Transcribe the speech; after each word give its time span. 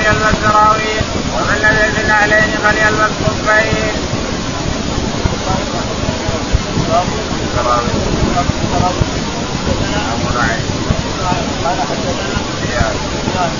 فليلبس 0.00 0.36
سراويل 0.42 1.04
ومن 1.34 1.58
لم 1.62 1.76
يجد 1.84 2.06
نعلين 2.08 2.50
فليلبس 2.64 3.12
خفين. 3.26 3.94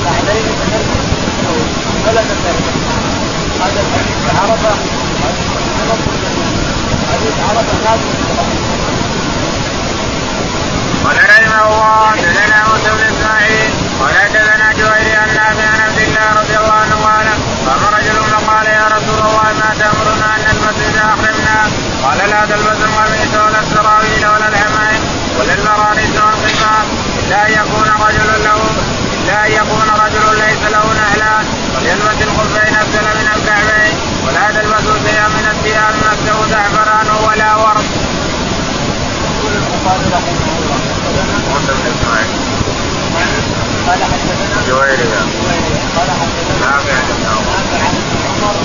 عليه 0.06 0.47
بلد 2.06 2.28
هذا 3.61 3.80
الحديث 3.80 4.20
عرفه 4.41 4.74
حديث 7.12 7.34
عرفه 7.48 7.77
نازل 7.84 8.09
قال 11.05 11.16
رحمه 11.16 11.66
الله 11.66 12.11
حدثنا 12.11 12.59
موسى 12.69 12.91
بن 12.97 13.05
إسماعيل 13.14 13.70
قال 14.01 14.14
حدثنا 14.14 14.73
جويري 14.73 15.12
عن 15.16 15.28
نافع 15.28 15.69
عن 15.73 15.80
عبد 15.80 15.98
الله 15.98 16.27
رضي 16.41 16.56
الله 16.56 16.73
عنه 16.73 16.95
قال 17.06 17.27
قام 17.66 17.95
رجل 17.95 18.16
فقال 18.33 18.66
يا 18.66 18.86
رسول 18.86 19.19
الله 19.28 19.48
ما 19.61 19.75
تأمرنا 19.78 20.34
أن 20.36 20.45
إذا 20.89 21.05
احرمنا 21.05 21.59
قال 22.02 22.30
لا 22.30 22.45
تلبس 22.47 22.80
القميص 22.89 23.34
ولا 23.34 23.61
السراويل 23.61 24.27
ولا 24.27 24.48
العمائم 24.48 25.02
ولا 25.39 25.55
المرانس 25.55 26.16
والقفاف 26.16 27.03
ان 27.34 27.52
يكون 27.52 27.88
رجل 28.06 28.29
له 28.45 28.61
ان 29.45 29.52
يكون 29.52 29.88
رجل 30.05 30.25
ليس 30.45 30.62
له 30.75 30.84
نعلان 31.01 31.45
وليلبس 31.75 32.19
الخفين 32.28 32.75
افضل 32.77 33.05
من 33.20 33.28
الكعبين 33.36 33.95
ولا 34.27 34.45
تلبسوا 34.50 34.98
شيئا 35.06 35.28
من 35.28 35.47
الثياب 35.53 35.95
مسه 36.05 36.47
زعفران 36.50 37.08
ولا 37.27 37.50
ورد. 37.56 37.84
يقول 39.25 39.53
البخاري 39.56 40.06
رحمه 40.17 40.45
الله 40.58 40.78
قال 43.86 44.05
حدثنا 44.05 44.58
جويري 44.69 45.08
قال 45.97 46.08
حدثنا 46.20 46.56
نافع 46.61 46.98
عمر 47.34 47.55
عن 47.84 47.95
عمر 48.33 48.56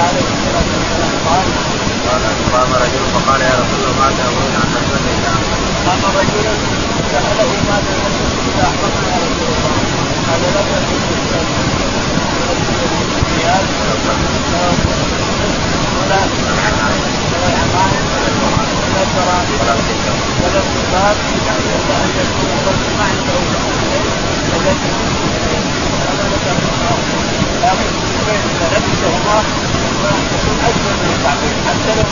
عليه 0.00 0.26
الصلاه 0.34 0.68
والسلام 0.74 1.14
قال 1.26 1.44
قال 2.08 2.22
قام 2.52 2.70
رجل 2.82 3.02
فقال 3.14 3.40
يا 3.40 3.54
رسول 3.62 3.80
الله 3.90 3.98
ما 3.98 4.06
ان 4.08 4.70
نلبس 4.72 5.04
اذا 5.14 5.34
قام 5.86 6.00
رجل 6.18 6.46
سأله 7.12 7.50
ماذا 7.68 7.92
نلبس 8.02 8.34
إذا 8.48 8.64
أحرمنا 8.70 9.08
يا 9.12 9.18
رسول 9.26 9.50
الله؟ 9.56 9.76
قال 10.26 10.42
لا 10.54 10.62
تلبس 10.70 11.04
الثياب 13.20 13.64
ولا 13.82 14.14
ولا 15.98 16.18
العمائم 16.52 17.12
ولا 18.82 19.02
السرابيل 19.02 19.60
ولا 20.42 20.60
الكفار 20.64 21.14
إلا 21.32 21.96
أن 22.04 22.10
يكون 22.20 22.50
الرجل 22.58 22.90
ما 22.98 23.04
عنده 23.10 23.38
الذي 24.56 24.92
لكن 27.62 27.92
إذا 28.52 28.66
لبسهما 28.74 29.38
يكون 30.32 30.58
أجمل 30.68 30.94
من 31.02 31.10
التعبير 31.16 31.54
حتى 31.66 31.90
لو 31.96 32.04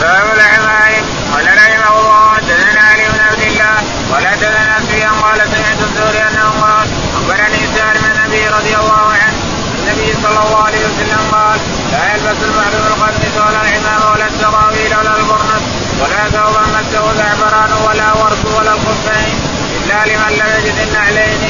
باب 0.00 0.26
العمائم 0.36 1.04
قال 1.32 1.46
رحمه 1.46 2.00
الله 2.00 2.34
حدثنا 2.36 2.80
علي 2.80 3.04
بن 3.08 3.20
عبد 3.20 3.42
الله 3.42 3.76
ولا 4.10 4.30
حدثنا 4.30 4.80
سفيان 4.80 5.12
قال 5.12 5.38
سمعت 5.38 5.80
الزهري 5.82 6.22
أنه 6.28 6.50
قال 6.60 6.86
أخبرني 7.14 7.66
سهل 7.76 7.96
من 8.02 8.10
النبي 8.16 8.46
رضي 8.48 8.74
الله 8.76 9.04
عنه 9.22 9.36
النبي 9.78 10.12
صلى 10.22 10.38
الله 10.44 10.62
عليه 10.66 10.78
وسلم 10.86 11.22
قال 11.32 11.58
لا 11.92 12.02
يلبس 12.12 12.42
المحرم 12.42 12.84
القميص 12.92 13.36
ولا 13.36 13.60
العمام 13.62 14.12
ولا 14.12 14.26
السراويل 14.26 14.92
ولا 14.98 15.16
البرنس 15.16 15.64
ولا 16.00 16.22
ثوبا 16.34 16.62
مسه 16.74 17.12
زعفران 17.18 17.72
ولا 17.72 18.12
ورد 18.12 18.44
ولا 18.56 18.72
الخفين 18.72 19.34
إلا 19.76 19.98
لمن 20.06 20.32
لم 20.40 20.48
يجد 20.58 20.78
النعلين 20.88 21.40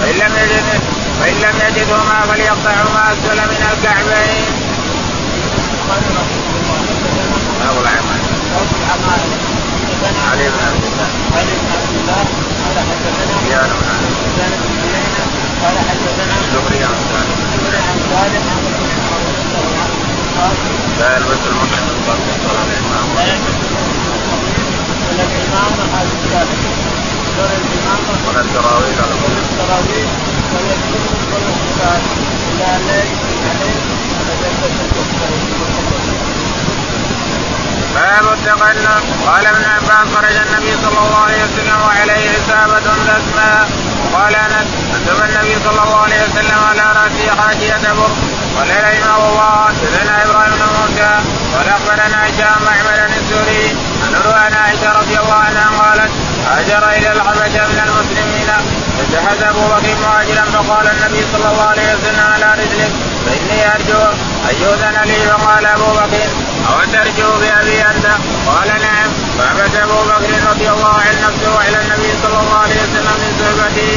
فإن 0.00 0.14
لم 0.22 0.32
يجد 0.42 0.66
فإن 1.20 1.34
لم 1.34 1.56
يجدهما 1.66 2.20
فليقطعهما 2.28 3.12
أسفل 3.12 3.36
من 3.36 3.66
الكعبين. 3.72 4.59
باب 5.90 7.76
العمائم 7.82 8.26
باب 8.52 8.68
العمائم 8.80 9.30
علي 10.30 10.48
بن 10.48 10.60
عبد 10.68 10.84
الله 10.90 11.08
علي 11.36 11.54
بن 11.60 11.68
عبد 11.74 11.94
الله 12.00 12.22
قال 12.64 12.76
حدثنا 12.88 13.24
سفيان 13.32 13.70
بن 13.78 13.86
علي 13.94 14.10
سفيان 14.22 14.52
بن 14.60 14.74
عيينة 14.82 15.24
قال 15.62 15.76
حدثنا 15.88 16.34
الزهري 16.42 16.84
عن 16.84 16.98
سالم 17.10 17.38
زهري 17.54 17.78
عن 17.88 17.98
سالم 18.10 18.44
عن 18.50 18.62
ابن 18.70 18.84
عمر 18.98 19.20
رضي 19.28 19.42
الله 19.44 19.66
عنه 19.82 19.96
قال 20.38 20.56
لا 20.98 21.08
يلبس 21.16 21.42
المحرم 21.50 21.88
القميص 21.96 22.40
ولا 22.46 22.62
العمام 22.68 23.06
لا 23.16 23.24
يلبس 23.32 23.58
ولا 25.06 25.24
العمامة 25.28 25.82
هذه 25.94 26.14
الثالثة 26.20 26.70
ولا 27.38 27.54
العمامة 27.62 28.14
ولا 28.28 28.40
السراويل 28.40 28.96
ولا 29.24 29.40
السراويل 29.46 30.08
ولا 30.54 30.72
الجنس 30.78 31.20
ولا 31.32 31.50
إلا 32.50 32.76
أن 32.76 32.82
لا 32.88 32.98
يجد 33.02 33.42
عليه 33.50 33.80
فليلبس 34.26 34.76
الكفين 34.84 35.60
التقلب 38.60 39.04
قال 39.26 39.46
ابن 39.46 39.64
عباس 39.64 40.14
خرج 40.14 40.36
النبي 40.36 40.72
صلى 40.82 40.98
الله 40.98 41.18
عليه 41.24 41.44
وسلم 41.44 41.80
وعليه 41.86 42.30
عصابة 42.30 42.80
تسمى 42.80 43.52
وقال 44.12 44.34
أنس 44.34 44.68
كتب 44.94 45.22
النبي 45.22 45.54
صلى 45.64 45.82
الله 45.82 45.96
عليه 45.96 46.20
وسلم 46.24 46.58
على 46.70 46.82
رأسه 47.00 47.42
حاجية 47.42 47.92
بر 47.92 48.10
قال 48.56 48.70
رحمه 48.70 49.28
الله 49.28 49.66
حدثنا 49.68 50.24
إبراهيم 50.24 50.52
بن 50.52 50.66
موسى 50.80 51.10
قال 51.56 51.68
أخبرنا 51.68 52.26
هشام 52.26 52.62
معمر 52.66 53.06
الزهري 53.16 53.76
عن 54.04 54.32
عن 54.44 54.54
عائشة 54.54 54.92
رضي 54.92 55.18
الله 55.18 55.34
عنها 55.34 55.68
قالت 55.82 56.10
هاجر 56.46 56.88
إلى 56.88 57.12
الحبشة 57.12 57.66
من 57.68 57.80
المسلمين 57.86 58.48
فجهز 58.98 59.42
أبو 59.42 59.60
بكر 59.60 59.94
مهاجرا 60.02 60.44
فقال 60.44 60.86
النبي 60.88 61.22
صلى 61.32 61.50
الله 61.50 61.64
عليه 61.64 61.94
وسلم 61.94 62.26
على 62.34 62.62
رجلك 62.62 62.92
فإني 63.30 63.74
أرجو 63.74 64.02
أن 64.50 64.54
يؤذن 64.62 64.96
لي 65.04 65.18
فقال 65.30 65.66
أبو 65.66 65.90
بكر 66.00 66.30
أو 66.68 66.78
ترجو 66.92 67.30
بأبي 67.40 67.80
انت 67.90 68.06
قال 68.46 68.68
نعم. 68.68 69.10
فعبد 69.38 69.74
أبو 69.76 70.00
بكر 70.10 70.50
رضي 70.50 70.68
الله 70.70 70.94
عنه 71.06 71.20
نفسه 71.28 71.68
إلى 71.68 71.78
النبي 71.82 72.10
صلى 72.22 72.38
الله 72.40 72.58
عليه 72.58 72.80
وسلم 72.84 73.16
من 73.22 73.30
صحبته 73.40 73.92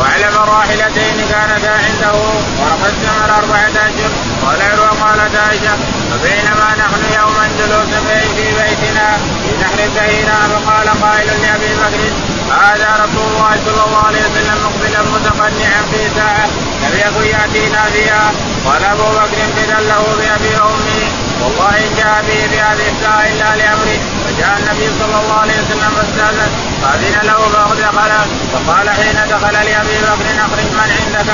وعلى 0.00 0.26
راحلتين 0.52 1.16
كانتا 1.30 1.72
عنده. 1.84 2.12
ورقد 2.60 2.94
ثمر 3.02 3.30
أربعة 3.38 3.74
أشهر. 3.88 4.12
قال 4.42 4.62
عروة 4.62 4.88
قالت 5.02 5.36
عائشة. 5.36 5.74
فبينما 6.10 6.68
نحن 6.82 7.02
يوما 7.18 7.44
جلوس 7.58 7.92
في 8.36 8.44
بيتنا 8.58 9.08
في 9.42 9.50
نحر 9.62 9.78
الزهيرة 9.86 10.38
فقال 10.52 10.88
قائل 11.02 11.28
لأبي 11.42 11.74
بكر 11.82 12.31
هذا 12.52 13.04
رسول 13.04 13.26
الله 13.32 13.52
صلى 13.66 13.84
الله 13.86 14.02
عليه 14.06 14.20
وسلم 14.20 14.56
مقبلا 14.64 15.02
متقنعا 15.14 15.82
في 15.92 16.08
ساعة 16.16 16.46
لم 16.82 16.94
يكن 17.04 17.26
يأتينا 17.26 17.82
فيها 17.92 18.32
قال 18.66 18.84
أبو 18.84 19.02
بكر 19.02 19.38
فدا 19.56 19.80
له 19.80 20.02
بأبي 20.18 20.54
وأمي 20.56 21.02
والله 21.42 21.70
إن 21.86 21.94
جاء 21.96 22.24
به 22.28 22.48
في 22.50 22.60
هذه 22.60 22.88
الساعة 22.92 23.22
إلا 23.32 23.56
لأمره 23.56 23.98
فجاء 24.32 24.58
النبي 24.58 24.88
صلى 25.00 25.16
الله 25.20 25.38
عليه 25.40 25.58
وسلم 25.62 25.90
فاستأذن 25.96 26.50
فأذن 26.82 27.26
له 27.28 27.40
فدخل 27.52 28.12
فقال 28.52 28.90
حين 28.90 29.18
دخل 29.30 29.52
لأبي 29.52 29.96
بكر 30.08 30.26
أخرج 30.46 30.68
من 30.78 30.90
عندك؟ 30.98 31.30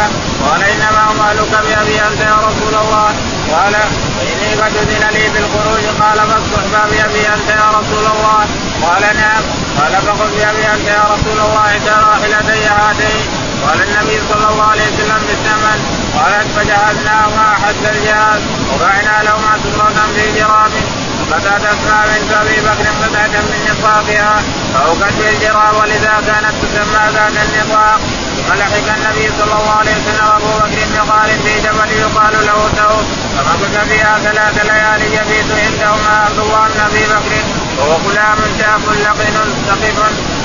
قال 0.47 0.63
إنما 0.63 1.03
أمالك 1.11 1.51
بأبي 1.51 1.97
أنت 2.09 2.21
يا 2.21 2.37
رسول 2.49 2.75
الله. 2.83 3.09
قال 3.55 3.75
فإني 4.17 4.51
قد 4.61 4.77
أذن 4.77 5.05
لي 5.15 5.29
بالخروج. 5.29 5.85
قال 6.01 6.19
فاصبح 6.29 6.87
بأبي 6.91 7.29
أنت 7.35 7.49
يا 7.49 7.69
رسول 7.79 8.05
الله. 8.15 8.41
قال 8.87 9.03
نعم. 9.17 9.43
قال 9.79 9.93
فخذ 10.07 10.31
بأبي 10.37 10.65
أنت 10.75 10.89
يا 10.89 11.05
رسول 11.15 11.39
الله 11.47 11.67
إحدى 11.67 11.95
راحلتي 12.09 12.61
هاتين. 12.67 13.27
قال 13.67 13.79
النبي 13.83 14.21
صلى 14.31 14.47
الله 14.51 14.67
عليه 14.71 14.87
وسلم 14.93 15.21
بالثمن. 15.29 15.79
قالت 16.19 16.49
فجهزناهما 16.57 17.49
حتى 17.63 17.89
الجهاز 17.91 18.41
وبعنا 18.73 19.23
لهما 19.23 19.53
سرة 19.65 19.99
في 20.15 20.41
جراب. 20.41 20.71
فقد 21.31 21.63
اسمع 21.65 22.05
ابي 22.41 22.61
بكر 22.61 22.87
قطعه 23.03 23.41
من 23.51 23.61
نطاقها 23.71 24.43
فأوقت 24.75 25.15
بالجراب 25.19 25.75
ولذا 25.81 26.15
كانت 26.27 26.55
تسمى 26.63 27.05
ذات 27.15 27.37
النطاق 27.45 28.01
ثم 28.37 28.55
لحق 28.55 28.89
النبي 28.97 29.29
صلى 29.39 29.45
الله 29.45 29.75
عليه 29.79 29.93
وسلم 29.93 30.29
أبو 30.37 30.51
بكر 30.59 30.79
بغار 30.95 31.29
في 31.45 31.61
جبل 31.61 31.91
يقال 32.01 32.35
له 32.47 32.69
ثوب 32.77 33.05
فمكث 33.37 33.89
فيها 33.89 34.19
ثلاث 34.19 34.57
ليالي 34.65 35.07
يبيت 35.17 35.51
عندهما 35.65 36.13
عبد 36.27 36.39
الله 36.39 36.69
بن 36.75 36.81
أبي 36.81 37.05
بكر 37.05 37.33
وهو 37.79 37.97
غلام 37.97 38.39
شاب 38.59 38.81
لقن 39.05 39.37
ثقف 39.69 39.99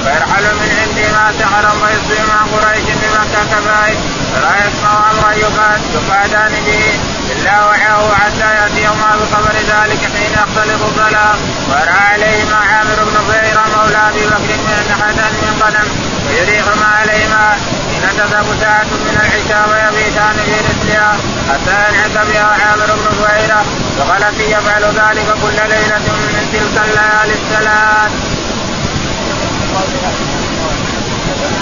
فيرحل 0.03 0.43
من 0.43 0.69
عندي 0.81 1.07
ما 1.15 1.33
سحر 1.39 1.65
ويصبح 1.65 2.21
مع 2.29 2.41
قريش 2.53 2.83
بمكة 2.83 3.43
كفائه 3.51 3.97
فلا 4.33 4.67
يسمع 4.67 5.11
أمرا 5.11 5.31
يقعدان 5.31 6.51
به. 6.65 7.12
الا 7.43 7.65
وعاه 7.65 8.15
حتى 8.15 8.47
يأتي 8.55 8.83
يوم 8.83 9.01
بخبر 9.21 9.55
ذلك 9.55 10.01
حين 10.15 10.33
يختلط 10.33 10.81
الظلام 10.81 11.37
ورأى 11.69 12.03
عليهما 12.13 12.55
عامر 12.55 12.97
بن 13.03 13.17
فهيرة 13.27 13.63
مولى 13.75 13.97
أبي 14.09 14.23
بكر 14.31 14.57
من 14.67 14.95
حسن 15.01 15.33
من 15.43 15.53
غنم 15.61 15.87
ويريهما 16.27 16.87
عليهما. 16.99 17.45
حين 17.89 18.03
تذهب 18.17 18.45
ساعة 18.61 18.91
من 19.05 19.15
العشاء 19.23 19.63
ويبيتان 19.69 20.35
في 20.45 20.55
رسلها 20.67 21.11
حتى 21.49 21.75
ينعس 21.87 22.27
بها 22.27 22.49
عامر 22.61 22.89
بن 22.95 23.07
فهيرة 23.23 23.61
وقال 23.99 24.23
في 24.35 24.43
يفعل 24.43 24.83
ذلك 24.83 25.27
كل 25.43 25.57
ليلة 25.73 26.05
من 26.07 26.49
تلك 26.53 26.75
الليالي 26.85 27.33
الثلاث. 27.33 28.11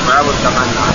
باب 0.08 0.26
التقنع. 0.30 0.86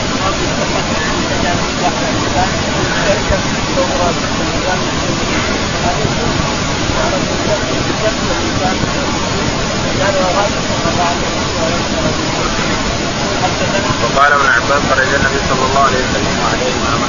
وقال 14.05 14.33
ابن 14.33 14.47
عباس 14.47 14.83
خرج 14.91 15.15
النبي 15.15 15.41
صلى 15.49 15.65
الله 15.69 15.81
عليه 15.81 16.01
وسلم 16.05 16.35
وعليه 16.43 16.75
امامه 16.89 17.09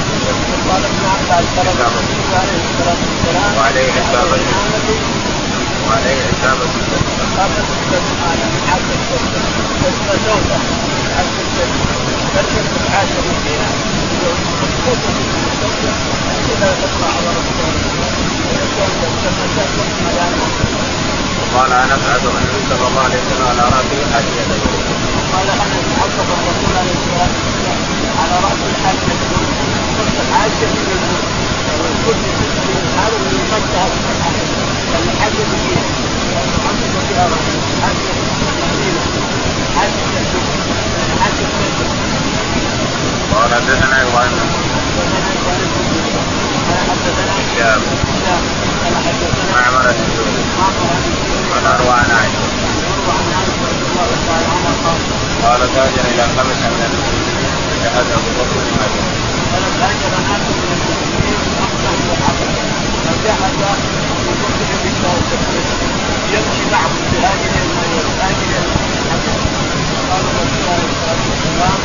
قال 0.70 0.82
ابن 0.84 1.02
عباس 1.14 1.44
خرج 1.56 1.78
عليه 2.38 2.60
الصلاه 2.68 3.00
والسلام 3.08 3.50
وعليه 3.56 3.92
حسابه 3.92 4.40
وعليه 5.88 6.28
ترجم 12.34 12.66
الحاجة 12.86 13.20
فيها 13.44 13.68
اذا 16.50 16.70
تقرا 16.82 17.08
على 17.16 17.28
رسول 17.30 17.58
أنا 21.88 21.94
ابعث 21.96 22.24
النبي 22.24 22.60
صلى 22.70 22.86
الله 22.88 23.00
عليه 23.00 23.18
وسلم 23.22 23.46
على 23.50 23.62
راسه 23.74 23.98
حاجة 24.12 24.42
قال 25.32 25.48
أنا 25.50 25.64
ابعث 25.64 26.14
الرسول 26.20 26.74
عليه 26.80 26.94
الصلاة 26.98 27.30
والسلام 27.38 27.80
على 28.20 28.34
رأس 28.46 28.60
الحاجة. 28.70 29.08
حاجة 30.34 30.66
من 30.74 30.88
الموت 30.96 31.26
والكل 31.80 32.22
هذا 32.98 33.16
اللي 33.16 33.38
يمسها 33.40 33.86
لأن 34.92 35.08
حاجة 35.20 35.42
فيها 35.52 35.82
محمد 36.58 36.92
فيها 37.08 37.26
حاجة 37.82 38.10
مدينه 38.72 39.02
حاجة 39.76 40.02
حاجة 41.22 41.46
قال 43.34 43.50
حدثنا 43.54 44.02
إبراهيم 44.02 44.38
حدثنا 46.88 47.34
شهاب 47.56 47.80
قال 48.84 48.94
حدثنا 48.96 49.52
معمر 49.52 49.90
الزهري 49.90 51.17
قال 51.50 51.66
اروى 51.66 51.92
عن 52.00 52.10
عائشه 52.10 52.48
قال 55.44 55.60
تاجر 55.74 56.04
إلى 56.12 56.22
خمس 56.36 56.60
من 56.72 56.82
المسلمين 56.88 57.44
ابو 58.16 58.30
بكر 58.38 58.58
المدينة 58.66 59.12
فلم 59.50 59.74
هاجر 59.82 60.12
ناس 60.28 60.44
من 60.58 60.70
المسلمين 60.76 61.40
من 62.02 62.10
الحبشه 62.16 62.64
فجهز 63.04 63.58
ابو 63.72 64.32
بكر 64.40 64.70
بالتوكل 64.82 65.42
يمشي 66.32 66.64
معهم 66.72 66.96
في 67.10 67.16
هذه 67.26 67.44
هذه 68.22 68.48
قال 70.10 70.24
الرسول 70.30 70.66
عليه 70.72 70.88
الصلاه 70.94 71.22
والسلام 71.30 71.78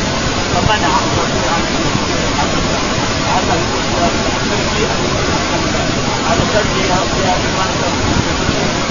فمنع 0.54 0.92
الرسول 1.04 1.44
عن 1.54 1.62
الحبشه 2.34 2.84
على 3.34 3.56
تمشي 4.50 4.84
على 6.28 6.42
ترجيها 6.54 6.98
في 7.10 7.20
هذه 7.28 7.46
المنطقة 7.50 8.83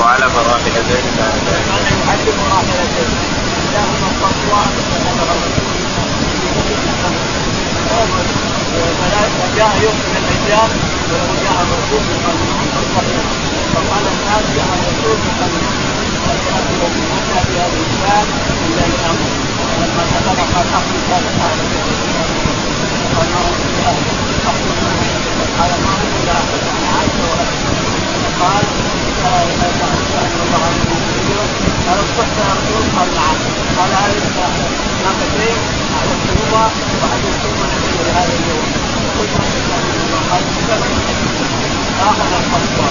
وعلى 0.00 0.30
فراحلتين 0.30 1.04
كانت 1.18 1.48
كان 1.48 1.84
يحدث 2.02 2.38
راحلتين 2.52 3.10
لهما 3.72 4.08
التقوى 4.10 4.62
وجاء 9.44 9.72
يوم 9.82 9.94
من 9.94 10.16
الأيام 10.22 10.70
وجاء 11.12 11.58
الرسول 11.64 12.02
بقلب 12.10 12.40
فقال 13.74 14.04
الناس 14.14 14.44
جاء 14.56 14.70
الرسول 14.78 15.16
بقلب 15.26 15.64
متى 17.12 17.40
في 17.46 17.58
هذا 17.58 17.72
الانسان 17.72 18.26
الا 18.66 18.86
الامر 18.86 19.39
دخل 20.34 20.52
قال 20.54 20.66
اخذ 20.78 20.96
هذا 21.10 21.30
قال 23.16 23.28
ما 23.32 23.40
هو 23.40 23.54
الا 23.64 23.84
قال 25.58 25.72
ما 25.84 25.90
هو 25.90 26.06
الا 26.16 26.36
عائشه 26.94 27.26
قال 28.40 28.64
قال 29.22 29.48
الله 30.46 30.72
قال 31.86 31.98
اصبحت 32.04 32.34
يا 32.38 32.48
رسول 32.58 32.84
قال 32.96 33.08
نعم 33.14 33.36
قال 33.78 33.90
هل 34.00 34.12
ناقتين 35.04 35.58
احدثهما 35.96 36.64
واحدثهما 37.02 37.66
نبي 37.74 37.98
لهذا 38.06 38.32
اليوم 38.38 38.66
قلت 39.18 39.34
قال 40.30 40.50
اخذ 42.08 42.32
الخطوه 42.40 42.88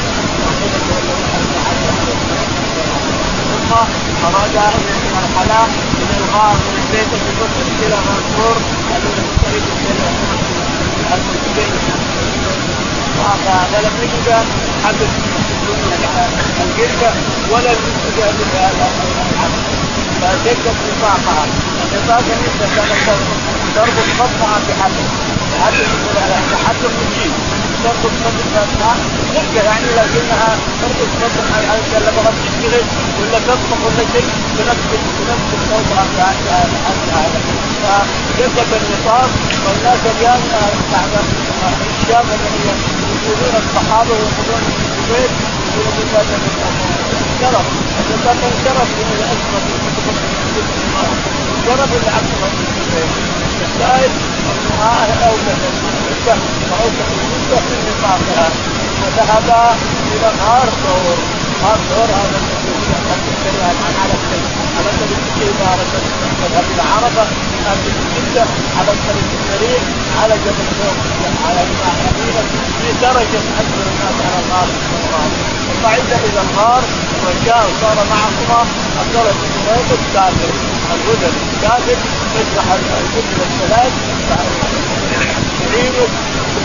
ثم 3.69 4.25
اراد 4.25 4.55
ان 4.55 4.79
يرحل 5.15 5.51
الغار 6.29 6.55
من 6.55 6.73
البيت 6.83 7.11
بكفر 7.25 7.85
إلى 7.85 7.97
منصور 8.07 8.57
الذي 8.97 9.23
يختلف 9.29 9.65
المسجدين 11.13 11.73
فلم 13.73 13.93
يجد 14.03 14.29
حدث 14.85 15.11
الجلده 16.63 17.11
ولا 17.51 17.71
المسجد 17.71 18.19
فشدت 20.21 20.75
نطاقها 20.87 21.45
النطاق 21.93 22.23
كانت 22.75 23.19
تربط 23.75 24.07
بطنها 24.19 24.59
بحبل 24.67 25.05
بحبل 26.51 26.89
مجيب 26.99 27.58
تربط 27.83 28.13
بطنها 28.23 28.95
نقدر 29.35 29.63
يعني 29.65 29.89
لكنها 29.97 30.49
تربط 30.81 31.11
بطنها 31.21 31.57
على 31.71 31.81
لما 32.05 32.31
تشتغل 32.39 32.83
ولا 33.19 33.39
تطبخ 33.47 33.79
ولا 33.85 34.03
شيء 34.13 34.27
بنفس 34.57 34.89
بنفس 35.19 35.49
صوتها 35.69 36.03
هذا 37.13 37.39
فشدت 37.83 38.71
النطاق 38.79 39.29
والناس 39.65 39.99
اليوم 40.13 40.41
بعد 40.93 41.13
الشام 42.01 42.25
الذين 42.37 42.77
يقولون 43.23 43.55
الصحابة 43.63 44.11
ويقولون 44.11 44.63
الزبير 44.69 45.29
يقولون 45.67 45.93
بالله 45.97 46.23
شرف. 47.41 47.65
النطاق 47.99 48.51
شرف 48.65 48.89
من 48.97 49.07
الازمه 49.15 49.59
شرف 51.65 51.91
العبد 52.01 52.31
الشاهد 53.61 54.11
أنه 54.51 55.25
اوجد 55.27 55.59
المده 55.69 56.35
واوجد 56.71 57.07
المده 57.11 57.15
من 57.15 57.28
نطاقها 57.28 57.28
وذهب 59.09 59.49
إلى 60.13 60.27
غار 60.41 60.69
ثور 60.83 61.17
غار 61.63 61.79
ثور 61.89 62.09
هذا 62.19 62.37
الذي 63.39 63.61
عن 63.63 63.93
على 64.01 64.15
على 64.77 64.89
سبيل 64.99 65.19
الإدارة 65.37 65.85
مذهب 66.41 66.65
إلى 66.73 66.83
عرفة 66.93 67.25
هذه 67.67 67.93
جدة 68.15 68.45
على 68.77 68.91
الطريق 68.95 69.29
السريع 69.39 69.79
على 70.21 70.33
جبل 70.45 70.65
ثور 70.79 70.95
على 71.45 71.61
مدينة 72.05 72.43
في 72.81 72.89
درجة 73.01 73.41
أكثر 73.61 73.85
الناس 73.91 74.17
على 74.25 74.39
الغار 74.45 74.67
وصعد 75.69 76.11
إلى 76.27 76.41
الغار 76.45 76.83
وجاء 77.25 77.63
وصار 77.69 77.97
معهما 78.13 78.59
عبد 78.99 79.15
الله 79.15 79.31
بن 79.31 79.47
زبير 79.55 79.97
الكافر 79.99 80.51
الهدى 80.93 81.29
الكافر 81.53 81.97
يشرح 82.35 82.67
الكتب 82.71 83.37
الثلاث 83.47 83.93
يعينه 85.61 86.07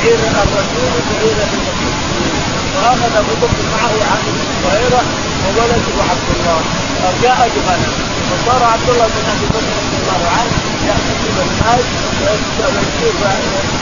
يعين 0.05 0.35
الرسول 0.43 0.93
يعين 1.13 1.39
المسلمين 1.53 2.34
واخذ 2.77 3.13
أبو 3.23 3.35
بكر 3.43 3.63
معه 3.75 3.93
بن 4.27 4.35
هريره 4.65 5.03
وولده 5.47 5.97
عبد 6.11 6.29
الله. 6.37 6.61
فجاء 7.03 7.51
بغنم 7.55 7.93
وصار 8.33 8.63
عبد 8.73 8.89
الله 8.91 9.07
بن 9.07 9.25
أبي 9.33 9.47
بكر 9.55 9.73
رضي 9.83 9.97
الله 10.03 10.23
عنه 10.37 10.53
إلى 10.93 11.43
الناس 11.49 11.85
ويشوف 12.23 13.21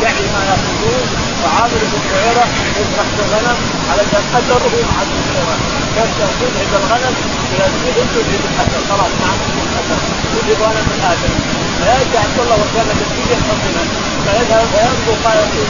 يعي 0.02 0.26
ما 0.34 0.40
ياخذون 0.50 1.06
وعامر 1.42 1.80
بن 1.92 2.00
هريره 2.10 2.46
يذبح 2.78 3.08
بغنم 3.18 3.58
على 3.90 4.02
ان 4.02 4.24
اثره 4.38 4.74
مع 4.88 4.96
ابن 5.02 5.16
هريره 5.26 5.56
كان 5.96 6.08
تذهب 6.40 6.70
الغنم 6.80 7.14
إلى 7.52 7.64
السجن 7.70 8.06
تذهب 8.14 8.44
الاثر 8.50 8.80
خلاص 8.90 9.12
ما 9.20 9.26
عندك 9.32 9.54
الاثر 9.66 9.98
تذهب 10.34 10.60
غنم 10.62 10.86
الاثر 10.96 11.32
فياتي 11.78 12.16
عبد 12.24 12.38
الله 12.42 12.56
وكان 12.62 12.88
كثيرا 13.00 13.38
حزنا 13.48 13.82
فيذهب 14.24 14.66
فينظر 14.72 15.16
ما 15.24 15.32
يقول 15.40 15.68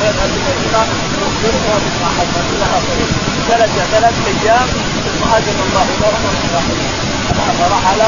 فيذهب 0.00 0.30
إلى 0.66 0.82
يخبرها 1.20 1.74
بما 1.84 2.08
حصل 2.16 2.44
إلى 2.54 2.66
اخره 2.78 3.08
ثلاث 3.48 3.70
ثلاث 3.92 4.14
أيام 4.32 4.68
ثم 5.04 5.34
اذن 5.36 5.58
الله 5.66 5.86
له 6.00 7.13
فرحل 7.32 8.00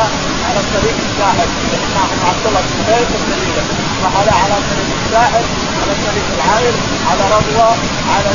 على 0.46 0.60
الطريق 0.64 0.96
الساحل. 1.08 1.48
معهم 1.96 2.18
طريق 2.86 3.10
السبيله 3.20 3.64
رحل 4.04 4.28
على 4.42 4.54
طريق 4.70 4.90
الساحل 5.00 5.44
على 5.80 5.92
طريق 6.06 6.26
العائل 6.36 6.74
على 7.10 7.24
رضوى 7.36 7.70
على 8.14 8.28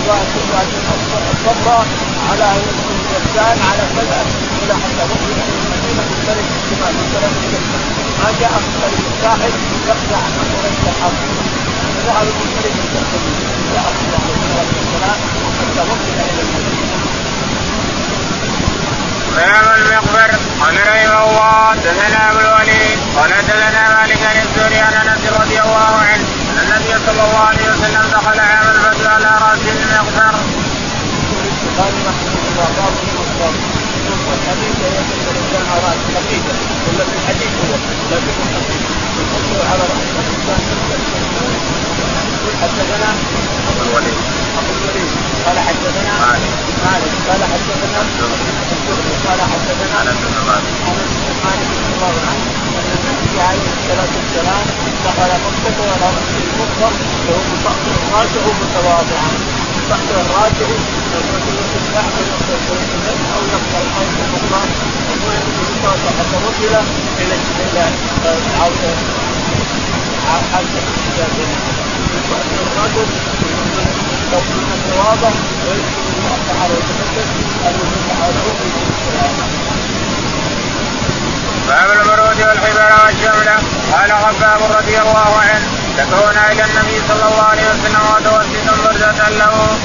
الصفراء 1.34 1.86
على 2.30 2.48
الجسان 2.58 3.58
على 3.70 3.84
كذا 3.96 4.20
إلى 4.64 4.74
حتى 4.84 5.04
وصل 5.12 5.30
إلى 5.32 5.44
المدينة 5.62 6.04
من 6.10 6.20
طريق 6.30 6.48
الشمال 6.60 6.94
من 7.00 7.08
طريق 7.16 7.34
الجسان 7.44 7.82
ما 8.22 8.30
جاء 8.42 8.54
من 8.64 8.74
طريق 8.84 9.04
الساحل 9.14 9.54
يقطع 9.90 10.20
عن 10.26 10.34
طريق 10.58 10.80
الحرب. 10.92 11.20
فذهب 11.96 12.26
من 12.40 12.48
طريق 12.58 12.76
الجسان 12.84 13.24
جاء 13.74 13.88
الله 14.02 14.20
عليه 14.24 14.42
والسلام 14.78 15.20
حتى 15.60 15.82
وصل 15.90 16.08
إلى 16.14 16.24
المدينة. 16.32 16.61
باب 19.42 19.76
المقبر 19.76 20.30
قال 20.62 20.76
رحمه 20.88 21.24
الله 21.30 21.76
دثنا 21.76 22.30
ابو 22.30 22.40
الوليد 22.40 23.00
قال 23.18 23.30
دثنا 23.30 23.82
مالك 24.02 24.18
بن 24.18 24.40
الزهري 24.42 24.80
عن 24.80 24.94
انس 24.94 25.24
رضي 25.42 25.60
الله 25.62 25.92
عنه 26.10 26.26
ان 26.50 26.58
النبي 26.64 26.94
صلى 27.06 27.24
الله 27.26 27.40
عليه 27.50 27.66
وسلم 27.72 28.04
دخل 28.12 28.40
عام 28.40 28.68
الفتح 28.76 29.14
على 29.14 29.26
راس 29.26 29.60
المقبر. 29.76 30.36
الحديث 34.34 34.76
على 35.72 35.82
راس 35.86 36.00
ولا 36.88 37.04
في 37.06 37.16
الحديث 37.18 37.52
هو 37.62 37.74
خفيف 38.12 38.86
يحطه 39.22 39.70
على 39.72 39.82
راس 39.82 40.04
الانسان 40.20 40.62
الوليد 43.82 44.41
الوليد 44.78 45.12
قال 45.46 45.58
حدثنا 45.68 46.14
مالك 46.86 47.14
قال 47.30 47.42
حدثنا 47.54 48.00
قال 49.28 49.40
حدثنا 49.54 49.98
انس 50.02 50.22
بن 50.32 50.38
مالك 50.50 50.76
رضي 51.72 51.88
الله 51.94 52.16
عنه 52.30 52.46
ان 52.80 52.90
النبي 52.98 53.36
عليه 53.50 53.68
الصلاه 53.78 54.12
والسلام 54.18 54.64
دخل 55.06 55.32
مكه 55.46 55.76
ولا 55.82 55.96
راسه 56.04 56.36
المكبر 56.44 56.94
وهو 57.28 57.42
مطأطئ 57.52 57.96
راسه 58.16 58.46
متواضعا 58.62 59.32
مطأطئ 59.78 60.18
راسه 60.40 60.72
أو 63.36 63.42
يقطع 63.54 63.80
الأرض 63.88 64.16
المكبر 64.26 64.66
حتى 66.20 66.38
وصل 66.46 66.64
إلى 66.64 66.80
إلى 67.20 67.86
حتى 68.14 68.34
الرجل 72.78 73.06
لو 74.32 74.40
كنا 74.40 74.76
تعالى 74.88 75.32
باب 81.68 81.92
المرود 81.92 82.42
والحبر 82.42 82.92
والشملة 83.04 83.56
قال 83.92 84.12
خباب 84.12 84.62
رضي 84.78 84.98
الله 84.98 85.32
عنه 85.40 85.68
شكونا 85.98 86.52
إلى 86.52 86.64
النبي 86.64 86.98
صلى 87.08 87.26
الله 87.28 87.44
عليه 87.44 87.68
وسلم 87.70 88.04
وتوسط 88.12 88.68
بردة 88.84 89.30
له 89.30 89.78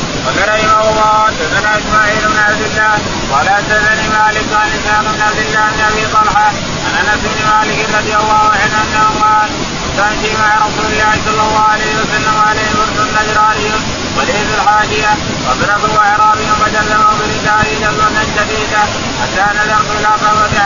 رحمه 0.49 0.91
الله 0.91 1.26
حدثنا 1.26 1.79
إسماعيل 1.79 2.23
بن 2.29 2.38
عبد 2.38 2.62
الله 2.62 2.95
قال 3.33 3.49
حدثني 3.49 4.09
مالك 4.09 4.47
عن 4.61 4.69
إسحاق 4.76 5.03
بن 5.03 5.21
عبد 5.23 5.38
الله 5.38 5.67
بن 5.75 5.81
أبي 5.91 6.07
طلحة 6.12 6.49
عن 6.87 7.05
أنس 7.12 7.23
بن 7.35 7.41
مالك 7.50 7.79
رضي 7.99 8.15
الله 8.17 8.43
عنه 8.61 8.76
انه 8.85 9.07
قال 9.23 9.50
تمشي 9.97 10.33
مع 10.43 10.67
رسول 10.67 10.93
الله 10.93 11.12
صلى 11.26 11.43
الله 11.43 11.65
عليه 11.73 11.93
وسلم 12.00 12.37
عليه 12.49 12.69
برد 12.79 12.99
نجراني 13.17 14.05
وليس 14.16 14.49
الحاجيه 14.58 15.12
فضربه 15.46 15.99
اعرابي 15.99 16.46
فجلبه 16.61 17.11
بردائه 17.18 17.78
جلبه 17.80 18.23
شديده 18.37 18.82
حتى 19.20 19.44
نذرت 19.56 19.90
إلى 19.99 20.06
قبض 20.06 20.56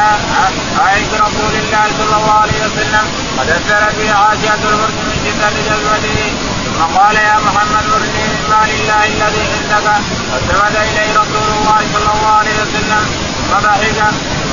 عائشه 0.79 1.15
رسول 1.27 1.55
الله 1.63 1.85
صلى 1.99 2.17
الله 2.17 2.35
عليه 2.43 2.61
وسلم 2.67 3.05
قد 3.39 3.49
اثرت 3.51 3.95
به 3.99 4.15
عاشيه 4.15 4.55
البرد 4.55 4.95
من 5.09 5.17
شدة 5.25 5.51
جلبته 5.69 6.33
ثم 6.65 6.83
قال 6.99 7.17
يا 7.17 7.37
محمد 7.47 7.85
مرني 7.91 8.23
من 8.33 8.43
مال 8.51 8.71
الله 8.71 9.05
الذي 9.05 9.43
عندك. 9.53 9.87
فالتفت 10.33 10.77
إليه 10.77 11.11
رسول 11.23 11.49
الله 11.59 11.81
صلى 11.95 12.11
الله 12.15 12.33
عليه 12.39 12.57
وسلم. 12.63 13.05
فضحك 13.51 13.99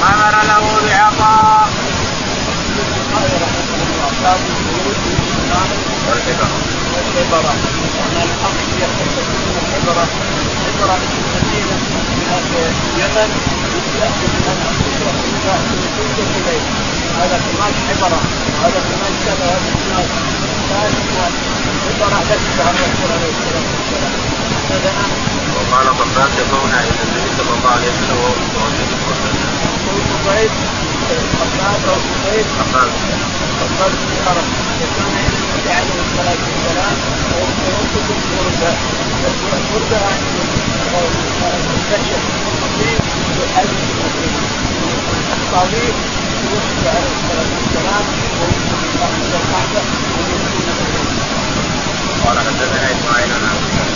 ما 0.01 0.11
مر 0.21 0.37
له 0.49 0.63
بعطاء. 0.87 1.69
والحكم 6.07 6.86
والعبرة 7.05 7.53
أن 8.03 8.15
الحق 8.27 8.59
يختص 8.83 9.15
من 9.29 9.55
العبرة. 9.63 10.07
العبرة 10.67 10.97
في 11.11 11.17
المدينة 11.23 11.75
من 12.17 12.29
اليمن. 12.95 13.29
يأتي 13.99 14.25
من 14.33 14.57
تنزل 15.97 16.27
إليه 16.37 16.63
هذا 17.19 17.37
كمان 17.45 17.73
عبرة. 17.89 18.21
هذا 18.63 18.79
كمان 18.89 19.13
كذا 19.25 19.51
هذا 20.77 20.99
كمان 21.09 21.57
ثالث 21.57 21.57
ذكر 21.87 22.63
عن 22.67 22.75
الرسول 22.75 23.11
عليه 23.11 23.31
الصلاة 23.33 23.67
والسلام 23.73 24.13
هذا 24.71 24.91
وقال 25.55 25.87
قباس 25.99 26.31
يقولنا 26.39 26.79
إلى 26.79 27.01
النبي 27.07 27.29
صلى 27.37 27.51
الله 27.57 27.71
عليه 27.75 27.89
وسلم 27.91 28.17
وهو 28.17 28.33
متوسط 28.41 28.91
قبيل 29.07 29.39
قباس 30.11 30.51
أو 31.87 31.97
قبيل 32.11 32.45
قباس 32.59 32.93
قباس 33.61 33.93
بن 34.01 34.15
عرب 34.27 34.47
وكان 34.81 35.46
عليه 35.79 35.99
الصلاة 36.05 36.41
والسلام 36.47 36.95
وهو 37.31 37.45
متوسط 37.51 38.07
البردة 38.17 38.71
البردة 39.57 40.01
الكشف 41.77 42.21
الطبيب 42.53 42.99
يحل 43.43 43.69
الطبيب 45.33 45.95
يوسف 46.51 46.87
عليه 46.87 47.11
الصلاة 47.17 47.49
والسلام 47.55 48.03
ويوسف 48.39 48.81
تحت 49.01 49.21
القعدة 49.33 49.81
قال 52.25 52.37
حدثنا 52.39 52.87
اسماعيل 52.91 53.29
بن 53.29 53.47
عبد 53.51 53.65
الله 53.69 53.87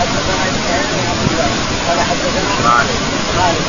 حدثنا 0.00 0.42
اسماعيل 0.50 0.88
بن 0.92 1.06
عبد 1.10 1.24
الله 1.30 1.50
قال 1.88 1.98
حدثنا 2.00 2.50
مالك 2.66 3.00
مالك 3.38 3.66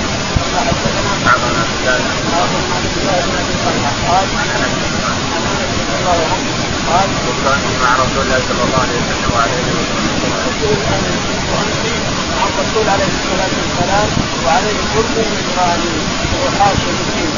قال 0.53 0.67
حدثنا 0.67 1.01
نعم 1.25 1.39
بن 1.39 1.61
عبد 1.61 1.75
الله 1.79 1.97
بن 1.97 2.71
عبد 2.75 2.95
الله 3.01 3.17
بن 3.25 3.33
ابي 3.41 3.55
طلحه 3.65 3.93
قال 4.07 4.25
عن 4.39 4.47
انس 4.55 4.73
بن 4.81 4.97
مالك 5.03 5.25
عن 5.35 5.43
انس 5.51 5.71
رضي 5.79 5.93
الله 5.99 6.19
عنه 6.31 6.71
قال 6.91 7.09
كنت 7.25 7.45
مع 7.83 7.91
رسول 8.03 8.20
الله 8.31 8.47
صلى 8.47 8.63
الله 8.63 8.81
عليه 8.83 8.99
وسلم 9.01 9.27
أنا 9.35 9.55
وانت 11.51 11.83
مع 12.31 12.43
الرسول 12.49 12.85
عليه 12.93 13.11
الصلاه 13.19 13.51
والسلام 13.59 14.09
وعليه 14.43 14.79
برد 14.93 15.15
من 15.31 15.43
غالي 15.57 15.93
وهو 16.31 16.47
حاشا 16.59 16.91
مسكين 16.97 17.33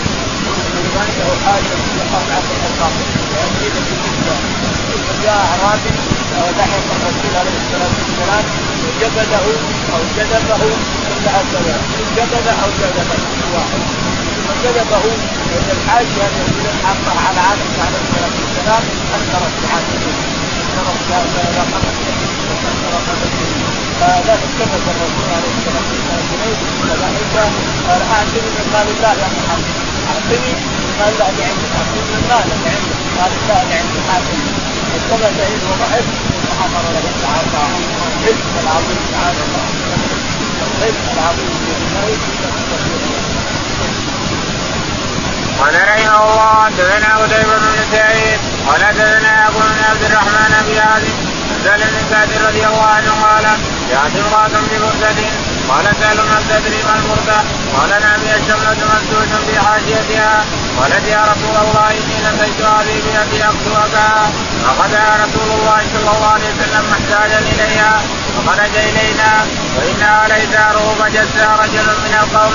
من 0.75 0.85
غالي 0.95 1.19
أو 1.27 1.33
حاشا 1.45 1.75
من 1.95 2.05
قطعه 2.13 2.45
الحصان 2.53 2.93
يعني 3.35 3.67
فجاء 5.07 5.39
اعرابي 5.49 5.93
ولحق 6.45 6.87
الرسول 6.97 7.33
عليه 7.41 7.55
الصلاه 7.61 7.93
والسلام 7.99 8.45
وجبده 8.85 9.41
أو 9.93 10.01
جذبه 10.17 10.61
كل 11.07 11.25
هكذا 11.35 11.75
جبده 12.17 12.53
أو 12.63 12.69
جذبه 12.81 13.19
واحد 13.53 13.81
ثم 14.35 14.49
جذبه 14.63 15.03
وان 15.51 15.67
الحاشيه 15.77 16.25
التي 16.37 16.69
حقها 16.85 17.19
على 17.27 17.39
عادة 17.47 17.75
عليه 17.85 18.01
الصلاه 18.05 18.33
والسلام 18.41 18.83
اثرت 19.15 19.53
بحاجته 19.63 20.22
لا 24.03 24.33
التفت 24.33 24.85
الرسول 24.93 25.29
عليه 25.35 25.53
الصلاه 25.57 25.85
والسلام 25.89 26.25
اليه 26.33 26.57
فذلك 26.87 27.35
قال 27.87 28.01
اعطني 28.13 28.41
من 28.55 28.65
مال 28.73 28.87
الله 28.95 29.13
يا 29.21 29.27
محمد 29.37 29.75
اعطني 30.09 30.51
من 30.83 30.93
مال 30.99 31.13
الله 31.13 31.29
اللي 31.29 31.43
عندك 31.49 31.71
اعطني 31.79 32.01
من 32.11 32.21
مال 32.29 32.47
اللي 32.53 32.69
عندك 32.73 32.99
مال 33.17 33.31
الله 33.41 33.61
اللي 33.63 33.75
عندك 33.81 34.01
حاكم 34.09 34.41
التفت 34.95 35.35
اليه 35.45 35.63
وضحك 35.69 36.05
وامر 36.49 36.83
له 36.93 37.05
العطاء 37.21 37.69
الرزق 38.17 38.53
العظيم 38.63 39.01
تعالى 39.11 39.41
الله 39.47 39.65
الرزق 40.67 41.05
العظيم 41.13 41.51
بالله 41.65 42.17
قال 45.59 45.75
رحمه 45.87 46.17
الله 46.23 46.65
حدثنا 46.65 47.17
قتيبة 47.17 47.57
بن 47.57 47.83
سعيد 47.91 48.52
قال 48.67 48.85
حدثنا 48.85 49.47
أبو 49.47 49.59
بن 49.59 49.83
عبد 49.89 50.03
الرحمن 50.03 50.51
ابي 50.61 50.79
هازم 50.79 51.15
سأل 51.63 51.79
بن 51.79 51.99
سعد 52.11 52.29
رضي 52.47 52.65
الله 52.65 52.85
عنه 52.85 53.11
قال 53.23 53.45
جاءت 53.89 54.15
امرأة 54.25 54.55
ببردة 54.71 55.19
قال 55.69 55.85
سأل 56.01 56.17
من 56.17 56.41
تدري 56.49 56.83
ما 56.87 56.95
البردة 56.99 57.37
قال 57.75 57.89
نعم 57.89 58.19
هي 58.27 58.35
الشملة 58.35 58.81
ممسوس 58.91 59.31
في 59.47 59.59
حاشيتها. 59.65 60.45
قالت 60.79 61.07
يا 61.07 61.21
رسول 61.31 61.55
الله 61.63 61.87
إني 61.99 62.17
نسيت 62.27 62.61
هذه 62.61 62.95
بيدي 63.05 63.43
اكتبها 63.43 64.31
فاخذها 64.63 65.25
رسول 65.25 65.49
الله 65.57 65.79
صلى 65.93 66.09
الله 66.15 66.29
عليه 66.33 66.49
وسلم 66.53 66.83
محتاجا 66.91 67.39
إليها. 67.39 68.01
فخرج 68.35 68.75
إلينا 68.89 69.31
وإنها 69.75 70.27
ليس 70.27 70.53
فجسها 70.99 71.55
رجل 71.63 71.87
من 72.03 72.13
القوم. 72.23 72.53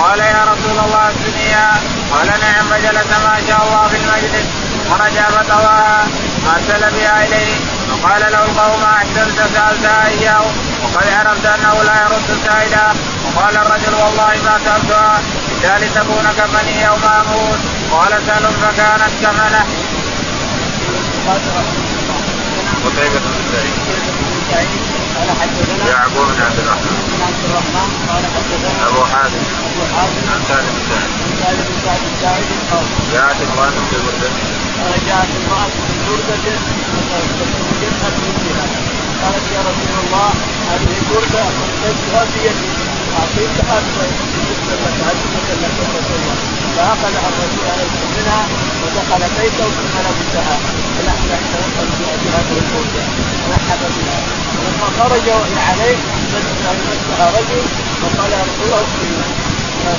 قال 0.00 0.18
يا 0.18 0.42
رسول 0.52 0.78
الله 0.84 1.08
الدنيا 1.08 1.68
قال 2.12 2.26
نعم 2.26 2.64
فجلس 2.70 3.10
ما 3.26 3.36
شاء 3.48 3.60
الله 3.66 3.88
في 3.88 3.96
المجلس. 3.96 4.46
خرج 4.90 5.16
فطواها 5.34 6.06
أرسل 6.54 6.82
بها 6.96 7.26
إليه 7.26 7.54
وقال 7.92 8.20
له 8.32 8.44
القوم 8.44 8.82
أحسنت 8.82 9.38
سالتها 9.54 10.08
إياه 10.08 10.44
وقد 10.82 11.06
عرفت 11.18 11.46
أنه 11.46 11.82
لا 11.82 11.94
يرد 12.02 12.28
سائلا 12.44 12.86
وقال 13.24 13.56
الرجل 13.56 13.94
والله 13.94 14.32
ما 14.44 14.58
سألتها 14.64 15.20
إلا 15.64 15.78
لتكون 15.78 16.26
كفني 16.38 16.82
يوم 16.82 17.04
أموت 17.20 17.58
قال 17.92 18.12
سأل 18.26 18.44
فكانت 18.62 19.12
كفنه. 19.22 19.64
قتيبة 22.84 23.18
بن 23.18 23.42
سعيد. 23.52 23.74
قال 25.16 25.28
حدثنا 25.40 25.90
يعقوب 25.90 26.26
بن 26.26 26.42
عبد 26.42 26.58
الرحمن. 26.58 26.96
بن 27.08 27.22
عبد 27.22 27.44
الرحمن 27.44 27.88
قال 28.08 28.24
حدثنا 28.34 28.88
أبو 28.88 29.04
حازم. 29.04 29.42
أبو 29.68 29.82
حازم 29.94 30.24
عن 30.32 30.40
سالم 30.48 30.70
بن 30.74 30.82
سعد. 30.88 31.08
عن 31.24 31.34
سالم 31.42 31.64
بن 31.68 31.80
سعد 31.84 32.00
الساعدي 32.14 32.54
قال 32.70 32.84
جاءت 33.12 33.36
امرأة 33.42 33.70
في 33.90 33.96
بردة. 34.06 34.57
جاءت 35.08 35.30
امرأة 35.40 35.68
في 35.86 35.94
بردة 36.06 36.54
وجدت 37.68 38.16
بها 38.44 38.66
قالت 39.22 39.46
يا 39.56 39.60
رسول 39.70 39.96
الله 40.04 40.30
هذه 40.70 40.96
بردة 41.10 41.42
أخذتها 41.42 42.24
في 42.24 42.38
يدي 42.46 42.68
أعطيتها 43.18 43.76
بالنسبة 44.34 44.74
لك 44.82 44.96
هدية 45.08 45.54
لك 45.62 45.76
يا 45.82 45.88
رسول 45.98 46.18
الله 46.20 46.36
فأخذها 46.76 47.28
الرسول 47.32 47.64
عليه 47.72 47.88
الصلاة 47.90 48.12
منها 48.16 48.42
ودخل 48.82 49.22
بيته 49.36 49.64
ثم 49.76 49.94
لبسها 50.06 50.56
نتوكل 51.32 51.88
في 51.98 52.28
هذه 52.34 52.56
البردة 52.62 53.02
ونحب 53.48 53.82
بها 53.96 54.18
ولما 54.58 54.88
خرج 54.98 55.26
عليه 55.68 55.96
مسها 56.34 57.30
رجل 57.38 57.62
وقال 58.02 58.32
يا 58.32 58.42
رسول 58.42 58.64
الله 58.66 59.47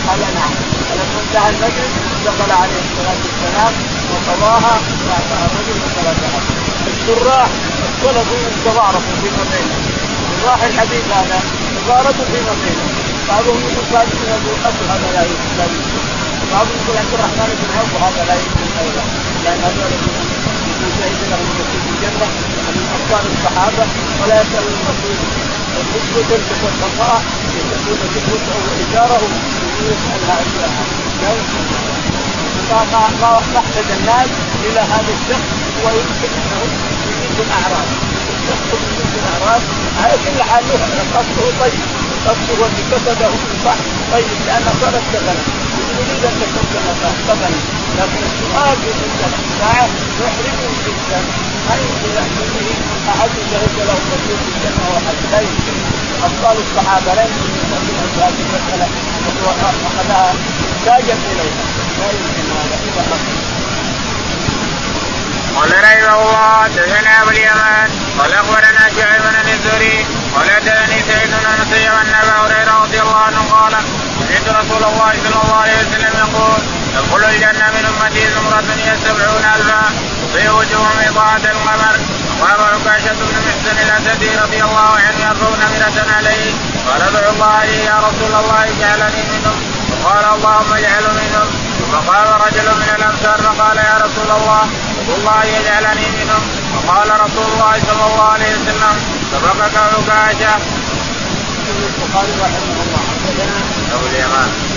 قال 0.07 0.19
نعم 0.19 0.53
فلما 0.89 1.19
انتهى 1.23 1.49
المجلس 1.49 1.93
دخل 2.25 2.51
عليه 2.61 2.79
الصلاة 2.85 3.19
والسلام 3.25 3.73
وقضاها 4.11 4.75
واعطاها 5.07 5.45
الرجل 5.49 5.77
وثلاثها 5.83 6.39
الشراح 6.87 7.49
اختلفوا 7.87 8.43
تضاربوا 8.65 9.15
فيما 9.21 9.43
بينهم 9.51 9.83
شراح 10.41 10.63
الحديث 10.63 11.05
هذا 11.17 11.39
تضاربوا 11.75 12.25
فيما 12.31 12.53
بينهم 12.63 12.93
بعضهم 13.29 13.59
يقول 13.67 13.85
ثابت 13.91 14.15
بن 14.21 14.31
ابو 14.37 14.49
الاسد 14.57 14.83
هذا 14.91 15.09
لا 15.15 15.23
يمكن 15.29 15.51
لا 15.57 15.65
بعضهم 16.53 16.79
يقول 16.85 16.97
عبد 16.97 17.13
الرحمن 17.13 17.49
بن 17.59 17.69
عوف 17.77 17.93
هذا 18.03 18.25
لا 18.29 18.35
يمكن 18.41 18.67
أيضا. 18.83 19.03
لأن 19.43 19.59
هذول 19.63 19.91
يكون 19.95 20.29
شهيد 20.99 21.19
لهم 21.31 21.47
في 21.71 21.89
الجنة 21.93 22.27
من 22.75 22.85
ابطال 22.97 23.23
الصحابة 23.33 23.85
ولا 24.21 24.41
يسال 24.41 24.63
المسؤول 24.73 25.58
النسبة 25.81 26.21
تلبس 26.29 26.61
الخطأ 26.69 27.21
يكون 27.71 27.97
كتبته 28.15 28.55
وإيجاره 28.65 29.21
يسألها 29.89 30.37
إياها 30.39 30.99
ما 32.91 33.01
ما 33.21 33.39
محتاج 33.55 33.85
الناس 33.99 34.29
إلى 34.65 34.79
هذا 34.79 35.11
الشخص 35.17 35.49
ويمكن 35.85 36.31
أنه 36.39 36.61
يجيب 37.09 37.39
الأعراض 37.45 37.87
الشخص 38.35 38.67
يجيب 38.73 39.13
الأعراض 39.21 39.61
على 40.03 40.13
كل 40.23 40.43
حال 40.43 40.63
قصده 41.15 41.45
طيب 41.61 41.79
قصده 42.27 42.65
اللي 42.67 42.83
كتبه 42.91 43.31
صح 43.65 43.77
طيب 44.13 44.25
لأنه 44.47 44.71
صارت 44.81 45.03
شغلة 45.13 45.35
يريد 45.99 46.25
أن 46.25 46.41
تكون 46.41 46.83
قبلا 47.29 47.78
لكن 47.99 48.23
السؤال 48.31 48.77
تلك 48.99 49.21
الساعة 49.39 49.89
يحرجه 50.21 50.71
جدا 50.85 51.19
ما 51.67 51.75
يمكن 51.83 52.11
أن 52.23 52.29
به 52.53 52.69
أحد 53.11 53.29
شهد 53.51 53.75
له 53.87 53.93
رسول 53.93 54.37
في 54.43 54.51
الجنة 54.55 54.83
وأحد 54.89 55.17
لا 55.31 55.39
يمكن 55.39 55.75
أبطال 56.27 56.57
الصحابة 56.65 57.13
لا 57.13 57.21
يمكن 57.21 57.51
يسألون 57.59 58.09
في 58.13 58.19
هذه 58.23 58.41
المسألة 58.47 58.87
أخذها 59.87 60.33
محتاجا 60.61 61.13
إليها 61.31 61.63
لا 61.99 62.07
يمكن 62.17 62.45
هذا 62.57 62.75
إذا 62.87 63.03
قال 65.55 65.71
رحمه 65.83 66.21
الله 66.21 66.63
حدثنا 66.63 67.21
أبو 67.21 67.29
اليمان 67.29 67.89
قال 68.19 68.33
أخبرنا 68.33 68.89
شعيب 68.95 69.21
بن 69.21 69.49
الزهري 69.51 70.05
قال 70.35 70.51
حدثني 70.51 71.01
سعيد 71.07 71.29
بن 71.29 71.51
المسيب 71.53 71.93
ان 71.93 72.13
ابا 72.21 72.31
هريرة 72.31 72.83
رضي 72.83 72.99
الله 73.01 73.15
عنه 73.15 73.41
قال 73.51 73.73
سمعت 74.19 74.65
رسول 74.65 74.83
الله 74.83 75.11
صلى 75.23 75.41
الله 75.43 75.55
عليه 75.55 75.77
وسلم 75.79 76.13
يقول 76.17 76.78
يدخل 76.95 77.23
الجنة 77.23 77.67
من 77.75 77.85
أمتي 77.85 78.23
زمرة 78.35 78.69
هي 78.77 78.97
سبعون 79.05 79.43
ألفا 79.55 79.81
في 80.33 80.49
وجوههم 80.49 80.99
إضاءة 81.09 81.45
القمر. 81.51 81.95
وأبو 82.41 82.63
عكاشة 82.63 83.13
بن 83.13 83.37
محسن 83.47 83.77
الأسدي 83.85 84.29
رضي 84.43 84.63
الله 84.63 84.89
عنه 85.05 85.19
يرفع 85.27 85.49
نمرة 85.63 86.15
عليه. 86.17 86.51
قال 86.87 87.01
ادعو 87.01 87.31
الله 87.33 87.63
لي 87.65 87.85
يا 87.85 87.97
رسول 88.07 88.33
الله 88.39 88.63
اجعلني 88.63 89.23
منهم. 89.31 89.57
وقال 89.91 90.25
اللهم 90.35 90.73
اجعل 90.73 91.03
منهم. 91.21 91.47
ثم 91.79 92.11
قال 92.11 92.27
رجل 92.45 92.67
من 92.81 92.89
الامثال 92.97 93.39
فقال 93.43 93.77
يا 93.77 93.97
رسول 94.05 94.31
الله 94.37 94.63
الله 95.17 95.43
يجعلني 95.43 96.07
منهم. 96.19 96.43
وقال 96.75 97.21
رسول 97.21 97.45
الله 97.53 97.73
صلى 97.87 98.05
الله 98.09 98.27
عليه 98.33 98.51
وسلم 98.55 98.95
سبقك 99.31 99.77
عكاشة. 99.77 100.59
البخاري 101.69 102.33
رحمه 102.41 102.77
الله 102.83 103.01
حدثنا 103.09 103.57
ابو 103.95 104.05
اليمان 104.05 104.68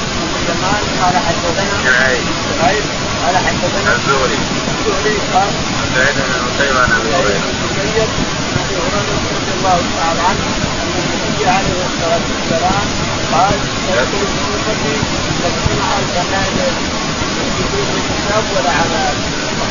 اليمان 0.63 0.85
قال 1.03 1.17
حدثنا 1.27 1.65
شعيب. 1.85 2.27
شعيب. 2.59 2.85
قال 3.25 3.37
حدثنا 3.47 3.93
الزهري. 3.97 4.39
الزهري. 4.69 5.17
قال. 5.35 5.51
سعيد 5.95 6.17
بن 6.17 6.77
عن 6.77 6.93
أبي 6.93 7.09
هريرة. 7.15 7.43
مسيب 7.65 7.97
عن 7.97 8.61
أبي 8.63 8.75
هريرة 8.77 9.09
رضي 9.37 9.53
الله 9.59 9.79
تعالى 9.99 10.21
عنه. 10.29 10.45
ان 10.83 10.99
النبي 11.15 11.47
عليه 11.57 11.83
الصلاة 11.91 12.27
والسلام 12.33 12.87
قال 13.33 13.59
يدخل 13.89 14.27
في 14.33 14.43
امتي 14.55 14.97
سبعون 15.43 15.81
الفا 15.99 16.23
نادر 16.33 16.73
بدون 17.59 18.03
حساب 18.11 18.45
ولا 18.55 18.73
عمل 18.81 19.17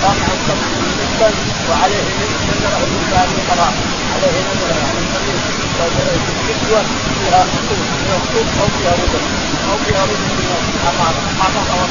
عن 0.10 0.38
سبع 0.48 0.68
مسكا 1.00 1.30
وعليه 1.70 2.06
نذره 2.48 2.82
من 2.92 3.04
باب 3.12 3.30
القضاء 3.38 3.74
عليه 4.14 4.36
عن 4.88 4.96
الطريق 5.04 5.42
كسوه 6.48 6.84
فيها 7.20 7.42
خطوط 7.52 7.80
فيها 8.02 8.18
خطوط 8.24 8.48
أو 8.62 8.68
فيها 8.78 8.94
ربع 9.02 9.22
أو 9.72 9.78
فيها 9.86 10.02
ربع 10.04 10.20
من 10.30 10.42
الامام 10.84 11.16
ما 11.40 11.48
تطور 11.56 11.90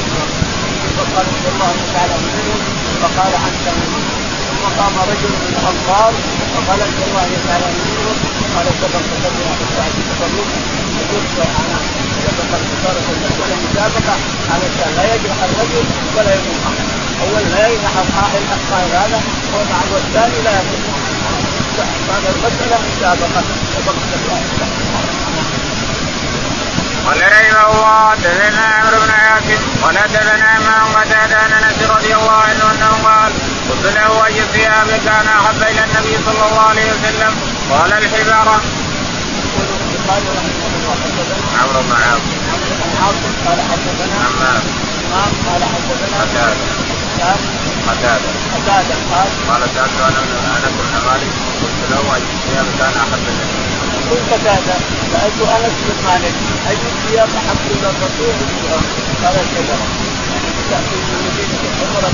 فقال 0.97 1.25
رضي 1.33 1.47
الله 1.53 1.73
تعالى 1.93 2.15
منهم 2.25 2.59
فقال 3.01 3.33
منهم 3.81 4.03
ثم 4.47 4.63
قام 4.79 4.95
رجل 5.11 5.31
من 5.41 5.53
الانصار 5.59 6.13
فقال 6.53 6.79
رضي 6.89 7.03
الله 7.09 7.29
تعالى 7.47 7.67
منهم 7.79 8.17
قال 8.55 8.65
سبق 8.81 9.03
سبقنا 9.23 9.53
في 9.57 9.63
الساعة 9.67 9.95
تفرق 10.09 10.47
يقول 10.99 11.23
أنا 11.61 11.77
سبق 12.25 12.51
المساله 12.59 13.01
مسابقه 13.65 14.15
علشان 14.53 14.91
لا 14.97 15.15
يجرح 15.15 15.37
الرجل 15.43 15.85
ولا 16.17 16.33
يموت 16.35 16.61
احد 16.69 16.90
أول 17.21 17.43
لا 17.51 17.67
القائل 17.67 18.43
القائل 18.57 18.91
هذا 19.01 19.19
ومع 19.53 19.79
والثاني 19.93 20.41
لا 20.41 20.51
يموت 20.51 20.83
هذا 22.09 22.29
المسألة 22.35 22.77
مسابقة. 22.87 23.43
سبق 23.75 23.95
قال 27.05 27.21
رحمه 27.21 27.71
الله 27.71 28.09
حدثنا 28.09 28.65
عمرو 28.75 28.99
بن 29.05 29.11
حاتم 29.11 29.57
قال 29.83 29.97
حدثنا 29.97 30.57
امام 30.57 30.87
قتاده 30.95 31.37
عن 31.37 31.53
انس 31.53 31.79
رضي 31.89 32.15
الله 32.15 32.31
عنه 32.31 32.63
أنه 32.71 32.91
قال 33.03 33.31
قلت 33.69 33.85
له 33.95 34.25
اي 34.25 34.39
الثياب 34.39 34.87
كان 35.05 35.27
أحب 35.27 35.61
إلى 35.61 35.83
النبي 35.83 36.17
صلى 36.25 36.43
الله 36.49 36.61
عليه 36.61 36.91
وسلم. 36.91 37.33
قال 37.71 37.93
الحباره. 37.93 38.61
يقول 39.41 39.67
البخاري 39.85 40.27
رحمه 40.37 40.71
الله 40.77 40.95
حدثنا 41.03 41.45
عمرو 41.61 41.81
بن 41.81 41.91
عاصم 41.91 42.31
عمرو 42.51 42.73
بن 42.79 42.91
عاصم 43.03 43.31
قال 43.45 43.59
حدثنا 43.71 44.17
امام 44.27 44.63
قال 45.47 45.63
حدثنا 45.63 46.21
قتاده 47.21 47.49
كان 47.87 47.87
قتاده 47.87 48.29
قتاده 48.53 48.95
قال 49.11 49.29
قال 49.49 49.61
سالت 49.75 49.97
أنا 50.07 50.21
انس 50.57 50.73
بن 50.77 50.93
مالك. 51.07 51.31
قلت 51.61 51.81
له 51.91 52.15
أي 52.15 52.21
الثياب 52.35 52.67
كان 52.79 52.93
إلى 53.03 53.17
النبي 53.17 53.47
يقول 54.05 54.21
قتاده 54.31 54.75
سالت 55.11 55.39
انس 55.55 55.75
بن 55.85 55.97
مالك. 56.07 56.35
أي 56.69 56.77
الثياب 56.91 57.29
أحب 57.41 57.61
إلى 57.75 57.87
الرسول 57.93 58.35
قال 59.23 59.35
الحبره 59.43 59.87
تأتي 60.71 60.95
من 61.07 61.17
مدينه 61.25 61.61
الحبره 61.69 62.09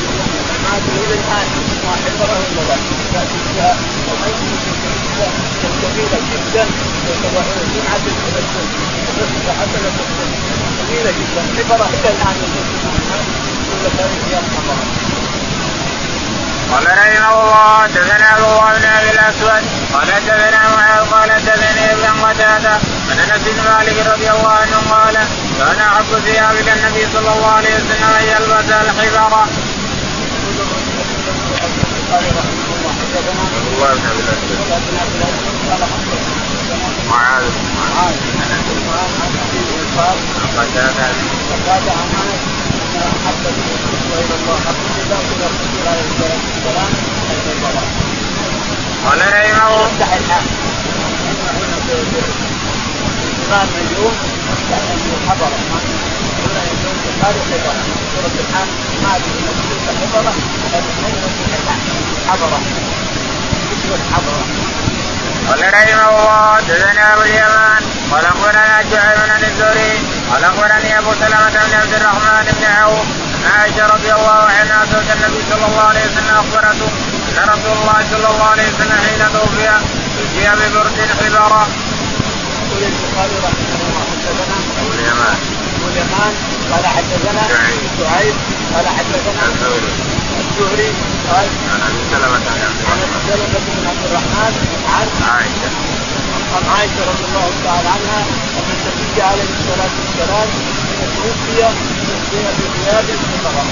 باليمن 0.86 1.22
ما 1.88 1.94
لا. 3.58 3.72
بها 5.98 6.20
جدا 6.32 6.66
جدا. 11.18 11.44
حبره 11.58 11.90
إلى 11.90 12.10
الآن. 12.10 13.47
قال 16.72 16.86
رحمه 16.86 17.42
الله 17.42 17.84
حدثنا 17.84 18.38
الله 18.38 18.74
بن 18.78 18.86
ابي 18.86 19.10
الأسود 19.12 19.64
قال 19.94 20.08
حدثنا 20.14 20.62
معاذ 20.76 21.04
قال 21.12 21.32
حدثني 21.32 21.94
ابن 21.94 22.06
قتادة 22.26 22.74
عن 23.10 23.20
أنس 23.20 23.42
بن 23.46 23.60
مالك 23.72 23.98
رضي 24.14 24.30
الله 24.30 24.52
عنه 24.52 24.78
قال 24.92 25.16
كان 25.60 25.80
أحب 25.80 26.20
ثياب 26.26 26.56
إلى 26.56 26.74
النبي 26.74 27.04
صلى 27.14 27.32
الله 27.34 27.52
عليه 27.52 27.76
وسلم 27.76 28.10
أن 28.20 28.24
يلبس 28.24 28.70
الحبره. 28.72 29.48
رحمه 32.12 32.44
الله 32.72 32.92
حدثنا 33.00 33.42
عبد 33.42 33.68
الله 33.74 33.92
بن 33.94 34.06
ابي 34.08 34.22
الاسود 34.22 34.58
معاذ. 37.10 37.10
معاذ 37.10 37.44
معاذ 37.78 38.16
عن 38.40 38.50
ابي 38.60 38.76
قال 39.98 40.18
عن 40.42 40.50
قتادة 40.58 41.04
عن 41.92 42.10
أنس. 42.24 42.57
ان 42.98 43.12
احب 43.22 43.44
إلى 44.14 44.36
الله 44.40 44.58
حب 44.66 44.80
الناس 45.04 45.26
إلى 45.36 45.46
الرسول 45.50 45.88
عليه 45.92 46.06
الصلاه 46.12 46.42
والسلام 46.48 46.92
الحبره 47.48 47.84
قال 49.06 49.20
رحمه 49.20 49.68
الله 49.68 49.88
يفتح 49.88 50.14
الحال 50.14 50.46
الإمام 53.24 53.68
اليوم 53.84 54.14
يفتح 54.52 54.82
الحبرة 55.24 55.58
هنا 56.44 56.62
يوم 56.84 56.98
هذه 57.24 57.42
حضره 57.50 57.84
سوره 58.14 58.36
الحق 58.44 58.68
ما 59.04 59.10
ادري 59.16 59.40
حضره 60.12 60.34
حضره 62.30 62.60
حضره 64.14 64.46
قال 65.48 65.74
رحمه 65.74 66.10
الله 66.10 66.56
حدثنا 66.56 67.14
ابو 67.14 67.22
اليمان 67.22 67.82
قال 68.12 68.26
اخبرنا 68.26 68.84
شعيب 68.92 69.18
بن 69.40 69.46
الزهري 69.46 70.17
قال 70.32 70.44
أخبرني 70.44 71.00
أبو 71.00 71.12
سلمه 71.14 71.50
بن 71.50 71.74
عبد 71.82 71.94
الرحمن 71.94 72.46
بن 72.60 72.66
عوف 72.66 73.08
عائشة 73.56 73.88
رضي 73.88 74.12
الله 74.14 74.40
عنها 74.58 74.86
زوج 74.86 75.10
النبي 75.16 75.42
صلى 75.52 75.66
الله 75.66 75.82
عليه 75.82 76.06
وسلم 76.06 76.36
أخبرته 76.36 76.90
أن 77.38 77.50
رسول 77.50 77.78
الله 77.82 78.00
صلى 78.12 78.28
الله 78.32 78.44
عليه 78.44 78.68
وسلم 78.68 78.98
حين 79.08 79.22
توفي 79.34 79.70
جيء 80.34 80.52
ببرد 80.60 80.98
حبره. 81.20 81.68
يقول 82.68 82.84
البخاري 82.84 83.38
رحمه 83.46 83.80
الله 83.88 84.04
حدثنا 84.12 84.58
أبو 84.80 84.90
اليمان. 84.94 85.38
أبو 85.76 85.88
اليمان 85.92 86.34
قال 86.72 86.86
حدثنا 86.88 87.44
شعيب 88.00 88.36
قال 88.74 88.88
حدثنا 88.98 89.44
الزهري. 89.50 89.92
الزهري 90.40 90.90
قال 91.30 91.48
عن 91.72 91.82
أبي 91.90 92.02
سلمة 92.12 92.38
بن 92.38 92.48
عبد 92.48 92.80
عن 92.90 93.00
الرحمن. 93.04 93.22
سلمة 93.30 93.66
بن 93.68 93.88
عبد 93.90 94.04
الرحمن 94.06 94.54
عن 94.94 95.08
عائشة. 95.30 96.07
عن 96.56 96.64
عائشة 96.76 97.02
رضي 97.12 97.26
الله 97.30 97.50
تعالى 97.64 97.90
عنها 97.96 98.20
أن 98.58 98.70
النبي 98.76 99.22
عليه 99.22 99.50
الصلاة 99.58 99.94
والسلام 100.00 100.50
توفي 101.18 101.60
توفي 102.08 102.42
بثياب 102.60 103.06
خضراء 103.44 103.68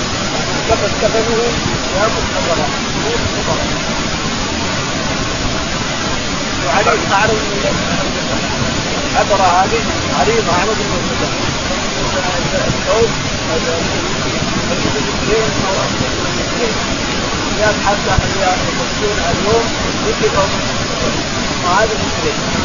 كفت 0.70 0.94
كفنه 1.02 1.42
ثياب 1.92 2.12
خضراء 2.36 2.70
خضراء 3.36 3.68
وعليه 6.68 7.02
تعرض 7.10 7.40
الحضرة 9.12 9.48
هذه 9.62 9.82
عريضة 10.20 10.52
عرض 10.62 10.78
المسجد 10.86 11.32
الثوب 12.68 13.10
الثياب 17.52 17.76
حتى 17.86 18.14
اليوم. 18.26 19.66
يجب 20.08 20.36
وهذا 21.66 21.94
مشكلة 22.06 22.65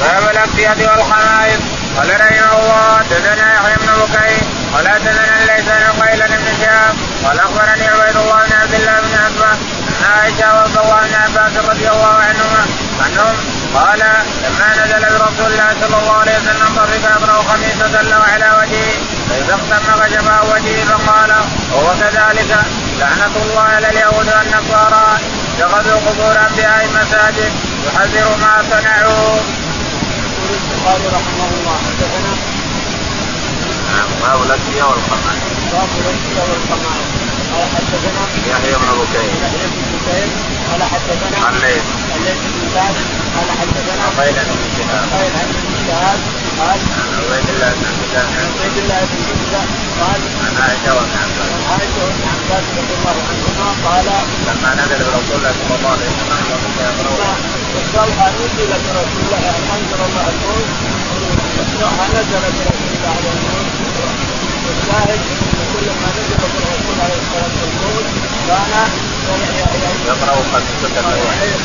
باب 0.00 0.30
الأكفية 0.30 0.90
والخمائس 0.90 1.60
قال 1.96 2.10
رحمه 2.20 2.52
الله 2.58 2.98
حدثنا 2.98 3.54
يحيى 3.54 3.76
بن 3.76 3.92
بكير. 4.02 4.42
قال 4.74 4.88
حدثنا 4.88 5.52
ليس 5.52 5.64
بن 5.64 6.02
قيل 6.02 6.20
بن 6.28 6.46
شهاب. 6.60 6.94
قال 7.24 7.40
أخبرني 7.40 7.88
عبيد 7.88 8.16
الله 8.16 8.46
بن 8.46 8.52
عبد 8.62 8.74
الله 8.74 9.00
بن 9.00 9.14
عتبه 9.24 9.52
ان 10.00 10.04
عائشة 10.12 10.54
وعبد 10.54 10.78
الله 10.78 11.00
بن 11.08 11.14
عباس 11.14 11.56
رضي 11.70 11.88
الله 11.88 12.14
عنهما 12.28 12.62
عنهم 13.04 13.36
قال 13.74 13.98
لما 14.44 14.68
نزل 14.84 15.18
برسول 15.18 15.52
الله 15.52 15.70
صلى 15.80 15.96
الله 16.00 16.16
عليه 16.16 16.36
وسلم 16.38 16.68
طفق 16.76 17.10
يقرا 17.10 17.42
خميسه 17.42 18.02
له 18.02 18.22
على 18.32 18.48
وجهه 18.60 18.92
فإذا 19.28 19.54
اختم 19.54 20.02
غشفه 20.02 20.50
وجهه 20.52 20.84
فقال 20.84 21.30
وهو 21.72 21.90
كذلك 22.00 22.56
لعنة 23.00 23.34
الله 23.42 23.62
على 23.62 23.88
اليهود 23.90 24.28
والنصارى. 24.36 25.18
اتخذوا 25.60 26.00
قبور 26.06 26.34
انبياء 26.48 26.88
مساجد 26.88 27.52
يحذر 27.86 28.36
ما 28.36 28.62
صنعوا. 28.70 29.36
يقول 30.32 30.50
البخاري 30.60 31.06
رحمه 31.16 31.48
الله 31.56 31.76
حدثنا 31.86 32.32
نعم 33.96 34.08
باب 34.22 34.42
الأكفية 34.46 34.82
والخمائس 34.82 35.42
باب 35.72 35.88
الأنبياء 36.00 36.46
والقمائل 36.50 37.06
قال 37.52 37.68
حدثنا 37.76 38.22
يحيى 38.50 38.74
بن 38.74 38.90
بكير 39.00 39.30
يحيى 39.44 39.66
بن 39.72 39.82
بكير 39.92 40.28
قال 40.70 40.82
حدثنا 40.82 41.48
الليث. 41.50 41.84
الليث 42.16 42.38
بن 42.54 42.68
سعد 42.74 42.96
قال 43.36 43.48
حدثنا 43.60 44.04
قيل 44.22 44.34
بن 44.34 44.62
شهاب 44.78 45.08
قال 45.12 45.30
عن 45.40 45.48
ابن 45.54 45.74
شهاب 45.86 46.18
قال 46.60 46.80
عبيد 47.16 47.48
الله 47.54 47.70
بن 47.78 47.84
عبد 47.90 48.02
الله 48.06 48.26
الله 48.82 49.00
بن 49.10 49.20
عتبة 49.30 49.60
قال 50.00 50.20
عن 50.44 50.54
عائشة 50.62 50.90
وابن 50.96 51.14
عباس 51.22 51.50
عن 51.54 51.62
عائشة 51.72 52.00
وابن 52.04 52.22
عباس 52.34 52.64
رضي 52.78 52.94
الله 52.98 53.16
عنهما 53.28 53.68
قال 53.86 54.06
لما 54.46 54.70
نزل 54.80 55.00
برسول 55.06 55.36
الله 55.38 55.52
صلى 55.60 55.76
الله 55.78 55.90
عليه 55.96 56.08
وسلم 56.10 56.44
وقف 56.50 56.76
يقرأ 56.86 57.14
قال 57.96 58.08
نزل 58.40 58.72
برسول 58.86 59.22
الله 59.24 59.54
انزل 59.76 60.00
الله 60.08 60.24
الموت 60.32 60.68
نزل 62.16 62.40
برسول 62.50 62.92
الله 62.96 63.12
عليه 63.16 63.32
الموت 63.36 63.68
والشاهد 64.66 65.20
كل 65.72 65.86
ما 66.00 66.08
نزل 66.18 66.36
بالرسول 66.52 66.96
عليه 67.04 67.20
الصلاه 67.24 67.54
والسلام 67.62 68.10
كان 68.48 68.72
يقرأ 70.06 70.34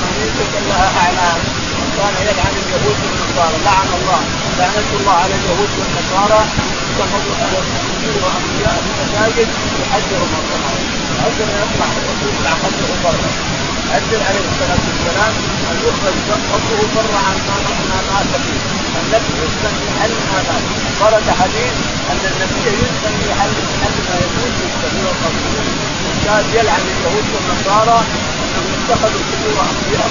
خميسة 0.01 0.59
لها 0.67 0.87
اعلام 1.03 1.64
وكان 1.95 2.15
يلعن 2.27 2.55
اليهود 2.63 2.97
والنصارى. 3.03 3.57
لعن 3.65 3.89
الله. 3.99 4.21
لعنة 4.59 4.89
الله 4.99 5.15
على 5.23 5.35
اليهود 5.39 5.71
والنصارى. 5.79 6.41
اتخذوا 6.89 7.35
على 7.41 7.57
المسلمين 7.63 8.15
وأنبياء 8.23 8.75
المساجد. 8.83 9.47
ما 10.31 10.39
صنعوا 10.49 10.83
حذر 11.21 11.49
يطلع 11.63 11.89
الرسول 11.99 12.33
مع 12.43 12.53
حذر 12.63 12.89
بره 13.03 13.29
حذر 13.91 14.19
عليه 14.29 14.45
الصلاة 14.51 14.83
والسلام. 14.87 15.33
أن 15.71 15.77
يخرج 15.87 16.17
قبره 16.51 16.81
بره 16.95 17.17
عن 17.27 17.37
ما 17.89 17.99
مات 18.09 18.31
فيه. 18.45 18.61
النبي 19.01 19.33
يسلم 19.43 19.73
في 19.81 19.87
حل 19.99 20.13
ما 20.31 20.39
مات. 20.47 20.65
ورد 21.01 21.27
حديث 21.39 21.75
أن 22.11 22.21
النبي 22.31 22.63
يسلم 22.83 23.13
في 23.21 23.29
حل 23.39 23.55
حل 23.81 23.97
ما 24.09 24.15
يكون 24.25 24.51
في 24.57 24.65
السبيل 24.69 25.05
والقبور 25.07 25.65
كان 26.25 26.45
يلعن 26.57 26.85
اليهود 26.93 27.25
والنصارى. 27.33 27.99
أنهم 28.43 28.67
اتخذوا 28.77 29.23
قبور 29.29 29.57
انبياء 29.71 30.09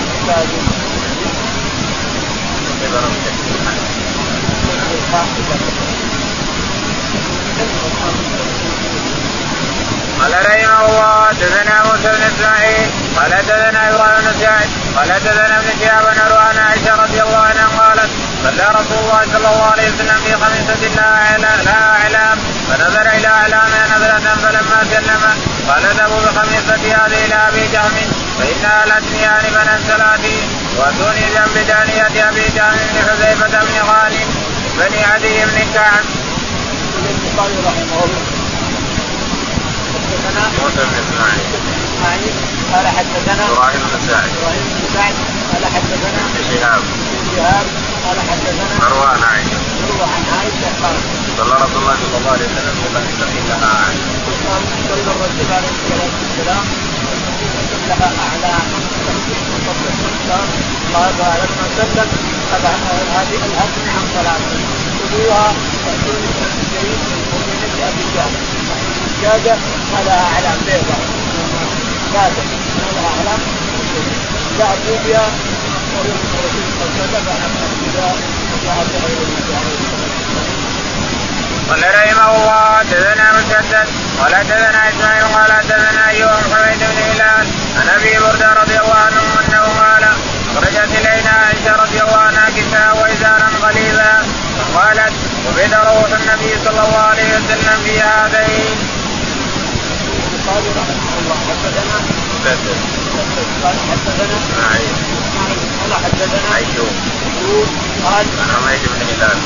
قال 10.21 10.33
رحمه 10.47 10.87
الله 10.87 11.27
حدثنا 11.29 11.83
موسى 11.85 12.09
بن 12.09 12.23
اسماعيل 12.23 12.91
قال 13.17 13.35
حدثنا 13.35 13.91
إبراهيم 13.91 14.21
بن 14.21 14.41
سعد 14.41 14.69
قال 14.97 15.13
حدثنا 15.13 15.59
ابن 15.59 15.71
شهاب 15.81 16.05
بن 16.15 16.37
عن 16.37 16.59
عائشه 16.59 17.03
رضي 17.03 17.23
الله 17.23 17.39
عنها 17.39 17.67
قالت 17.79 18.11
صلى 18.45 18.69
رسول 18.81 18.99
الله 18.99 19.23
صلى 19.33 19.49
الله 19.53 19.71
عليه 19.73 19.89
وسلم 19.89 20.19
في 20.25 20.35
خميسة 20.35 20.83
لا 20.97 21.39
لا 21.65 21.73
اعلام 21.73 22.39
فنظر 22.69 23.07
إلى 23.17 23.27
اعلامها 23.29 23.97
نظرة 23.97 24.35
فلما 24.43 24.85
سلم 24.91 25.23
قال 25.69 25.87
اذهبوا 25.87 26.21
بخميصتي 26.21 26.93
هذه 26.93 27.27
إلى 27.27 27.35
ابي 27.49 27.69
جهم 27.73 27.95
فانها 28.39 28.85
لتني 28.87 29.27
انفا 29.27 29.71
عن 29.71 29.81
صلاتي 29.89 30.37
واتوني 30.79 31.21
جنب 31.35 31.67
دانية 31.69 32.29
أبي 32.29 32.45
جهم 32.57 32.77
بن 32.93 32.99
حذيفة 33.09 33.49
بن 33.49 33.77
غانم 33.89 34.29
بني 34.79 35.05
عدي 35.05 35.45
بن 35.45 35.73
كعب. 35.75 36.05
رحمه 37.67 38.05
الله 38.05 38.23
حدثنا 39.95 40.43
موسى 40.63 40.83
بن 40.89 40.97
اسماعيل 41.03 41.47
اسماعيل 41.85 42.33
قال 42.73 42.87
حدثنا 42.89 43.45
إبراهيم 43.53 43.81
بن 43.93 44.01
سعد 44.09 44.29
إبراهيم 44.39 44.65
بن 44.75 44.87
سعد 44.95 45.15
قال 45.53 45.65
حدثنا 45.75 46.21
شهاب 46.51 46.83
شهاب 47.37 47.67
قال 48.05 48.19
حدثنا 48.31 48.89
مروان 48.89 49.23
عائشه 49.31 49.59
يروى 49.83 50.07
عن 50.15 50.23
عائشه 50.35 50.69
قال 50.83 50.97
صلى 51.39 51.55
رسول 51.65 51.83
الله 51.83 51.97
صلى 52.03 52.19
الله 52.19 52.33
عليه 52.33 52.47
وسلم 52.47 52.77
خميسة 52.95 53.27
لها 53.49 53.71
عائشه 53.79 54.11
صلى 54.89 55.11
الرسول 55.15 55.53
عليه 55.57 55.71
والسلام 56.03 56.65
لها 57.89 58.11
اعلام 58.27 58.67
قال 60.95 61.15
لما 61.19 61.67
سلم 61.77 62.09
هذه 63.15 63.39
الهدم 63.49 63.85
عن 63.95 64.05
صلاته 64.15 64.61
خذوها 64.99 65.47
واتوني 65.87 66.31
بالجيد 66.39 66.99
من 67.47 67.83
ابي 67.89 68.05
جهل 68.15 68.35
السجاده 69.07 69.57
لها 70.07 70.25
اعلام 70.35 70.59
بيضاء 70.67 71.01
سجاده 72.11 72.43
ما 72.77 72.89
لها 72.95 73.11
اعلام 73.19 73.41
جاء 74.59 74.79
بها 75.07 75.27
قال 81.71 81.83
رحمه 81.95 82.37
الله 82.37 82.79
حدثنا 82.79 83.33
مسدد 83.33 84.04
قال 84.21 84.35
حدثنا 84.35 84.89
إسماعيل 84.89 85.25
قال 85.25 85.53
حدثنا 85.53 86.09
أيوب 86.09 86.31
حميد 86.31 86.79
بن 86.79 86.99
هلال 87.11 87.47
عن 87.81 87.89
أبي 87.89 88.19
بردة 88.19 88.53
رضي 88.53 88.79
الله 88.81 88.95
عنه 88.95 89.23
أنه 89.41 89.63
قال 89.81 90.05
خرجت 90.55 90.91
إلينا 90.99 91.31
عائشة 91.31 91.73
رضي 91.83 92.01
الله 92.03 92.17
عنها 92.19 92.47
كساء 92.57 92.97
وازارا 93.03 93.51
غليظا 93.63 94.23
فقالت 94.59 95.13
وبدا 95.49 95.79
روح 95.79 96.11
النبي 96.21 96.53
صلى 96.65 96.81
الله 96.87 96.99
عليه 96.99 97.29
وسلم 97.37 97.77
في 97.85 98.01
هذين. 98.01 98.77
البخاري 100.35 100.69
رحمه 100.81 101.19
الله 101.21 101.37
حدثنا 101.51 101.99
حدثنا 103.91 104.37
اسماعيل 104.43 104.95
قال 105.81 106.05
حدثنا 106.05 106.57
أيوب 106.57 106.95
ايوب 107.45 107.69
قال 108.05 108.27
عن 108.41 108.51
حميد 108.57 108.81
بن 108.93 109.01
هلال 109.11 109.39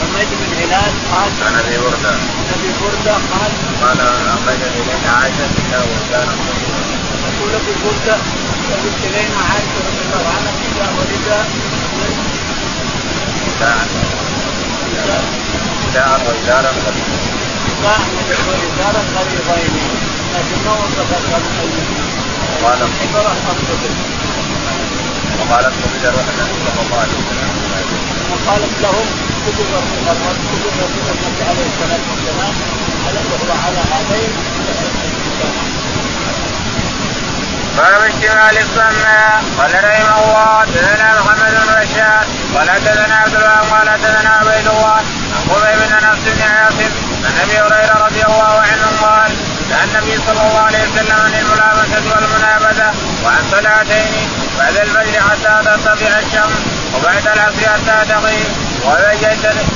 حميد 0.00 0.28
بن 0.40 0.50
هلال 0.62 0.92
قال 1.12 1.30
عن 1.46 1.54
ابي 1.60 1.78
برده 1.78 2.14
ابي 2.54 2.70
برده 2.82 3.12
قال 3.12 3.52
قال 3.82 4.00
اخرجت 4.00 4.72
الينا 4.76 5.10
عائشة 5.16 5.48
وازارا 5.72 6.34
غليظا 6.46 6.80
يقول 7.28 7.54
ابي 7.54 7.74
برده 7.84 8.16
قلت 8.82 9.00
الينا 9.04 9.38
عائشة 9.48 9.78
رضي 9.86 10.02
الله 10.04 10.24
عنها 10.34 10.52
ورداء 10.96 11.46
كساء 13.46 13.86
رداء 15.88 16.20
وإزارا. 16.26 16.72
رداء 17.68 18.00
وإزارا 18.48 19.02
غليظين 19.16 19.72
لكن 20.34 20.58
ما 20.64 20.72
وصف 20.72 21.10
الغليظين. 21.12 21.86
وقال 22.62 22.80
وقالت 25.40 25.74
خديجة 25.82 26.08
النبي 26.08 26.56
صلى 26.66 26.80
الله 26.84 26.98
عليه 27.00 27.16
وسلم. 27.20 27.50
وقالت 28.32 28.74
لهم 28.82 29.06
كتب 29.46 29.70
كتب 30.02 30.68
رسول 30.82 31.04
الله 31.10 31.44
عليه 31.48 31.66
الصلاة 31.72 32.04
والسلام 32.10 32.54
على 33.06 33.18
على 33.64 33.80
هذين؟ 33.92 34.32
باب 37.76 38.02
اشتمال 38.02 38.58
السماء 38.58 39.44
قال 39.58 39.72
رحمه 39.84 40.18
الله 40.24 40.60
حدثنا 40.60 41.20
محمد 41.20 41.52
بن 41.52 41.74
رشاد. 41.80 42.26
قال 42.54 42.70
حدثنا 42.70 43.16
عبد 43.16 43.34
الوهاب 43.34 43.64
قال 43.72 43.90
حدثنا 43.90 44.30
عبيد 44.30 44.68
الله. 44.68 45.00
عن 45.36 45.42
خبيب 45.50 45.78
بن 45.88 45.94
نفس 46.08 46.24
بن 46.26 46.42
عاصم 46.42 46.92
عن 47.26 47.34
أبي 47.42 47.56
هريرة 47.60 48.06
رضي 48.06 48.22
الله 48.30 48.54
عنه 48.68 48.86
قال 49.02 49.30
عن 49.72 49.88
النبي 49.88 50.14
صلى 50.26 50.40
الله 50.40 50.60
عليه 50.60 50.82
وسلم 50.88 51.16
عن 51.24 51.34
الملامسة 51.34 52.02
والمنابذة 52.10 52.88
وعن 53.24 53.42
صلاتين 53.50 54.12
بعد 54.58 54.76
الفجر 54.76 55.20
حتى 55.20 55.64
ترتفع 55.64 56.18
الشمس 56.18 56.60
وبعد 56.94 57.26
العصر 57.26 57.68
حتى 57.68 58.08
تغيب 58.08 58.48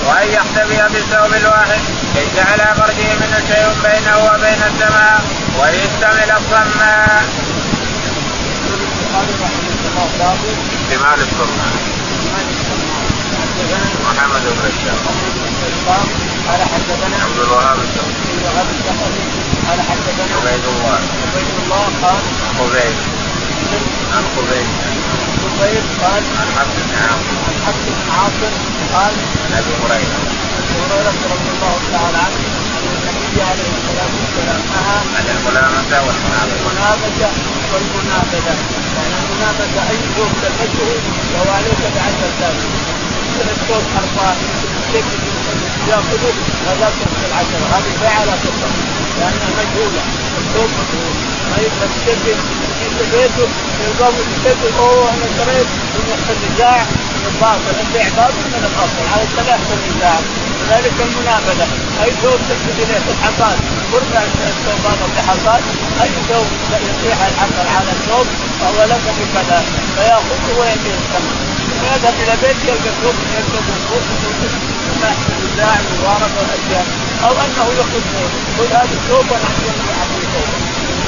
وأن 0.06 0.28
يحتمي 0.28 0.82
بالثوب 0.92 1.34
الواحد 1.34 1.80
ليس 2.14 2.46
على 2.52 2.74
فرجه 2.76 3.08
منه 3.20 3.38
شيء 3.48 3.68
بينه 3.84 4.18
وبين 4.18 4.60
السماء 4.70 5.20
ويستعمل 5.60 6.30
الصماء. 6.36 7.24
احتمال 10.90 11.20
الصماء. 11.20 11.72
محمد 14.04 14.42
بن 14.42 14.68
بشار. 14.68 14.98
قال 16.48 16.60
حدثنا 16.72 17.16
عبد 17.24 17.38
الوهاب 17.44 17.78
الثقفي. 17.78 18.32
قال 19.68 19.80
حدثنا 19.80 20.36
عبيد 20.36 20.64
الله. 20.64 20.98
عبيد 21.34 21.48
الله 21.64 21.84
قال. 22.02 22.20
عن 24.14 24.24
خبيب. 24.36 24.68
خبيب 25.42 25.84
قال 26.02 26.22
عن 26.40 26.48
حفص 26.56 26.76
بن 26.86 26.94
عاصم. 27.04 27.36
عن 27.46 27.56
حفص 27.66 27.84
بن 27.96 28.10
عاصم 28.18 28.52
قال 28.94 29.12
عن 29.44 29.52
ابي 29.60 29.72
هريره. 29.82 30.18
ابي 30.60 30.76
هريره 30.82 31.14
رضي 31.34 31.50
الله 31.54 31.74
تعالى 31.92 32.18
عنه 32.24 32.40
أن 32.76 32.86
النبي 32.96 33.42
عليه 33.50 33.70
الصلاه 33.78 34.10
والسلام 34.18 34.60
نهى 34.74 34.98
عن 35.16 35.26
الملامسه 35.36 35.98
والمنابذه. 36.06 36.58
المنابذه 36.60 37.30
والمنابذه 37.72 38.56
يعني 38.96 39.14
المنابذه 39.22 39.80
أي 39.90 39.98
ثوب 40.16 40.32
تلبسه 40.42 40.90
لو 41.34 41.52
عليك 41.56 41.82
بعشر 41.94 42.30
ثانية 42.40 43.00
مثل 43.40 43.50
الثوب 43.56 43.82
حرفان 43.94 44.36
ياخذه 45.88 46.34
هذا 46.66 46.88
تحت 47.00 47.20
العشره 47.28 47.66
هذه 47.74 47.92
لا 48.26 48.34
تطلق 48.44 48.74
لانها 49.18 49.50
مجهوله 49.58 50.02
تشكل 52.06 52.36
في 52.98 53.04
بيته 53.12 53.48
يلقاه 53.84 54.10
متشكل 54.10 54.72
اوه 54.78 55.10
أنا 55.10 55.26
شريت 55.36 55.66
من 55.94 56.34
النزاع 56.34 56.82
من 57.14 57.24
الباطل 57.30 57.74
البيع 57.80 58.08
باطل 58.16 58.44
من 58.54 58.62
الاصل 58.70 59.12
على 59.12 59.22
الثلاث 59.22 59.60
النزاع 59.76 60.18
كذلك 60.60 60.94
المنابذه 61.06 61.66
اي 62.02 62.10
ثوب 62.22 62.38
تلبس 62.48 62.76
اليه 62.84 63.02
الحصاد 63.14 63.58
ارفع 63.94 64.22
الثوبان 64.22 64.98
الحصاد 65.18 65.62
اي 66.02 66.10
ثوب 66.28 66.46
يطيح 66.88 67.18
الحصر 67.30 67.66
على 67.76 67.90
الثوب 67.96 68.26
فهو 68.60 68.84
لك 68.92 69.04
بكذا 69.18 69.58
فياخذه 69.96 70.50
ويميل 70.58 70.96
الثمن 71.02 71.36
ثم 71.70 71.82
يذهب 71.92 72.14
إلى 72.22 72.34
بيته 72.42 72.64
يلقى 72.70 72.90
ثوب 73.02 73.16
يلقى 73.36 73.60
فوق 73.88 74.04
ثم 74.86 75.04
يحصل 75.04 75.32
نزاع 75.44 75.76
مضاربه 75.90 76.36
والاشياء 76.40 76.86
أو 77.24 77.32
أنه 77.44 77.66
ياخذ 77.78 78.02
خذ 78.58 78.72
هذا 78.72 78.94
الثوب 78.98 79.24
وأنا 79.30 79.44
اعطي 79.44 80.26
ثوبك 80.32 80.59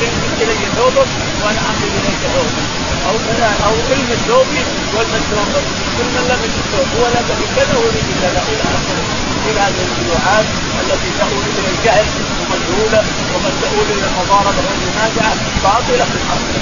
يمسك 0.05 0.39
الي 0.43 0.67
ثوبك 0.77 1.11
وأنا 1.43 1.61
املك 1.71 1.93
اليك 2.01 2.23
ثوبك 2.35 2.67
أو 3.09 3.15
كذا 3.27 3.49
أو 3.67 3.75
المس 3.95 4.21
ثوبي 4.29 4.63
والمس 4.95 5.25
ثوبك 5.33 5.65
كل 5.97 6.09
من 6.15 6.25
لمس 6.31 6.55
الثوب 6.63 6.89
هو 6.97 7.05
لك 7.17 7.29
بكذا 7.41 7.75
ويريد 7.81 8.09
كذا 8.23 8.43
إلى 8.51 8.65
اخره 8.77 9.05
إلى 9.49 9.61
هذه 9.61 9.83
الشيوعات 9.89 10.47
التي 10.81 11.11
تؤول 11.19 11.45
إلى 11.59 11.69
الجهل 11.75 12.07
ومجهوله 12.41 13.03
ومن 13.33 13.53
تؤول 13.63 13.87
إلى 13.97 14.07
المضاربه 14.11 14.63
والمنازعه 14.69 15.35
باطله 15.65 16.05
في 16.13 16.19
الاصل 16.23 16.55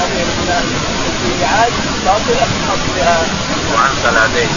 هذه 0.00 0.22
الشيوعات 1.10 1.72
باطله 2.04 2.44
في 2.52 2.58
اصلها. 2.74 3.18
وعن 3.74 3.90
صلاتين. 4.04 4.50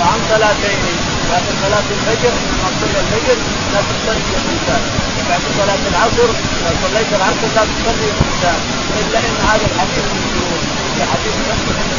وعن 0.00 0.18
صلاتين 0.30 1.17
لكن 1.32 1.54
صلاة 1.64 1.88
الفجر 1.96 2.32
لما 2.48 2.68
تصلي 2.80 3.00
الفجر 3.00 3.38
لا 3.72 3.80
تصلي 3.88 4.22
الإنسان 4.40 4.82
بعد 5.28 5.40
صلاة 5.58 5.82
العصر 5.92 6.28
لو 6.64 6.74
صليت 6.84 7.10
العصر 7.18 7.48
لا 7.56 7.62
تصلي 7.72 8.08
الإنسان 8.14 8.58
إلا 9.00 9.18
إن 9.18 9.36
هذا 9.50 9.66
الحديث 9.70 10.04
موجود 10.14 10.60
في 10.94 11.02
حديث 11.12 11.36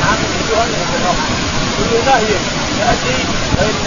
عامر 0.05 0.29
الجهني 0.39 0.75
رضي 0.83 0.95
الله 0.99 1.15
عنه. 1.25 1.39
كل 1.77 1.91
نهي 2.05 2.33
يأتي 2.79 3.17
فإن 3.57 3.85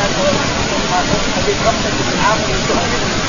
حديث 1.36 1.56
مسلم 1.66 1.94
بن 2.06 2.18
عامر 2.26 2.48
الجهني 2.58 3.21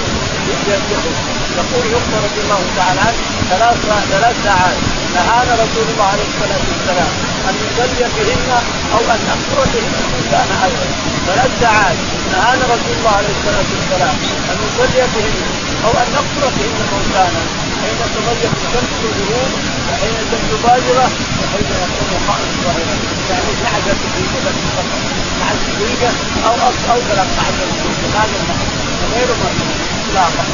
يقول 1.74 1.86
يخبر 1.96 2.20
رضي 2.28 2.42
الله 2.46 2.62
تعالى 2.78 3.00
عنه 3.08 3.20
ثلاث 3.50 3.78
ثلاث 4.14 4.36
ساعات. 4.44 4.78
نهانا 5.16 5.54
رسول 5.64 5.86
الله 5.92 6.08
عليه 6.14 6.28
الصلاة 6.34 6.64
والسلام 6.70 7.12
أن 7.48 7.54
نصلي 7.64 8.06
بهن 8.16 8.50
أو 8.96 9.02
أن 9.14 9.20
نقصر 9.30 9.60
بهن 9.74 9.94
كان 10.32 10.50
أيضا 10.68 10.88
ثلاث 11.28 11.52
ساعات. 11.62 11.98
نهانا 12.34 12.64
رسول 12.76 12.94
الله 13.00 13.14
عليه 13.20 13.34
الصلاة 13.38 13.70
والسلام 13.76 14.16
أن 14.52 14.58
نصلي 14.66 15.04
بهن 15.14 15.38
أو 15.86 15.92
أن 16.02 16.08
نقصر 16.18 16.44
بهن 16.58 16.78
موتانا 16.92 17.42
حين 17.82 18.00
تغير 18.16 18.52
الشمس 18.62 18.94
والغروب 19.04 19.52
وحين 19.88 20.16
الشمس 20.24 20.52
بازغه 20.64 21.08
وحين 21.40 21.68
يكون 21.84 22.12
قائم 22.28 22.52
ظاهرا. 22.64 22.96
يعني 23.30 23.50
12 23.54 23.96
دقيقه 24.04 24.38
بس 24.46 24.60
فقط. 24.76 25.02
12 25.36 25.72
دقيقه 25.80 26.12
أو 26.48 26.56
أو 26.92 27.00
13 27.10 27.52
دقيقه 27.72 28.08
هذا 28.20 28.36
النحو 28.42 28.66
غير 29.14 29.28
مرموم 29.42 29.93
اطلاقا. 30.14 30.46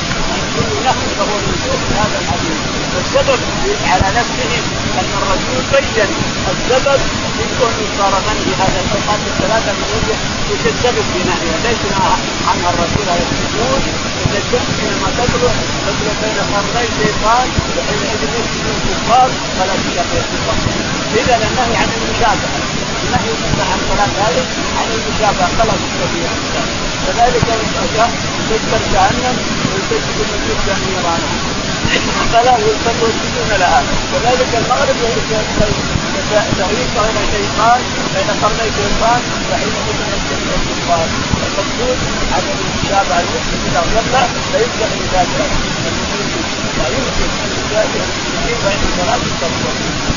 كل 0.55 0.71
نحو 0.87 1.05
فهو 1.17 1.35
في 1.81 1.93
هذا 2.01 2.17
الحديث. 2.21 2.59
والسبب 2.95 3.39
على 3.91 4.07
نفسه 4.19 4.51
أن 4.99 5.09
الرسول 5.19 5.59
بين 5.71 6.09
السبب 6.51 6.99
في 7.35 7.43
كون 7.59 7.75
صار 7.97 8.13
منهي 8.27 8.51
هذا 8.61 8.79
الأوقات 8.85 9.21
الثلاثة 9.31 9.71
من 9.79 9.87
وجه 9.95 10.17
وش 10.49 10.63
السبب 10.73 11.05
في 11.13 11.19
نهيها؟ 11.29 11.57
ليس 11.65 11.83
عنها 12.49 12.69
الرسول 12.73 13.05
عليه 13.13 13.27
الصلاة 13.33 13.71
والسلام. 13.73 14.09
ان 14.25 14.33
الشمس 14.41 14.69
حينما 14.79 15.09
تطلع 15.17 15.53
تطلع 15.85 16.13
بين 16.21 16.37
قرني 16.51 16.87
شيطان 16.99 17.47
وحينئذ 17.75 18.21
يسجد 18.37 18.65
الكفار 18.75 19.29
فلا 19.57 19.75
تستطيع 19.83 20.23
إذا 21.19 21.35
النهي 21.47 21.75
عن 21.81 21.89
المشابهه 21.97 22.68
النهي 23.03 23.31
عن 23.71 23.79
صلاه 23.89 24.11
هذه 24.25 24.45
عن 24.77 24.87
المشابهه 24.95 25.49
خلاص 25.59 25.81
فيها 26.13 26.33
كذلك 27.07 27.47
تذكر 28.49 28.81
جهنم 28.93 29.35
وتجد 29.73 30.17
المسجد 30.25 30.77
نيرانا 30.85 31.29
فلا 32.33 32.55
يسجدون 32.57 33.51
لها 33.59 33.83
كذلك 34.13 34.51
المغرب 34.61 34.97
تغيير 36.57 36.87
بين 36.95 37.17
شيطان 37.33 37.81
بين 38.13 38.29
قرني 38.41 38.67
شيطان 38.79 39.21
وحين 39.51 39.73
يسجد 40.13 40.41
الكفار 40.55 41.07
المقصود 41.47 41.97
عدم 42.33 42.57
المشابهه 42.65 43.19
المسلم 43.19 43.59
اذا 43.67 43.81
صلى 43.95 44.23
فيبدا 44.51 44.87
بذلك 44.99 45.51
لا 46.77 46.87
يمكن 46.87 47.29
ان 47.45 47.51
بين 48.45 48.81
صلاه 48.97 49.21
الصلاه 49.29 50.09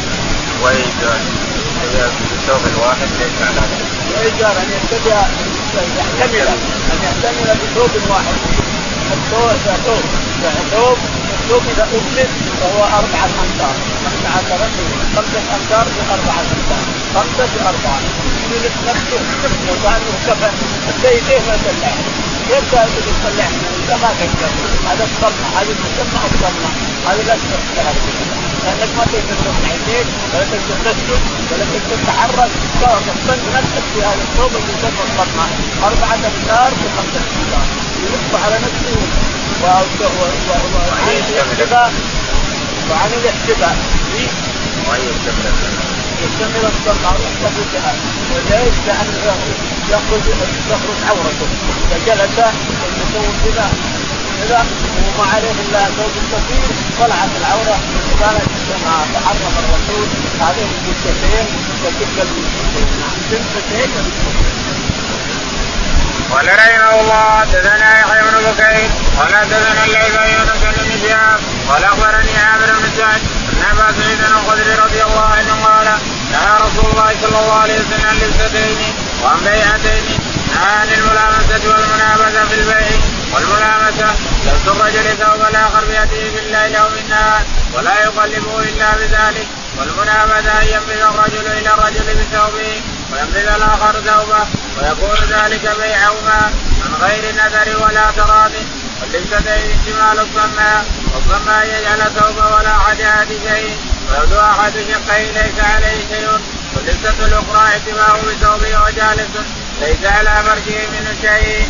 وإيجار 0.62 1.51
بالثوب 1.90 2.62
الواحد 2.74 3.08
ليس 3.20 3.38
على 3.48 3.62
وإيجار 4.14 4.54
أن 4.62 4.68
يتبع 4.76 5.20
يحتمل 5.98 6.48
أن 6.92 6.98
يحتمل 7.04 7.56
بثوب 7.60 8.10
واحد. 8.10 8.34
الثوب 9.12 9.74
ثوب 9.86 10.04
ثوب 10.70 10.98
الثوب 11.40 11.62
إذا 11.74 11.82
أفلت 11.82 12.30
فهو 12.60 12.84
أربعة 12.84 13.30
أمتار. 13.42 13.74
خمسة 14.04 14.28
عشر 14.36 14.60
خمسة 15.16 15.56
أمتار. 15.56 15.86
خمسة 17.14 17.48
بأربعة 17.54 18.00
يلف 18.52 18.76
نفسه 18.88 19.20
لو 19.68 19.74
كان 19.84 20.00
كفن 20.26 20.54
حتى 20.86 21.08
يديه 21.16 21.38
ما 21.48 21.56
تلح 21.64 21.94
كيف 22.48 22.74
تصلح 23.06 23.48
انت 23.78 23.90
ما 24.02 24.10
تقدر 24.20 24.50
هذا 24.88 25.04
الصرمه 25.04 25.46
هذا 25.56 25.72
تسمى 25.82 26.20
الصرمه 26.34 26.70
هذا 27.08 27.22
لا 27.28 27.34
تستطيع 27.34 27.92
لانك 28.64 28.90
ما 28.96 29.04
تقدر 29.04 29.36
ترفع 29.44 29.74
يديك 29.74 30.06
ولا 30.34 30.44
تقدر 30.44 30.76
تسجد 30.84 31.20
ولا 31.50 31.64
تقدر 31.64 31.96
تتحرك 32.02 32.50
تصبنت 32.80 33.44
نفسك 33.56 33.84
في 33.94 34.00
هذا 34.00 34.22
الثوب 34.28 34.50
اللي 34.56 34.72
يسمى 34.72 35.02
الصرمه 35.08 35.46
أربعة. 35.88 36.14
امتار 36.14 36.70
بخمسه 36.80 37.22
امتار 37.38 37.66
يلف 38.02 38.44
على 38.44 38.56
نفسه 38.66 38.96
وعن 39.62 39.84
الاحتباء. 41.30 41.92
وعن 42.90 43.10
الاحتباء. 43.12 43.76
وأن 44.88 45.00
يستمر 45.00 46.01
يستمر 46.24 46.64
الصلاه 46.72 47.16
يحتفل 47.24 47.64
بها 47.72 47.94
وليش؟ 48.32 48.76
لأنه 48.86 49.36
يخرج 49.90 50.24
تخرج 50.70 50.98
عورته 51.08 51.48
اذا 51.84 51.98
جلس 52.06 52.38
يسوي 52.98 53.32
كذا 53.44 53.66
كذا 54.40 54.66
وما 55.18 55.26
عليه 55.32 55.50
الا 55.50 55.84
ثوب 55.84 56.14
كثير 56.32 56.68
طلعت 57.00 57.32
العوره 57.40 57.78
وكانت 58.12 58.48
كما 58.68 58.94
تحرم 59.14 59.54
الرسول 59.62 60.06
هذه 60.40 60.66
الجثتين 60.76 61.46
وتلك 61.84 62.26
الجثتين 63.30 63.90
قال 66.32 66.46
رحمه 66.46 67.00
الله 67.00 67.40
حدثنا 67.40 68.00
يحيى 68.00 68.22
بن 68.22 68.36
بكير 68.50 68.90
قال 69.18 69.34
حدثنا 69.36 69.84
الليث 69.84 70.16
بن 70.16 70.30
يونس 70.34 70.62
بن 71.02 71.72
قال 71.72 71.84
أخبرني 71.84 72.36
عامر 72.38 72.66
بن 72.66 72.90
سعد 72.96 73.20
ان 73.62 73.78
ابا 73.78 73.92
سعيد 73.92 74.18
الخدري 74.20 74.74
رضي 74.74 75.02
الله 75.02 75.26
عنه 75.38 75.64
قال 75.64 75.86
نهى 76.32 76.56
رسول 76.66 76.90
الله 76.90 77.14
صلى 77.22 77.38
الله 77.38 77.54
عليه 77.54 77.74
وسلم 77.74 78.06
عن 78.08 78.16
لبستين 78.16 78.76
وعن 79.22 79.38
بيعتين 79.38 80.04
عن 80.62 80.88
الملامسة 80.88 81.62
والمنابذه 81.70 82.44
في 82.48 82.54
البيع 82.54 82.98
والملامسة. 83.34 84.14
لبس 84.46 84.66
الرجل 84.66 85.16
ثوب 85.16 85.40
الآخر 85.50 85.84
بيده 85.84 86.30
في 86.30 86.38
الليل 86.38 86.76
أو 86.76 86.88
بالنهار 86.88 87.42
ولا 87.74 88.02
يقلبه 88.02 88.58
إلا 88.60 88.96
بذلك. 88.96 89.46
والمنابذه 89.78 90.62
أن 90.62 90.66
ينبذ 90.66 91.00
الرجل 91.00 91.46
إلى 91.46 91.70
الرجل 91.74 92.06
بثوبه 92.14 92.82
وينبذ 93.12 93.48
الآخر 93.48 93.92
ثوبه 93.92 94.46
ويكون 94.78 95.16
ذلك 95.30 95.76
بيعهما 95.80 96.52
من 96.80 96.94
غير 97.00 97.34
نذر 97.34 97.82
ولا 97.82 98.10
تراض 98.16 98.52
واللبستين 99.02 99.70
اشتمال 99.78 100.20
الظماء 100.20 100.84
والظماء 101.14 101.66
يجعل 101.66 102.00
ثوبه 102.14 102.54
ولا 102.56 102.76
احد 102.76 103.28
شيء 103.48 103.76
ويبدو 104.10 104.40
احد 104.40 104.72
شقيه 104.72 105.30
ليس 105.32 105.58
عليه 105.74 105.98
شيء 106.12 106.28
واللبسه 106.76 107.26
الاخرى 107.26 107.58
اعتماه 107.72 108.20
بثوبه 108.22 108.82
وجالس 108.82 109.30
ليس 109.80 110.04
على 110.04 110.30
فرجه 110.44 110.78
منه 110.92 111.14
شيء. 111.22 111.68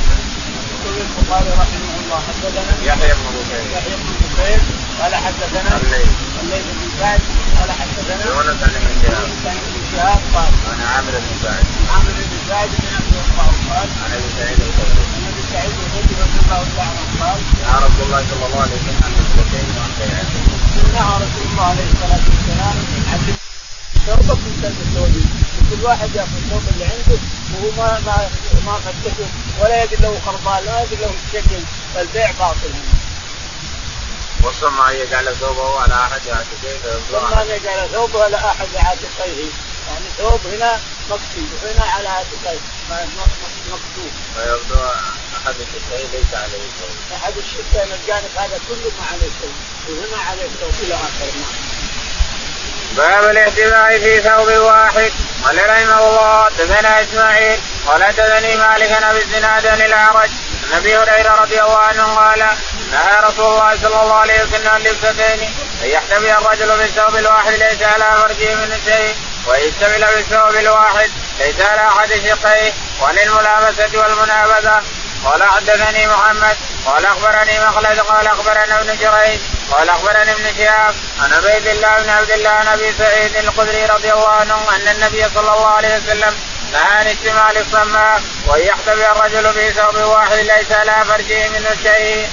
يقول 0.85 0.95
البخاري 1.01 1.51
رحمه 1.51 1.93
الله 2.05 2.21
حدثنا 2.29 2.73
يحيى 2.87 3.13
بن 3.15 3.27
بكير 3.37 3.65
يحيى 3.77 3.97
بن 3.97 4.09
بكير 4.21 4.61
قال 5.01 5.15
حدثنا 5.15 5.77
الليل 5.77 6.11
الليث 6.43 6.65
بن 6.79 6.89
سعد 7.01 7.21
قال 7.59 7.71
حدثنا 7.73 8.25
يونس 8.31 8.63
عن 8.63 8.95
شهاب 9.03 9.29
عن 9.47 9.57
ابن 9.57 9.83
شهاب 9.97 10.21
قال 10.35 10.53
عن 10.73 10.81
عامر 10.95 11.11
بن 11.13 11.33
سعد 11.43 11.65
عامر 11.93 12.11
بن 12.31 12.37
سعد 12.49 12.69
بن 12.69 12.89
عبد 12.97 13.15
الله 13.25 13.47
قال 13.71 13.89
عن 14.05 14.11
ابي 14.13 14.31
سعيد 14.39 14.59
الخدري 14.61 15.22
سعيد 15.53 15.75
الخدري 15.85 16.15
رضي 16.25 16.39
الله 16.45 16.63
تعالى 16.77 16.99
عنه 16.99 17.21
قال 17.23 17.41
نهى 17.63 17.79
رسول 17.87 18.05
الله 18.07 18.23
صلى 18.31 18.47
الله 18.47 18.61
عليه 18.65 18.77
وسلم 18.79 19.01
عن 19.05 19.13
نسبتين 19.21 19.67
وعن 19.77 19.93
بيعتين 19.99 20.47
نهى 20.97 21.15
رسول 21.25 21.45
الله 21.51 21.67
عليه 21.73 21.87
الصلاه 21.93 22.25
والسلام 22.31 22.77
عن 23.13 23.21
ثوبك 24.07 24.41
من 24.47 24.55
سلب 24.63 24.79
ثوبه 24.95 25.25
كل 25.71 25.85
واحد 25.87 26.09
ياخذ 26.15 26.37
الثوب 26.43 26.63
اللي 26.73 26.85
عنده 26.85 27.19
وهو 27.53 27.71
ما 27.79 28.01
ما 28.07 28.17
ما 28.67 28.79
فتشه 28.85 29.27
ولا 29.61 29.85
يجد 29.85 30.03
له 30.03 30.21
خربان 30.27 30.63
ولا 30.63 30.83
يجد 30.83 31.01
له 31.01 31.13
شكل 31.33 31.61
فالبيع 31.95 32.31
باطل 32.31 32.73
والسمع 34.43 34.93
يجعل 34.93 35.37
ثوبه 35.37 35.81
على 35.81 35.95
احد 35.95 36.21
عاتقيه 36.29 36.79
ثم 37.11 37.39
ان 37.39 37.47
يجعل 37.47 37.89
ثوبه 37.93 38.25
على 38.25 38.37
احد 38.37 38.69
عاتقيه 38.77 39.51
يعني 39.89 40.07
ثوب 40.19 40.41
هنا 40.55 40.81
مكتوب. 41.13 41.49
وهنا 41.63 41.85
على 41.93 42.09
عاتقيه 42.09 42.61
مكتوب. 43.73 44.13
فيبدو 44.35 44.81
أحد 45.37 45.55
الشقين 45.65 46.07
ليس 46.13 46.33
عليه 46.35 46.67
شيء. 46.79 46.97
أحد 47.17 47.33
الشقين 47.37 47.89
الجانب 47.99 48.33
هذا 48.37 48.59
كله 48.69 48.91
ما 48.99 49.05
عليه 49.13 49.31
شيء. 49.41 49.55
وهنا 49.89 50.23
عليه 50.29 50.49
ثوب 50.61 50.75
إلى 50.83 50.95
آخر. 50.95 51.33
باب 52.97 53.31
الاحتماء 53.31 53.99
في 53.99 54.21
ثوب 54.21 54.49
واحد. 54.49 55.13
قال 55.45 55.71
رحمه 55.71 56.09
الله 56.09 56.45
حدثنا 56.45 57.03
إسماعيل 57.03 57.61
قال 57.87 58.05
حدثني 58.05 58.57
مالك 58.57 58.89
بن 58.89 59.17
الزناد 59.17 59.67
عن 59.67 59.81
الأعرج 59.81 60.31
عن 60.65 60.79
أبي 60.79 60.97
هريرة 60.97 61.35
رضي 61.35 61.63
الله 61.63 61.79
عنه 61.79 62.15
قال 62.15 62.39
نهى 62.93 63.17
رسول 63.25 63.45
الله 63.53 63.77
صلى 63.77 64.03
الله 64.03 64.15
عليه 64.15 64.43
وسلم 64.43 64.69
عن 64.69 64.81
لبستين 64.81 65.41
أن 65.83 65.89
يحتمي 65.89 66.33
الرجل 66.33 66.79
بالثوب 66.79 67.17
الواحد 67.17 67.53
ليس 67.53 67.83
على 67.83 68.21
فرجه 68.21 68.55
من 68.55 68.81
شيء. 68.85 69.17
ويشتمل 69.47 70.07
بالثوب 70.15 70.57
الواحد 70.57 71.11
ليس 71.39 71.61
على 71.61 71.89
أحد 71.89 72.09
شقيه 72.09 72.73
وعن 73.01 73.19
الملامسة 73.19 73.99
والمنابذة 73.99 74.83
قال 75.25 75.43
حدثني 75.43 76.07
محمد 76.07 76.57
قال 76.87 77.07
أخبرني 77.07 77.61
مخلد 77.61 78.01
قال 78.01 78.27
أخبرنا 78.27 78.81
ابن 78.81 78.97
جريج 78.97 79.41
قال 79.73 79.91
أخبرني 79.91 80.33
ابن 80.33 80.45
شهاب 80.59 80.95
عن 81.21 81.33
عبيد 81.33 81.67
الله 81.67 82.03
بن 82.03 82.09
عبد 82.11 82.31
الله 82.31 82.51
عن 82.51 82.69
أبي 82.69 82.93
سعيد 82.99 83.37
الخدري 83.37 83.87
رضي 83.87 84.13
الله 84.13 84.29
عنه 84.29 84.77
أن 84.77 84.89
النبي 84.89 85.25
صلى 85.35 85.53
الله 85.55 85.67
عليه 85.67 85.97
وسلم 85.97 86.37
نهى 86.73 86.83
عن 86.83 87.07
اشتمال 87.07 87.59
الصماء 87.59 88.23
وأن 88.47 88.61
يحتمي 88.61 89.07
الرجل 89.11 89.53
في 89.53 89.73
ثوب 89.73 89.97
واحد 89.97 90.39
ليس 90.39 90.73
على 90.73 91.05
فرجه 91.05 91.49
منه 91.49 91.69
شيء. 91.83 92.31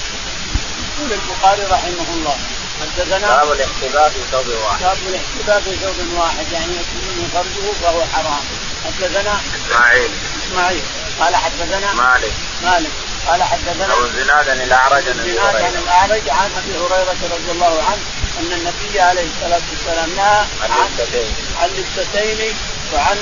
يقول 0.98 1.12
البخاري 1.12 1.64
رحمه 1.64 2.14
الله 2.14 2.38
حدثنا 2.82 3.44
باب 3.44 3.52
الاحتباء 3.52 4.10
في 4.10 4.20
ثوب 4.32 4.48
واحد. 4.48 4.82
باب 4.82 4.98
الاحتباء 5.08 5.62
في 5.62 5.76
ثوب 5.76 6.20
واحد 6.20 6.52
يعني 6.52 6.74
يكون 6.74 7.30
فرجه 7.34 7.74
فهو 7.82 8.06
حرام. 8.14 8.44
حدثنا 8.86 9.40
إسماعيل. 9.56 10.12
إسماعيل. 10.48 10.84
قال 11.20 11.36
حدثنا 11.36 11.94
مالك. 11.94 12.34
مالك. 12.64 12.92
قال 13.28 13.44
حدثنا 13.44 13.94
أبو 13.94 14.06
الزناد 14.06 14.50
عن 14.50 14.62
الأعرج 14.62 15.08
عن 15.08 15.20
أبي 15.20 15.32
الزناد 15.32 15.56
عن 15.56 15.76
الأعرج 15.76 16.30
عن 16.30 16.52
أبي 16.58 16.78
هريرة 16.78 17.18
رضي 17.32 17.52
الله 17.52 17.84
عنه 17.84 18.02
أن 18.40 18.52
النبي 18.54 19.00
عليه 19.00 19.28
الصلاة 19.36 19.62
والسلام 19.72 20.16
نهى 20.16 20.46
عن 20.62 20.72
عن 20.72 20.90
لبستين 20.98 21.34
عن 21.62 21.70
لبستين 21.70 22.56
وعن 22.94 23.18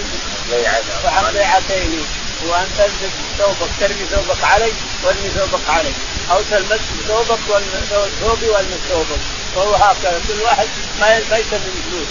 وعن 1.05 1.33
بيعتين 1.33 2.05
وأن 2.45 2.67
تلبس 2.77 3.13
ثوبك 3.37 3.69
ترمي 3.79 4.05
ثوبك 4.11 4.43
علي 4.43 4.73
وارمي 5.03 5.29
ثوبك 5.29 5.69
علي 5.69 5.93
أو 6.31 6.41
تلمس 6.51 6.79
ثوبك 7.07 7.39
ثوبي 8.19 8.49
والمس 8.49 8.79
ثوبك. 8.89 9.19
فهو 9.57 9.75
هكذا. 9.75 10.21
كل 10.27 10.41
واحد 10.41 10.67
ما 10.99 11.07
ما 11.29 11.37
يسمي 11.37 11.71
فلوس 11.89 12.09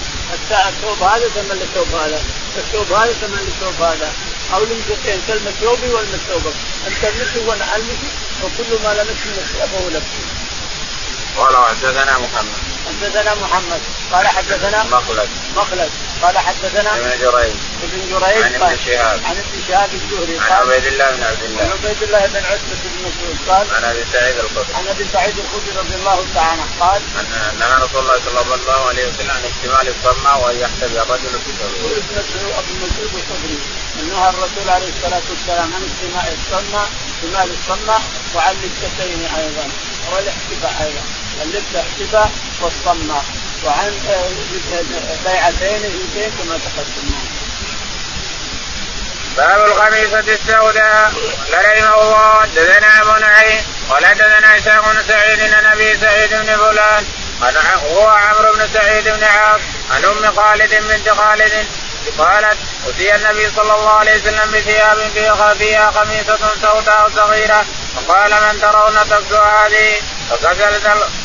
الثوب 0.68 1.02
هذا 1.02 1.28
ثمن 1.28 1.58
الثوب 1.62 1.94
هذا. 1.94 2.20
الثوب 2.56 2.92
هذا 2.92 3.12
ثمن 3.12 3.38
الثوب 3.38 3.82
هذا. 3.82 4.12
أو 4.54 4.64
لمستين 4.64 5.20
تلمس 5.28 5.54
ثوبي 5.60 5.88
والمس 5.92 6.20
ثوبك. 6.28 6.54
أنت 6.86 6.96
تلمسه 7.02 7.48
وأنا 7.48 7.76
المسه 7.76 8.10
وكل 8.42 8.70
ما 8.84 8.94
لمسه 8.94 9.26
من 9.26 9.68
فهو 9.72 9.88
لبسه 9.88 10.26
قال 11.36 11.56
حدثنا 11.56 12.18
محمد. 12.18 12.60
حدثنا 12.86 13.34
محمد. 13.34 13.80
قال 14.12 14.26
حدثنا 14.26 14.84
مخلد. 14.84 15.28
مخلد. 15.56 15.90
قال 16.22 16.38
حدثنا 16.38 16.96
ابن 16.96 17.10
جريج. 17.20 17.54
ابن 17.82 18.00
جريج 18.10 18.42
عن 18.42 18.54
ابن 18.54 18.76
شهاب. 18.86 19.20
عن 19.24 19.36
ابن 19.36 19.62
شهاب 19.68 19.90
الزهري. 19.94 20.38
عن 20.38 20.52
عبيد 20.52 20.86
الله 20.86 21.10
بن 21.10 21.22
عبد 21.22 21.42
عن 21.42 21.50
الله 21.50 21.62
عبيد 21.62 22.02
الله 22.02 22.26
بن 22.26 22.36
عتبة 22.36 22.80
بن 22.84 22.98
مسعود. 23.08 23.36
قال 23.48 23.66
عن 23.76 23.84
أبي 23.84 24.04
سعيد 24.12 24.36
الخدري. 24.38 24.74
عن 24.74 24.88
أبي 24.88 25.04
سعيد 25.12 25.38
الخدري 25.38 25.72
رضي 25.78 25.94
الله 25.94 26.26
تعالى 26.34 26.62
عنه. 26.62 26.66
قال 26.80 27.02
أن 27.20 27.58
نهى 27.58 27.74
رسول 27.84 28.00
الله 28.00 28.18
صلى 28.26 28.40
الله 28.54 28.88
عليه 28.88 29.06
وسلم 29.08 29.30
عن 29.30 29.44
احتمال 29.50 29.94
الصمة 29.94 30.38
وأن 30.38 30.56
يحتبي 30.60 31.00
الرجل 31.02 31.32
في. 31.44 31.50
وابن 31.84 32.16
أبو 32.58 32.72
مسعود 32.84 33.12
الخدري. 33.14 33.58
انه 34.00 34.28
الرسول 34.28 34.68
عليه 34.68 34.88
الصلاة 34.88 35.26
والسلام 35.30 35.68
عن 35.74 35.82
اجتماع 35.90 36.24
الصمة 36.38 36.82
اجتمال 37.08 37.48
الصمة 37.58 37.98
وعن 38.34 38.54
لبستين 38.62 39.20
أيضا. 39.36 39.66
والاحتباء 40.12 40.74
أيضا. 40.86 41.04
اللبس 41.42 41.74
احتباء 41.76 42.30
والصمة 42.60 43.22
وعن 43.66 43.92
بيعتين 45.24 45.82
اثنتين 45.84 46.30
كما 46.38 46.58
تقدم. 46.58 47.08
باب 49.36 49.66
الخميسة 49.66 50.18
السوداء. 50.20 51.12
رحمه 51.52 52.02
الله. 52.02 52.42
حدثنا 52.42 53.02
ابو 53.02 53.16
نعيم 53.20 53.62
قال 53.90 54.06
حدثنا 54.06 54.56
إسحاق 54.56 54.92
بن 54.92 55.02
سعيد. 55.08 55.54
عن 55.54 55.64
أبي 55.64 55.96
سعيد 55.96 56.30
بن 56.30 56.56
فلان. 56.56 57.04
هو 57.92 58.08
عمرو 58.08 58.52
بن 58.52 58.68
سعيد 58.74 59.08
بن 59.08 59.24
عاص. 59.24 59.60
عن 59.90 60.04
أم 60.04 60.36
خالد 60.36 60.74
بنت 60.74 61.08
خالد. 61.10 61.66
قالت 62.18 62.58
أتي 62.86 63.14
النبي 63.14 63.50
صلى 63.56 63.74
الله 63.74 63.90
عليه 63.90 64.14
وسلم 64.14 64.50
بثياب 64.52 64.98
فيها 65.14 65.54
فيها 65.54 65.90
خميسة 65.90 66.38
سوداء 66.62 67.10
صغيرة. 67.16 67.64
فقال 67.96 68.30
من 68.30 68.60
ترون 68.60 69.08
تبدو 69.10 69.36
هذه؟ 69.36 70.00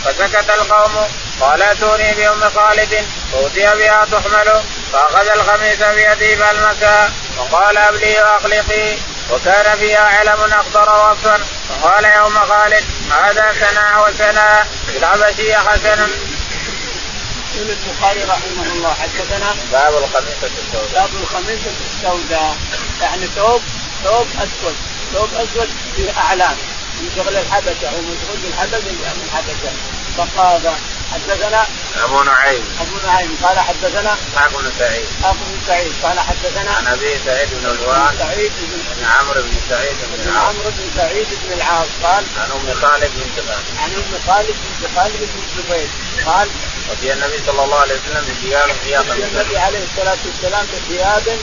فسكت 0.05 0.49
القوم. 0.49 1.07
قال 1.39 1.61
اتوني 1.61 2.13
بأم 2.13 2.49
خالد 2.49 3.05
فأتي 3.31 3.77
بها 3.77 4.05
تحمل 4.11 4.63
فأخذ 4.93 5.27
الخميس 5.29 5.81
بيده 5.83 6.35
فالمسها 6.35 7.11
وقال 7.37 7.77
أبلي 7.77 8.21
وأخلقي 8.21 8.97
وكان 9.31 9.77
فيها 9.77 9.99
علم 9.99 10.53
أخضر 10.53 10.89
وأصفر 10.89 11.41
فقال 11.69 12.03
يا 12.03 12.27
أم 12.27 12.45
خالد 12.45 12.83
هذا 13.11 13.53
سنا 13.59 14.01
وسنا 14.01 14.65
في 14.87 14.97
الحبشية 14.97 15.55
حسن. 15.57 16.07
يقول 17.55 17.69
البخاري 17.69 18.23
رحمه 18.23 18.73
الله 18.73 18.93
حدثنا 18.93 19.55
باب 19.71 19.93
الخميسة 20.03 20.51
السوداء. 20.57 20.91
باب 20.93 21.09
الخميسة 21.21 21.71
السوداء. 21.93 22.57
يعني 23.01 23.27
ثوب 23.27 23.61
ثوب 24.03 24.27
أسود 24.35 24.75
ثوب 25.13 25.29
أسود 25.33 25.69
فيه 25.95 26.11
أعلام 26.17 26.57
من 27.01 27.11
شغل 27.15 27.37
الحبشة 27.37 27.87
أو 27.89 27.97
من 27.97 28.17
شغل 28.27 28.51
الحبشة 28.53 28.91
من 28.91 29.23
الحبشة. 29.25 29.71
فقال 30.17 30.73
حدثنا 31.13 31.67
ابو 32.03 32.23
نعيم 32.23 32.63
ابو 32.81 33.07
نعيم 33.07 33.37
قال 33.43 33.59
حدثنا 33.59 34.13
اسحاق 34.13 34.61
بن 34.61 34.71
سعيد 34.79 35.05
اسحاق 35.19 35.33
بن 35.33 35.59
سعيد 35.67 35.93
قال 36.03 36.19
حدثنا 36.19 36.71
عن 36.71 36.87
ابي 36.87 37.19
سعيد 37.25 37.49
بن 37.51 37.69
الوان 37.69 38.15
سعيد 38.19 38.51
بن 38.97 39.05
عمرو 39.05 39.41
بن 39.41 39.57
سعيد 39.69 39.97
بن 40.13 40.29
العاص 40.29 40.45
عمرو 40.45 40.69
بن 40.69 40.89
سعيد 40.97 41.27
بن 41.43 41.53
العاص 41.53 41.87
قال 42.03 42.23
عن 42.37 42.51
ام 42.51 42.73
خالد 42.81 43.11
بن 43.15 43.29
زبان 43.37 43.63
عن 43.79 43.91
ام 43.93 44.19
خالد 44.27 44.55
بن 44.81 44.87
خالد 44.95 45.17
بن 45.17 45.43
الزبير 45.47 45.89
قال 46.25 46.49
وفي 46.91 47.13
النبي 47.13 47.39
صلى 47.45 47.63
الله 47.63 47.79
عليه 47.79 47.95
وسلم 47.95 48.25
بثياب 48.29 48.71
ثياب 48.83 49.05
من 49.05 49.23
النبي 49.23 49.57
عليه 49.57 49.83
الصلاه 49.83 50.17
والسلام 50.25 50.65
بثياب 50.65 51.39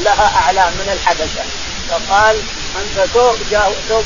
لها 0.00 0.40
اعلام 0.42 0.72
من 0.72 0.92
الحبشه 0.92 1.44
فقال 1.90 2.42
انت 2.76 3.08
ثوب 3.10 3.36
ثوب 3.88 4.04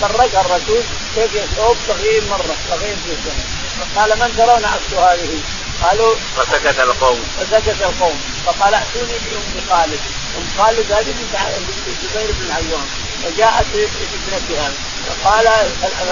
فرقها 0.00 0.40
الرسول 0.40 0.82
كيف 1.14 1.54
ثوب 1.56 1.76
صغير 1.88 2.22
مره 2.30 2.56
صغير 2.70 2.96
جدا 3.08 3.61
فقال 3.82 4.18
من 4.18 4.36
ترون 4.36 4.64
عكس 4.64 4.92
هذه؟ 4.94 5.40
قالوا 5.82 6.14
فسكت 6.36 6.80
القوم. 6.80 7.20
فسكت 7.40 7.82
القوم. 7.82 8.20
فقال 8.46 8.74
ائتوني 8.74 9.12
بأم 9.18 9.60
خالد. 9.70 10.00
أم 10.36 10.44
خالد 10.58 10.92
هذه 10.92 11.04
بنت 11.04 11.86
الزبير 11.86 12.32
بن 12.32 12.44
العوام 12.46 12.86
فجاءت 13.24 13.66
ابنتها 13.74 14.70
فقال 15.06 15.46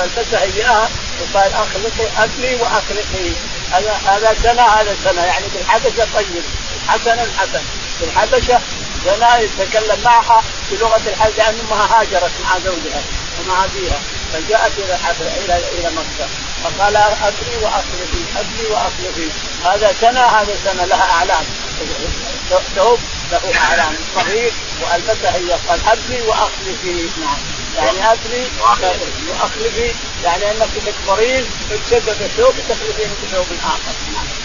التسع 0.05 0.43
اياها 0.43 0.89
وقال 1.21 1.53
أخلقي 1.53 2.25
أكلي 2.25 2.55
وأخلقي. 2.55 3.33
هذا 3.73 3.93
هذا 4.07 4.35
سنة 4.43 4.63
هذا 4.63 4.97
سنة. 5.05 5.23
يعني 5.23 5.47
بالحبشة 5.55 6.09
طيب. 6.15 6.45
حسنا 6.89 7.27
حسن. 7.39 7.63
بالحبشة 8.01 8.61
سنة 9.05 9.37
يتكلم 9.37 10.03
معها 10.05 10.43
بلغه 10.71 11.01
الحج 11.07 11.33
لأن 11.37 11.59
أمها 11.61 12.01
هاجرت 12.01 12.33
مع 12.45 12.59
زوجها 12.59 13.03
ومع 13.41 13.65
أبيها. 13.65 14.01
فجاءت 14.33 14.73
إلى 14.79 14.99
إلى 15.45 15.57
إلى 15.79 15.91
مكة. 15.91 16.29
فقال 16.65 16.97
اكلي 16.97 17.57
واخلقي 17.63 18.23
اكلي 18.37 18.67
واخلقي 18.71 19.29
هذا 19.65 19.93
سنة 20.01 20.21
هذا 20.21 20.57
سنة 20.65 20.85
لها 20.85 21.11
اعلام 21.11 21.45
ثوب 22.77 22.99
له 23.33 23.41
اعلام 23.61 23.95
صغير 24.15 24.53
وألبسه 24.83 25.29
هي. 25.29 25.53
قال 25.69 25.81
أبني 25.87 26.23
وأخلفي. 26.23 27.09
نعم. 27.21 27.39
يعني 27.77 28.13
أبني 28.13 28.45
وأخلفي. 28.61 29.95
يعني 30.25 30.51
أنك 30.51 30.69
تكبرين 30.87 31.45
تشبك 31.87 32.21
الثوب 32.21 32.55
تخلفين 32.69 33.11
بثوب 33.23 33.47
آخر. 33.65 33.95
نعم. 34.15 34.40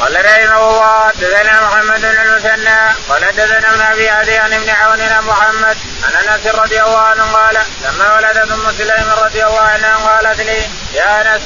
قال 0.00 0.24
رحمه 0.24 0.70
الله 0.70 1.08
حدثنا 1.08 1.60
محمد 1.60 2.00
بن 2.00 2.06
المثنى 2.06 2.94
قال 3.08 3.24
حدثنا 3.24 3.68
ابن 3.70 3.80
أبي 3.80 4.08
عدي 4.08 4.38
عن 4.38 4.52
ابن 4.52 4.70
عون 4.70 5.00
عن 5.00 5.24
محمد 5.24 5.76
عن 6.04 6.28
أنس 6.28 6.46
رضي 6.46 6.82
الله 6.82 6.98
عنه 6.98 7.32
قال 7.32 7.58
لما 7.84 8.14
ولدت 8.14 8.52
ام 8.52 8.72
سليم 8.78 9.10
رضي 9.24 9.44
الله 9.44 9.60
عنها 9.60 9.96
قالت 9.96 10.40
لي 10.40 10.62
يا 10.94 11.20
أنس 11.34 11.42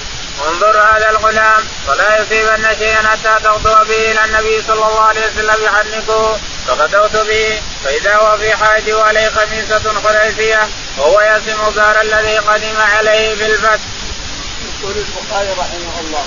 انظر 0.49 0.81
هذا 0.81 1.11
الغلام 1.11 1.65
ولا 1.89 2.23
يصيبن 2.23 2.77
شيئا 2.79 3.09
حتى 3.09 3.45
تغدو 3.45 3.85
به 3.85 4.13
إلى 4.13 4.25
النبي 4.25 4.63
صلى 4.63 4.75
الله 4.75 5.01
عليه 5.01 5.21
وسلم 5.27 5.65
يحنكه 5.65 6.39
فغدوت 6.67 7.17
به 7.17 7.63
فإذا 7.85 8.17
هو 8.17 8.39
في 8.39 8.57
حاج 8.57 8.93
وعليه 8.93 9.29
خميسه 9.29 9.93
خليفيه 10.05 10.69
وهو 10.99 11.21
يسم 11.21 11.71
دار 11.77 12.01
الذي 12.01 12.39
قدم 12.39 12.81
عليه 12.81 13.35
في 13.35 13.47
الفتح. 13.47 13.81
يقول 14.83 14.97
البخاري 14.97 15.51
رحمه 15.51 16.01
الله 16.01 16.27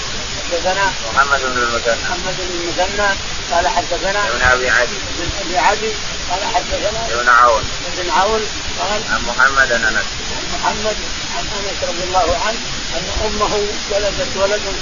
حدثنا 0.52 0.91
محمد 1.14 1.39
بن 1.41 1.58
المثنى. 1.58 1.95
محمد 2.04 2.36
بن 2.38 2.56
المثنى 2.62 3.10
قال 3.52 3.68
حدثنا 3.68 4.28
ابن 4.30 4.41
أبي 4.41 4.70
عدي. 4.70 4.97
ابن 5.20 5.32
أبي 5.41 5.58
عدي 5.58 5.93
قال 6.32 6.56
حدثنا 6.56 7.08
ابن 7.12 7.30
عون. 7.30 7.64
ابن 7.97 8.10
عون 8.10 8.41
قال 8.80 9.02
عن 9.12 9.22
محمد 9.28 9.72
عن 9.72 9.84
أنس. 9.84 10.06
محمد 10.54 10.97
عن 11.38 11.45
أنس 11.58 11.89
رضي 11.89 12.04
الله 12.04 12.38
عنه 12.45 12.60
أن 12.97 13.04
أمه 13.26 13.56
ولدت 13.91 14.38
ولدا 14.38 14.74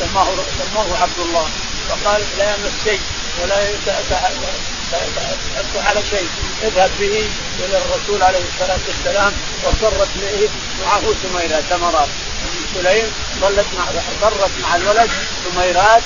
سماه 0.00 0.28
سماه 0.58 1.02
عبد 1.02 1.18
الله 1.18 1.48
فقال 1.88 2.22
لا 2.38 2.54
يمس 2.54 2.84
شيء 2.84 3.00
ولا 3.42 3.70
يحث 3.70 4.12
على 5.76 6.02
شيء 6.10 6.28
اذهب 6.62 6.90
به 7.00 7.30
إلى 7.58 7.78
الرسول 7.78 8.22
عليه 8.22 8.44
الصلاة 8.54 8.78
والسلام 8.88 9.32
وصرت 9.64 10.08
معه 10.82 11.02
سميرة 11.22 11.62
تمرات 11.70 12.08
سليم 12.74 13.12
ظلت 13.40 13.66
مع 13.78 13.84
ضرت 14.20 14.50
مع 14.62 14.76
الولد 14.76 15.10
سميرات 15.44 16.02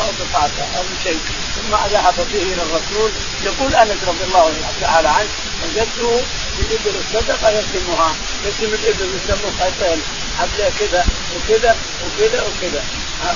أو 0.00 0.06
بطاقه 0.20 0.66
أو 0.76 0.84
شيء. 1.04 1.20
ثم 1.56 1.74
ذهب 1.92 2.14
به 2.32 2.42
إلى 2.42 2.62
الرسول. 2.62 3.10
يقول 3.44 3.74
أنس 3.74 3.98
رضي 4.06 4.24
الله 4.24 4.52
تعالى 4.80 5.08
عنه 5.08 5.28
وجدته 5.64 6.22
بإبل 6.58 6.96
الصدقة 7.00 7.50
يرسمها 7.50 8.14
يرسم 8.44 8.74
الإبل 8.74 9.08
يسموه 9.16 9.52
خيطين 9.60 10.02
حبل 10.38 10.72
كذا 10.78 11.06
وكذا 11.36 11.76
وكذا 12.04 12.42
وكذا. 12.42 12.84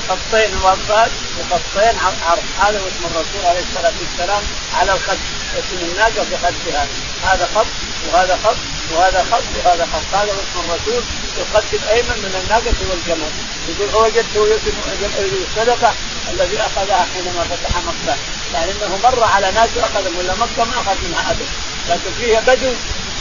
خطين 0.08 0.56
وفات 0.56 1.10
وخطين 1.38 1.98
عرض. 1.98 2.42
هذا 2.60 2.78
اسم 2.78 3.04
الرسول 3.04 3.46
عليه 3.46 3.60
الصلاة 3.60 3.92
والسلام 4.00 4.42
على 4.74 4.92
الخد. 4.92 5.18
اسم 5.58 5.78
الناقة 5.92 6.26
بخدها. 6.32 6.86
هذا 7.24 7.48
خط 7.54 7.66
وهذا 8.12 8.38
خط. 8.44 8.56
وهذا 8.92 9.26
خط 9.32 9.42
وهذا 9.64 9.86
خط. 9.92 10.14
هذا 10.14 10.32
اسم 10.32 10.70
الرسول 10.70 11.02
الخط 11.38 11.74
الايمن 11.74 12.18
من 12.24 12.40
الناقه 12.42 12.78
والجمل. 12.90 13.30
يقول 13.68 14.04
وجدته 14.04 14.48
يسم 14.48 14.76
الصدقة 15.50 15.94
الذي 16.32 16.60
أخذها 16.60 17.06
حينما 17.14 17.44
فتح 17.44 17.76
مكة. 17.76 18.16
يعني 18.54 18.72
إنه 18.72 18.98
مر 19.04 19.24
على 19.24 19.50
ناس 19.50 19.70
واخذهم 19.76 20.16
ولا 20.18 20.34
مكة 20.34 20.64
ما 20.64 20.80
أخذ 20.80 20.96
منها 21.04 21.30
ابدا 21.30 21.46
لكن 21.88 22.10
فيها 22.20 22.40
بدو 22.40 22.72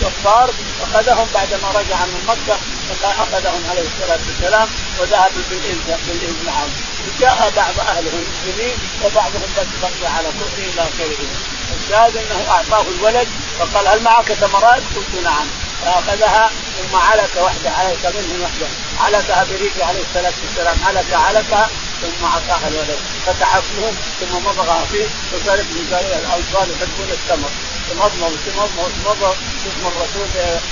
كفار 0.02 0.50
أخذهم 0.82 1.28
بعدما 1.34 1.70
رجع 1.70 2.06
من 2.06 2.24
مكة 2.28 2.58
أخذهم 3.04 3.70
عليه 3.70 3.82
الصلاة 3.82 4.20
والسلام 4.28 4.68
وذهب 5.00 5.32
بالإذن 5.50 6.46
معهم 6.46 6.70
وجاء 7.08 7.52
بعض 7.56 7.80
اهله 7.80 8.12
المسلمين 8.14 8.78
وبعضهم 9.06 9.50
بس 9.58 9.68
بقي 9.82 10.14
على 10.14 10.28
كفره 10.28 10.64
إلى 10.74 10.82
اخره 10.82 11.57
الشاهد 11.76 12.18
أنه 12.18 12.52
أعطاه 12.52 12.86
الولد 12.98 13.28
فقال 13.60 13.88
هل 13.88 14.02
معك 14.04 14.34
ثمرات؟ 14.34 14.82
قلت 14.96 15.24
نعم. 15.24 15.48
فأخذها 15.86 16.52
ثم 16.78 16.96
علك 16.96 17.30
وحده 17.38 17.70
علك 17.70 18.06
منه 18.06 18.44
وحده. 18.44 18.68
علكها 19.00 19.44
بريقه 19.44 19.86
عليه 19.86 20.02
الصلاة 20.10 20.34
والسلام. 20.44 20.78
علك 20.88 21.14
علكها 21.14 21.70
ثم 22.02 22.26
اعطاها 22.26 22.68
الولد. 22.68 23.00
فتح 23.26 23.60
فمه 23.60 23.92
ثم 24.20 24.36
مضغها 24.46 24.86
فيه 24.92 25.06
وصارت 25.34 25.66
من 25.66 25.88
الاطفال 25.92 26.68
يحبون 26.72 27.10
التمر 27.10 27.50
تمضمض 27.90 28.38
تمضمض 28.46 28.92
تمضمض 29.04 29.36
اسم 29.68 29.88
الرسول 29.88 30.28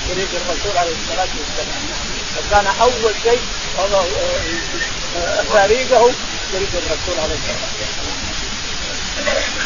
بريق 0.10 0.30
الرسول 0.42 0.78
عليه 0.78 0.96
الصلاة 1.02 1.28
والسلام. 1.40 1.82
فكان 2.36 2.68
أول 2.82 3.14
شيء 3.24 3.42
فريقه 5.54 6.12
بريق 6.54 6.70
الرسول 6.74 7.20
عليه 7.24 7.36
الصلاة 7.36 7.66
والسلام. 7.80 8.05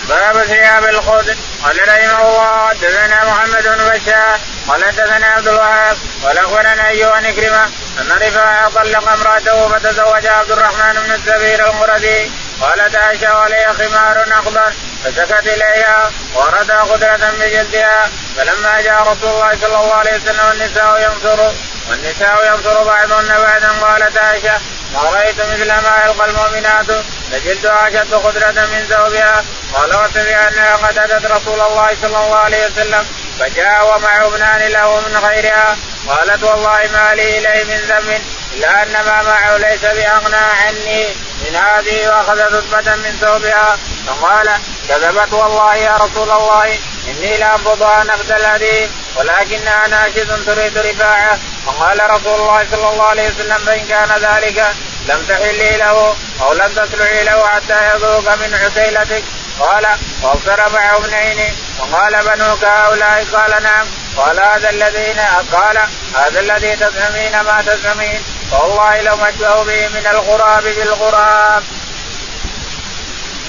باب 0.10 0.44
ثياب 0.44 0.86
الخضر 0.86 1.36
قال 1.64 1.88
رحمه 1.88 2.22
الله 2.30 2.68
حدثنا 2.70 3.26
محمد 3.26 3.64
بن 3.64 3.90
بشار 3.90 4.40
قال 4.68 4.86
حدثنا 4.86 5.28
عبد 5.28 5.48
الوهاب 5.48 5.98
قال 6.24 6.38
أخبرنا 6.38 6.88
أيوب 6.88 7.14
عن 7.14 7.32
كرمه 7.32 7.64
أن 8.00 8.12
رفاعة 8.22 8.70
طلق 8.70 9.10
امرأته 9.10 9.68
فتزوج 9.68 10.26
عبد 10.26 10.52
الرحمن 10.52 10.94
بن 10.94 11.12
الزبير 11.12 11.70
المردي 11.70 12.32
قالت 12.62 12.96
عائشة 12.96 13.30
عليها 13.30 13.74
خمار 13.74 14.26
أخضر. 14.32 14.74
فسكت 15.04 15.48
إليها 15.48 16.12
وردها 16.36 16.84
خضرة 16.84 17.32
بجلدها 17.40 18.10
فلما 18.38 18.82
جاء 18.82 19.02
رسول 19.02 19.30
الله 19.30 19.58
صلى 19.62 19.76
الله 19.80 19.96
عليه 19.96 20.16
وسلم 20.16 20.46
والنساء 20.48 21.02
ينصر 21.02 21.52
والنساء 21.90 22.54
ينصر 22.54 22.84
بعضهن 22.84 23.28
بعدا 23.28 23.70
قالت 23.82 24.18
عائشة 24.18 24.62
ما 24.94 25.02
رأيت 25.02 25.40
مثل 25.40 25.68
ما 25.68 26.04
يلقى 26.06 26.30
المؤمنات 26.30 26.86
لجلدها 27.32 27.88
اشد 27.88 28.16
خضرة 28.16 28.52
من 28.52 28.86
ثوبها. 28.90 29.46
قال 29.74 29.92
انها 30.30 30.76
قد 30.76 30.98
أتت 30.98 31.26
رسول 31.26 31.62
الله 31.62 31.90
صلى 32.02 32.08
الله 32.08 32.36
عليه 32.36 32.66
وسلم 32.66 33.06
فجاء 33.40 33.96
ومعه 33.96 34.28
ابنان 34.28 34.72
له 34.72 35.00
من 35.00 35.18
غيرها. 35.18 35.78
قالت 36.08 36.44
والله 36.44 36.90
ما 36.94 37.16
لي 37.16 37.38
إليه 37.38 37.64
من 37.64 37.78
ذنب 37.78 38.22
إلا 38.54 38.84
أن 38.84 38.92
ما 38.92 39.22
معه 39.22 39.58
ليس 39.58 39.82
بأغنى 39.82 40.36
عني 40.36 41.08
من 41.42 41.56
هذه 41.56 42.10
واخذ 42.10 42.40
رتبة 42.40 42.96
من 42.96 43.18
ثوبها. 43.22 43.78
فقال 44.08 44.50
كذبت 44.90 45.34
والله 45.34 45.76
يا 45.76 45.98
رسول 45.98 46.32
الله. 46.32 46.78
إني 47.08 47.38
لانبضها 47.38 48.04
نبذ 48.04 48.32
الهدي 48.32 48.90
ولكنها 49.16 49.88
ناشد 49.88 50.46
تريد 50.46 50.78
رفاعه. 50.78 51.40
فقال 51.66 52.12
رسول 52.12 52.36
الله 52.36 52.66
صلى 52.72 52.90
الله 52.90 53.04
عليه 53.04 53.30
وسلم 53.30 53.58
فإن 53.66 53.86
كان 53.88 54.10
ذلك 54.10 54.76
لم 55.08 55.26
تحلي 55.30 55.78
له 55.78 56.16
أو 56.42 56.54
لم 56.54 56.74
تسلعي 56.76 57.24
له 57.24 57.48
حتى 57.48 57.96
يذوق 57.96 58.36
من 58.36 58.54
عسيلتك. 58.54 59.24
قال 59.60 59.88
وأبصر 60.22 60.70
معه 60.74 60.98
ابنين 60.98 61.56
وقال 61.80 62.14
بنوك 62.26 62.64
هؤلاء؟ 62.64 63.26
قال 63.34 63.64
نعم. 63.64 63.88
قال 64.18 64.40
هذا 64.40 64.70
الذين 64.70 65.20
قال 65.52 65.78
هذا 66.16 66.40
الذي 66.40 66.76
تزعمين 66.76 67.42
ما 67.42 67.64
تزعمين. 67.68 68.24
فوالله 68.52 69.02
لو 69.02 69.16
مشبه 69.16 69.64
به 69.64 69.88
من 69.88 70.08
الغراب 70.08 70.64
بالغراب. 70.64 71.64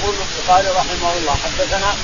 يقول 0.00 0.14
البخاري 0.14 0.68
رحمه 0.68 1.12
الله 1.12 1.36
حدثنا 1.44 1.94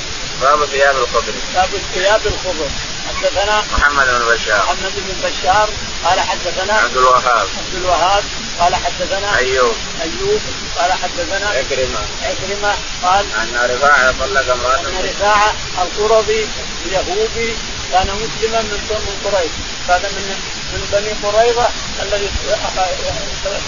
باب 0.43 0.65
ثياب 0.65 0.97
الخضر. 0.97 1.33
باب 1.55 1.69
ثياب 1.95 2.27
الخضر. 2.27 2.69
حدثنا 3.09 3.63
محمد 3.73 4.07
بن 4.07 4.35
بشار. 4.35 4.65
محمد 4.65 4.93
بن 4.97 5.29
بشار 5.29 5.71
قال 6.05 6.21
حدثنا 6.21 6.75
عبد 6.75 6.97
الوهاب. 6.97 7.47
عبد 7.59 7.75
الوهاب 7.75 8.25
قال 8.61 8.75
حدثنا 8.75 9.37
أيوب. 9.39 9.77
أيوب 10.03 10.41
قال 10.79 10.93
حدثنا 10.93 11.49
عكرمة. 11.49 11.99
عكرمة 12.23 12.75
قال 13.03 13.27
أن 13.43 13.71
رفاعة 13.71 14.13
طلق 14.21 14.53
امراته 14.53 14.89
أن 14.89 15.05
رفاعة 15.05 15.55
القرظي 15.83 16.47
اليهودي 16.87 17.55
كان 17.93 18.07
مسلما 18.07 18.63
من 18.63 18.81
من 18.91 19.17
قريش. 19.25 19.53
كان 19.89 20.03
من 20.03 20.37
من 20.73 20.89
بني 20.93 21.13
قريظة 21.31 21.69
الذي 22.03 22.31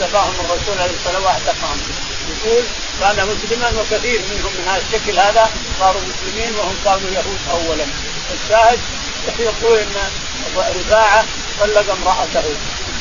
سباهم 0.01 0.35
الرسول 0.41 0.79
عليه 0.79 0.95
الصلاة 0.95 1.21
والسلام. 1.27 1.79
يقول 2.29 2.65
كان 3.01 3.29
مسلما 3.29 3.81
وكثير 3.81 4.21
منهم 4.31 4.53
من 4.59 4.69
هذا 4.69 4.83
الشكل 4.87 5.19
هذا. 5.19 5.51
صاروا 5.81 6.03
مسلمين 6.03 6.55
وهم 6.57 6.77
كانوا 6.85 7.11
يهود 7.11 7.39
اولا. 7.51 7.87
الشاهد 8.35 8.81
يقول 9.39 9.79
إن 9.79 9.97
رفاعة 10.57 11.25
طلق 11.61 11.93
امرأته. 11.93 12.45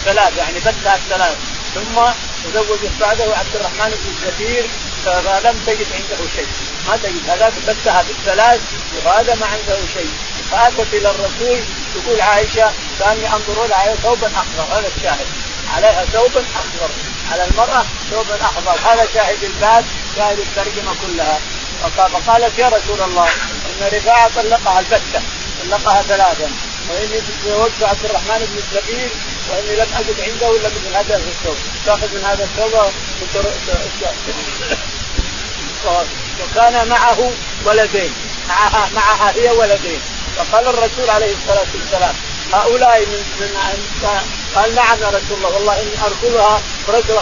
ثلاث 0.06 0.38
يعني 0.38 0.60
بتها 0.60 0.96
الثلاث 0.96 1.38
ثم 1.76 2.02
تزوجت 2.44 2.92
بعده 3.00 3.38
عبد 3.38 3.56
الرحمن 3.56 3.90
بن 3.90 4.30
كثير 4.30 4.66
فلم 5.06 5.60
تجد 5.68 5.88
عنده 5.94 6.30
شيء. 6.36 6.48
ما 6.88 6.98
تجد. 6.98 7.30
هذاك 7.30 7.54
بتها 7.68 8.02
بالثلاث 8.02 8.62
وهذا 9.06 9.36
ما 9.36 9.46
عنده 9.46 9.80
شيء. 9.94 10.12
فأتت 10.52 10.94
إلى 10.94 11.10
الرسول 11.10 11.60
تقول 11.96 12.22
عائشة 12.22 12.72
كاني 13.00 13.34
انظر 13.34 13.68
لها 13.68 13.96
ثوبا 13.96 14.28
أخضر. 14.28 14.80
هذا 14.80 14.88
الشاهد. 14.98 15.28
عليها 15.76 16.06
ثوب 16.06 16.32
أخضر. 16.56 16.90
على 17.32 17.44
المرأة 17.44 17.86
ثوب 18.12 18.26
أخضر. 18.42 18.76
هذا 18.90 19.08
شاهد 19.14 19.44
الباب 19.44 19.86
شاهد 20.16 20.40
الترجمة 20.40 20.92
كلها. 21.08 21.40
فقالت 21.84 22.60
يا 22.60 22.68
رسول 22.68 23.02
الله 23.02 23.28
إن 23.28 23.90
رفاعة 23.94 24.30
طلقها 24.36 24.80
البتة 24.80 25.22
طلقها 25.64 26.02
ثلاثا 26.02 26.52
وإني 26.90 27.22
تزوجت 27.44 27.84
عبد 27.84 28.06
الرحمن 28.06 28.40
بن 28.40 28.58
الزبير 28.58 29.10
وإني 29.50 29.76
لم 29.76 29.88
أجد 29.98 30.22
عنده 30.22 30.56
إلا 30.56 30.70
من 30.70 30.94
هذا 30.96 31.16
الثوب. 31.16 31.56
تأخذ 31.86 32.16
من 32.16 32.24
هذا 32.26 32.44
الثوب 32.44 32.74
وكان 36.40 36.88
معه 36.88 37.32
ولدين 37.66 38.14
معها 38.50 38.90
معها 38.96 39.32
هي 39.36 39.50
ولدين. 39.50 40.00
فقال 40.38 40.68
الرسول 40.68 41.10
عليه 41.10 41.36
الصلاة 41.36 41.68
والسلام 41.76 42.16
هؤلاء 42.54 43.00
من 43.00 43.24
من 43.40 43.58
قال 44.56 44.76
نعم 44.76 45.00
يا 45.02 45.08
رسول 45.08 45.38
الله 45.38 45.50
والله 45.50 45.82
إني 45.82 46.04
أرسلها 46.04 46.62
رجل 46.88 47.18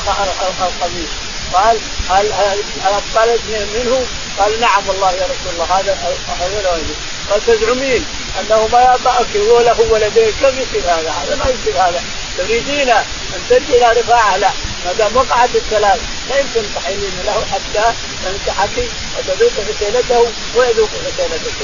القميص. 0.67 1.09
قال 1.53 1.79
هل 2.09 2.33
هل 2.33 2.63
منه؟ 3.73 4.05
قال 4.39 4.59
نعم 4.59 4.87
والله 4.87 5.11
يا 5.11 5.23
رسول 5.23 5.53
الله 5.53 5.79
هذا 5.79 5.93
هذا 6.27 6.71
قال 7.31 7.45
تزعمين 7.45 8.05
أنه 8.39 8.67
ما 8.67 8.81
يعطاك 8.81 9.27
وله 9.35 9.81
ولدين 9.91 10.31
كم 10.31 10.59
يصير 10.59 10.83
هذا؟ 10.85 11.11
هذا 11.11 11.35
ما 11.35 11.45
يصير 11.49 11.81
هذا. 11.81 12.03
تريدين 12.37 12.89
أن 12.89 13.41
ترجع 13.49 13.91
إلى 13.91 13.99
رفاعة؟ 13.99 14.37
لا. 14.37 14.51
ما 14.85 14.93
دام 14.93 15.15
وقعت 15.15 15.49
الثلاث 15.55 15.99
لا 16.29 16.39
يمكن 16.39 16.63
تحيلين 16.75 17.21
له 17.25 17.45
حتى 17.51 17.93
تنكحك 18.25 18.89
وتذوق 19.17 19.51
حسينته 19.51 20.27
ويذوق 20.55 20.89
حسينتك 20.89 21.59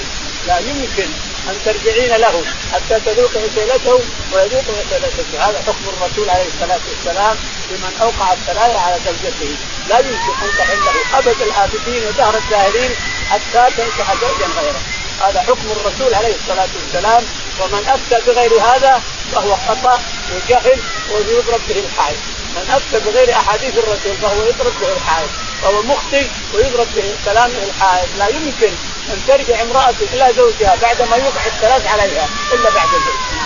لا 0.47 0.57
يمكن 0.59 1.09
أن 1.49 1.55
ترجعين 1.65 2.15
له 2.15 2.43
حتى 2.73 2.99
تذوق 3.05 3.29
حسينته 3.29 3.99
ويذوق 4.33 4.63
حسينتك 4.63 5.35
هذا 5.39 5.63
حكم 5.67 5.85
الرسول 5.97 6.29
عليه 6.29 6.47
الصلاة 6.47 6.79
والسلام 6.89 7.37
لمن 7.71 7.97
أوقع 8.01 8.33
الثلاثه 8.33 8.79
على 8.79 8.97
زوجته. 9.05 9.55
لا 9.89 9.99
يمكن 9.99 10.33
أن 10.43 10.49
تحله 10.57 11.19
أبد 11.19 11.41
الابدين 11.41 12.07
ودهر 12.07 12.35
الداهرين 12.37 12.91
حتى 13.29 13.73
تنكح 13.77 14.13
زوجا 14.21 14.47
غيره. 14.61 14.81
هذا 15.21 15.41
حكم 15.41 15.67
الرسول 15.71 16.13
عليه 16.13 16.35
الصلاة 16.35 16.69
والسلام. 16.75 17.23
ومن 17.59 17.87
أفتى 17.87 18.31
بغير 18.31 18.61
هذا 18.61 19.01
فهو 19.31 19.55
خطأ 19.55 19.99
وجهل 20.31 20.79
ويضرب 21.11 21.61
به 21.69 21.79
الحائط 21.79 22.17
من 22.55 22.71
أفتى 22.71 22.99
بغير 22.99 23.31
أحاديث 23.31 23.77
الرسول 23.77 24.13
فهو 24.21 24.43
يضرب 24.43 24.73
به 24.81 24.93
الحائط 24.93 25.29
فهو 25.61 25.81
مخطئ 25.83 26.27
ويضرب 26.53 26.87
به 26.95 27.15
كلامه 27.25 27.63
الحائط 27.63 28.09
لا 28.17 28.27
يمكن 28.27 28.71
أن 29.09 29.21
ترجع 29.27 29.61
امرأة 29.61 29.95
إلى 30.13 30.33
زوجها 30.37 30.75
بعدما 30.81 31.15
يوقع 31.15 31.45
الثلاث 31.45 31.87
عليها 31.87 32.29
إلا 32.53 32.69
بعد 32.69 32.87
الزوج. 32.87 33.40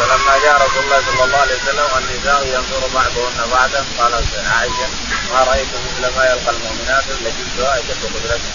فلما 0.00 0.38
جاء 0.38 0.54
رسول 0.66 0.84
الله 0.84 1.00
صلى 1.00 1.24
الله 1.24 1.38
عليه 1.38 1.56
وسلم 1.62 1.88
النساء 1.98 2.46
ينظر 2.46 2.88
بعضهن 2.94 3.50
بعضا 3.50 3.84
قالت 3.98 4.26
عائشة 4.46 4.88
ما 5.32 5.40
رأيت 5.44 5.68
مثل 5.74 6.16
ما 6.16 6.24
يلقى 6.24 6.50
المؤمنات 6.50 7.04
التي 7.10 7.64
عائشه 7.64 8.00
قدرتها 8.14 8.52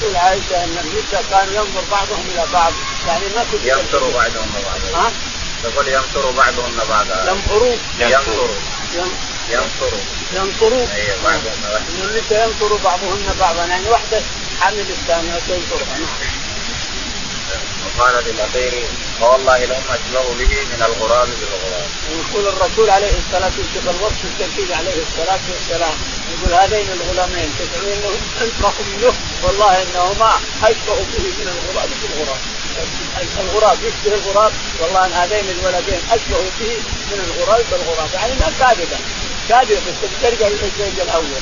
تقول 0.00 0.16
عائشة 0.16 0.64
إن 0.64 0.78
النساء 0.84 1.24
كان 1.30 1.48
ينظر 1.54 1.82
بعضهم 1.90 2.24
إلى 2.34 2.44
بعض. 2.52 2.72
يعني 3.06 3.24
ما 3.36 3.44
كنت 3.52 3.64
ينظر 3.64 4.10
بعضهم 4.10 4.50
بعضا 4.64 4.98
ها؟ 4.98 5.12
تقول 5.62 5.88
ينصر 5.88 6.30
بعضهم 6.30 6.80
بعضا. 6.88 7.30
ينظروا. 7.30 7.76
ينصر 7.98 8.48
ينصر 9.48 9.96
ينصروا 10.32 10.86
اي 10.94 11.16
بعضهم. 11.24 11.82
النساء 12.02 12.48
ينصر 12.48 12.76
بعضهن 12.84 13.34
بعضا. 13.40 13.64
يعني 13.64 13.88
واحدة 13.88 14.22
حامل 14.60 14.80
الثانية 14.90 15.38
تنصرها 15.38 15.98
وقال 17.84 18.24
للأخير 18.24 18.86
فوالله 19.20 19.58
لهم 19.64 19.82
اشبه 19.90 20.34
به 20.38 20.64
من 20.72 20.82
الغراب 20.82 21.28
بالغراب. 21.28 21.88
يقول 22.10 22.46
الرسول 22.46 22.90
عليه 22.90 23.12
الصلاة 23.18 23.52
والسلام 23.58 23.96
الوصف 23.96 24.24
التركيب 24.24 24.72
عليه 24.72 25.02
الصلاة 25.06 25.40
والسلام. 25.52 25.96
يقول 26.32 26.54
هذين 26.54 26.86
الغلامين 26.92 27.50
تدعون 27.58 27.92
انهم 27.92 28.20
انفخ 28.42 28.74
منه 28.80 29.14
والله 29.42 29.82
إنهما 29.82 30.40
اشبه 30.62 30.94
به 30.94 31.24
من 31.38 31.48
الغراب 31.54 31.88
بالغراب. 32.02 32.40
الغراب 33.40 33.78
يشبه 33.82 34.14
الغراب 34.14 34.52
والله 34.80 35.06
إن 35.06 35.12
هذين 35.12 35.50
الولدين 35.50 36.00
اشبه 36.10 36.38
به 36.60 36.76
من 37.10 37.20
الغراب 37.26 37.64
بالغراب. 37.70 38.08
يعني 38.14 38.32
ما 38.32 38.52
كاذبة. 38.58 38.98
كاذبة 39.48 39.92
بس 40.02 40.22
ترجع 40.22 40.48
للزوج 40.48 41.00
الأول. 41.02 41.40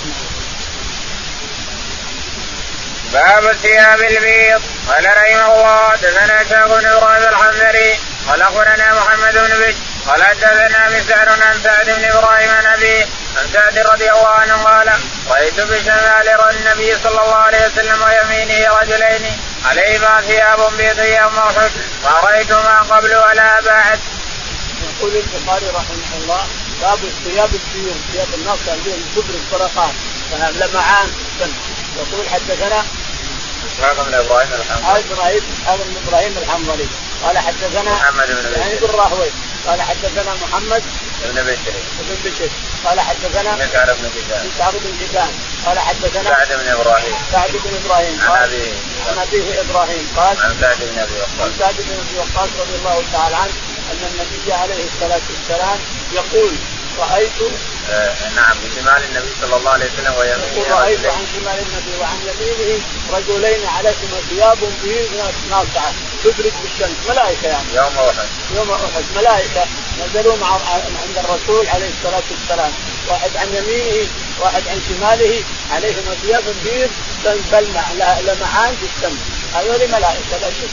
باب 3.12 3.45
الثياب 3.45 4.01
البيض. 4.01 4.62
قال 4.89 5.07
رحمه 5.07 5.47
الله 5.55 5.91
حدثنا 5.91 6.43
اسحاق 6.43 6.80
بن 6.80 6.87
إبراهيم 6.87 7.28
الحنظري 7.28 7.99
قال 8.28 8.43
أخبرنا 8.43 8.95
محمد 8.95 9.34
بن 9.34 9.55
بشر 9.61 9.76
قال 10.07 10.24
حدثنا 10.24 10.89
مسعر 10.89 11.28
عن 11.28 11.61
سعد 11.64 11.87
بن 11.87 12.05
إبراهيم 12.05 12.51
عن 12.51 12.66
أبي 12.66 13.03
عن 13.37 13.47
سعد 13.53 13.78
رضي 13.78 14.11
الله 14.11 14.28
عنه 14.28 14.62
قال 14.62 14.93
رأيت 15.28 15.61
بشمال 15.61 16.28
النبي 16.51 16.99
صلى 16.99 17.20
الله 17.24 17.34
عليه 17.34 17.66
وسلم 17.66 18.03
ويمينه 18.03 18.74
رجلين 18.80 19.41
عليهما 19.64 20.20
ثياب 20.20 20.61
بيض 20.78 20.99
يوم 20.99 21.34
ما 22.05 22.20
رايتهما 22.22 22.80
قبل 22.80 23.16
ولا 23.16 23.61
بعد. 23.61 23.99
يقول 24.82 25.16
البخاري 25.16 25.66
رحمه 25.66 26.16
الله 26.16 26.47
باب 26.82 26.99
الثياب 27.05 27.51
البيض 27.55 27.97
ثياب 28.12 28.34
الناس 28.34 28.59
عندهم 28.68 29.05
كبر 29.16 29.34
الفرقات 29.34 29.95
لمعان 30.32 31.11
يقول 31.97 32.28
حدثنا 32.28 32.84
اسحاق 33.66 34.06
بن 34.06 34.14
إبراهيم 34.14 34.48
الحنظلي 34.52 35.04
إبراهيم 35.12 35.42
بن 35.88 35.96
إبراهيم 36.06 36.38
الحنظلي. 36.38 36.86
قال 37.24 37.38
حدثنا 37.38 37.92
محمد 37.92 38.26
بن 38.26 38.34
بشير 38.34 38.58
يعني 38.58 38.74
بن 38.74 38.86
راهوي 38.86 39.30
قال 39.66 39.82
حدثنا 39.82 40.34
محمد 40.34 40.82
بن 41.24 41.42
بشير. 41.42 41.74
بن 41.98 42.30
بشير. 42.30 42.50
قال 42.84 43.00
حدثنا 43.00 43.54
مسعر 43.56 43.94
بن 43.94 44.10
كتان 44.16 44.50
مسعر 44.54 44.72
بن 44.72 45.06
كتان 45.06 45.30
قال 45.66 45.78
حدثنا 45.78 46.22
سعد 46.30 46.48
بن 46.48 46.68
إبراهيم. 46.68 47.14
سعد 47.32 47.50
بن 47.50 47.70
إبراهيم. 47.84 48.20
عن 48.20 48.42
أبيه. 48.42 48.72
عن 49.08 49.18
أبيه 49.18 49.60
إبراهيم. 49.60 50.08
قال 50.16 50.36
عن 50.40 50.56
سعد 50.60 50.78
بن 50.80 50.98
أبي 50.98 51.14
وقاص. 51.14 51.40
عن 51.40 51.52
سعد 51.58 51.74
بن 51.74 51.92
أبي 51.92 52.18
وقاص 52.18 52.50
رضي 52.58 52.76
الله 52.78 53.02
تعالى 53.12 53.36
عنه 53.36 53.52
أن 53.92 54.00
النبي 54.10 54.52
عليه 54.52 54.84
الصلاة 54.84 55.20
والسلام 55.30 55.78
يقول 56.12 56.52
رأيت 56.98 57.38
نعم 58.37 58.57
بشمال 58.64 59.05
النبي 59.05 59.28
صلى 59.41 59.57
الله 59.57 59.70
عليه 59.70 59.87
وسلم 59.87 60.14
ويمينه 60.18 60.80
رايت 60.80 61.07
عن 61.07 61.26
شمال 61.32 61.59
النبي 61.59 61.97
وعن 62.01 62.18
يمينه 62.26 62.82
رجلين 63.12 63.66
عليهما 63.66 64.20
ثياب 64.30 64.59
بيض 64.84 65.32
ناصعة 65.51 65.93
تدرك 66.24 66.53
بالشمس. 66.62 66.97
ملائكة 67.09 67.49
يعني. 67.49 67.74
يوم 67.74 67.99
أحد. 67.99 68.28
يوم 68.57 68.70
أحد. 68.70 69.05
ملائكة 69.16 69.66
نزلوا 70.01 70.37
مع 70.37 70.53
عند 71.03 71.18
الرسول 71.18 71.68
عليه 71.68 71.91
الصلاة 71.99 72.22
والسلام. 72.30 72.72
واحد 73.09 73.37
عن 73.37 73.55
يمينه 73.55 74.09
واحد 74.41 74.68
عن 74.68 74.80
شماله 74.89 75.45
عليهما 75.70 76.14
ثياب 76.22 76.45
بيض 76.64 76.91
تلمع 77.51 77.93
لمعان 78.20 78.76
في 78.76 78.87
الشمس. 78.97 79.20
هذول 79.55 79.89
ملائكة 79.89 80.37
لا 80.41 80.51
شك. 80.51 80.70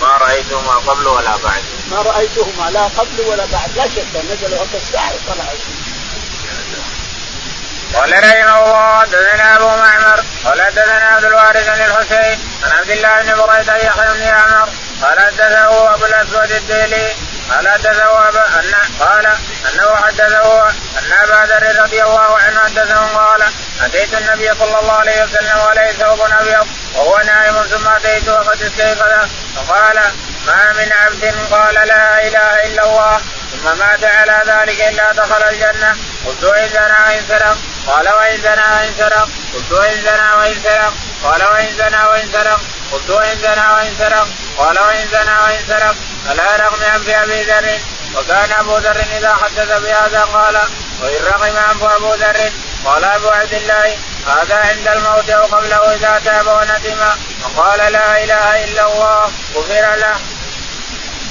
ما 0.00 0.08
رأيتهما 0.08 0.72
قبل 0.72 1.06
ولا 1.08 1.36
بعد. 1.36 1.62
ما 1.90 2.02
رأيتهما 2.02 2.70
لا 2.70 2.84
قبل 2.84 3.20
ولا 3.20 3.46
بعد. 3.52 3.76
لا 3.76 3.88
شك 3.88 4.06
نزلوا 4.30 4.58
وقت 4.58 4.74
الساعة 4.74 5.12
وطلعوا 5.14 5.58
قال 7.94 8.12
رحمه 8.12 8.64
الله 8.64 9.00
حدثنا 9.00 9.56
أبو 9.56 9.68
معمر 9.68 10.20
قال 10.44 10.62
حدثنا 10.62 11.08
عبد 11.08 11.24
الوارث 11.24 11.66
بن 11.66 11.84
الحسين 11.84 12.38
عن 12.64 12.72
عبد 12.78 12.90
الله 12.90 13.22
بن 13.22 13.46
بريدة 13.46 13.76
يحيى 13.76 14.12
بن 14.14 14.22
عمر 14.22 14.68
قال 15.02 15.20
حدثه 15.20 15.94
أبو 15.94 16.04
الأسود 16.04 16.50
الديلي 16.50 17.12
قال 17.50 17.68
حدثه 17.68 18.28
أن 18.28 18.74
قال 19.00 19.26
أنه 19.26 19.96
حدثه 19.96 20.68
أن 20.68 21.12
أبا 21.22 21.52
ذر 21.52 21.82
رضي 21.82 22.02
الله 22.02 22.38
عنه 22.38 22.58
حدثه 22.58 23.06
قال 23.06 23.42
أتيت 23.82 24.14
النبي 24.14 24.54
صلى 24.54 24.80
الله 24.80 24.92
عليه 24.92 25.22
وسلم 25.22 25.58
وعليه 25.58 25.92
ثوب 25.92 26.20
أبيض 26.20 26.66
وهو 26.94 27.18
نائم 27.18 27.62
ثم 27.62 27.88
اتيته 27.88 28.32
وقد 28.34 28.62
استيقظ 28.62 29.28
فقال 29.56 30.00
ما 30.46 30.72
من 30.72 30.92
عبد 30.92 31.34
قال 31.50 31.74
لا 31.74 32.26
إله 32.26 32.66
إلا 32.66 32.84
الله 32.84 33.20
ثم 33.52 33.78
مات 33.78 34.04
على 34.04 34.42
ذلك 34.46 34.80
إلا 34.80 35.12
دخل 35.12 35.42
الجنة 35.42 35.96
قلت 36.26 36.40
زنى 36.44 36.96
وان 37.06 37.22
سرق 37.28 37.56
قال 37.86 38.08
وإن 38.08 38.36
زنى 38.40 38.66
وإن 38.74 38.94
سرق 38.98 39.28
قلت 39.54 39.72
وإن 39.72 40.02
زنى 40.02 40.32
وإن 40.38 40.54
سرق. 40.64 40.94
قال 41.24 41.42
وإن 41.42 41.72
زنى 41.78 42.04
وإن 42.10 42.32
سرق 42.32 42.60
قلت 42.92 43.10
وإن 43.10 43.38
زنى 43.38 43.66
وإن 43.74 43.94
سرق. 43.98 44.28
قال 44.58 44.78
وإن 44.80 45.08
زنى 45.08 45.36
وإن 45.44 45.64
سرق. 45.68 45.96
الا 46.30 46.56
رغم 46.56 46.82
انف 46.82 47.08
أبي 47.08 47.42
ذر. 47.42 47.80
وكان 48.14 48.52
أبو 48.52 48.78
ذر 48.78 49.04
إذا 49.18 49.34
حدث 49.34 49.82
بهذا 49.82 50.24
قال 50.24 50.56
وإن 51.02 51.24
رغم 51.24 51.56
انف 51.56 51.82
أبو 51.82 52.14
ذر. 52.14 52.52
قال 52.84 53.04
أبو 53.04 53.28
عبد 53.28 53.54
الله 53.54 53.98
هذا 54.26 54.56
عند 54.56 54.88
الموت 54.88 55.30
أو 55.30 55.44
قبله 55.44 55.94
إذا 55.94 56.20
تاب 56.24 56.46
وندم 56.46 57.00
وقال 57.44 57.92
لا 57.92 58.24
إله 58.24 58.64
إلا 58.64 58.92
الله 58.92 59.30
غفر 59.54 59.96
له. 59.96 60.16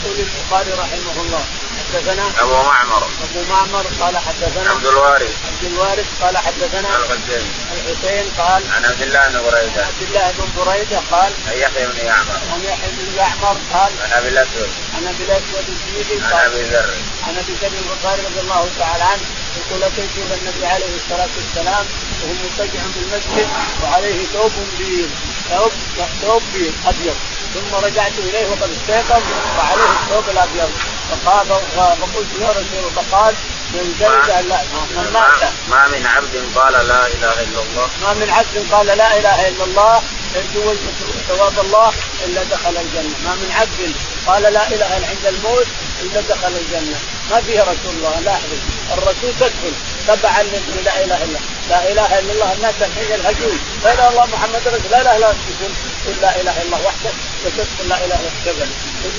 يقول 0.03 0.19
البخاري 0.19 0.71
رحمه 0.71 1.21
الله. 1.21 1.62
حدثنا 1.79 2.25
أبو 2.41 2.53
معمر. 2.53 3.03
أبو 3.23 3.41
معمر 3.49 3.85
قال 4.01 4.17
حدثنا 4.17 4.69
عبد 4.69 4.85
الوارث. 4.85 5.33
عبد 5.47 5.63
الوارث 5.71 6.05
قال 6.21 6.37
حدثنا 6.37 6.89
الحسين 6.97 7.45
الحسين 7.73 8.25
قال 8.37 8.63
عن 8.71 8.85
عبد 8.85 9.01
الله 9.01 9.27
بن 9.27 9.41
بريدة. 9.41 9.85
عبد 9.85 10.01
الله 10.01 10.31
بن 10.37 10.47
بريدة 10.57 10.99
قال 11.11 11.31
عن 11.47 11.57
يحيى 11.57 11.87
بن 11.87 12.05
يعمر. 12.05 12.37
عن 12.53 12.61
يحيى 12.63 12.91
بن 12.91 13.17
يعمر 13.17 13.57
قال 13.73 13.91
عن 14.03 14.11
أبي 14.11 14.27
الأسود. 14.27 14.69
عن 14.95 15.07
أبي 15.07 15.23
الأسود 15.23 15.65
الجيبي 15.69 16.25
عن 16.25 16.33
قال 16.33 16.45
أبي 16.45 16.63
ذر. 16.63 16.93
عن 17.27 17.37
أبي 17.37 17.53
ذر 17.61 17.71
الغفاري 17.85 18.21
رضي 18.21 18.39
الله 18.39 18.69
تعالى 18.79 19.03
عنه. 19.03 19.21
يقول 19.57 19.83
اتيت 19.83 20.09
إلى 20.17 20.35
النبي 20.35 20.65
عليه 20.65 20.95
الصلاة 20.95 21.29
والسلام 21.37 21.85
وهو 22.21 22.33
متجع 22.33 22.81
بالمسجد 22.95 23.47
وعليه 23.83 24.25
ثوب 24.25 24.51
بيض 24.77 25.09
ثوب 25.49 25.71
ثوب 26.21 26.41
بيض 26.53 26.73
أبيض؟ 26.85 27.15
ثم 27.53 27.75
رجعت 27.75 28.11
إليه 28.17 28.47
وقد 28.47 28.69
استيقظ 28.71 29.23
وعليه 29.57 29.89
الثوب 30.01 30.29
الأبيض. 30.29 30.71
فقال 31.09 31.47
فقلت 32.01 32.31
يا 32.39 32.49
رسول 32.49 32.91
فقال 32.95 33.35
من 33.73 33.95
زيد 33.99 34.47
لا 34.49 34.59
من 34.95 35.09
مات 35.13 35.51
ما 35.69 35.87
من 35.87 36.05
عبد 36.05 36.35
قال 36.55 36.73
لا 36.73 37.07
إله 37.07 37.33
إلا 37.43 37.61
الله. 37.61 37.89
ما 38.01 38.13
من 38.13 38.29
عبد 38.29 38.67
قال 38.71 38.87
لا 38.87 39.19
إله 39.19 39.47
إلا 39.47 39.63
الله 39.63 40.01
يرجو 40.35 40.75
ثواب 41.27 41.59
الله 41.59 41.93
إلا 42.25 42.43
دخل 42.43 42.77
الجنة، 42.77 43.15
ما 43.25 43.35
من 43.35 43.51
عبد 43.59 43.95
قال 44.27 44.43
لا 44.43 44.67
إله 44.67 44.97
إلا 44.97 45.07
عند 45.07 45.25
الموت 45.25 45.67
إلا 46.01 46.21
دخل 46.21 46.53
الجنة، 46.61 46.99
ما 47.31 47.41
فيها 47.41 47.63
رسول 47.63 47.93
الله 47.97 48.19
لاحظوا 48.19 48.57
الرسول 48.93 49.33
تدخل 49.39 49.73
تبعا 50.07 50.43
لا 50.43 51.03
إله 51.03 51.23
إلا 51.23 51.39
لا 51.69 51.91
إله 51.91 52.19
إلا 52.19 52.33
الله 52.33 52.53
الناس 52.53 52.75
الحين 52.81 53.11
يلهجون 53.11 53.59
لا 53.83 53.93
إله 53.93 54.09
إلا 54.09 54.09
الله 54.09 54.25
محمد 54.25 54.61
رسول 54.67 54.91
لا 54.91 55.01
إله 55.01 55.15
إلا 55.15 55.15
الله 55.15 55.35
تقول 55.59 56.15
لا 56.21 56.41
إله 56.41 56.51
إلا 56.51 56.61
الله 56.61 56.81
وحده. 56.85 57.11
وتدخل 57.45 57.89
لا 57.89 57.97
إله 58.05 58.19
إلا 58.19 58.51
الله 58.51 58.67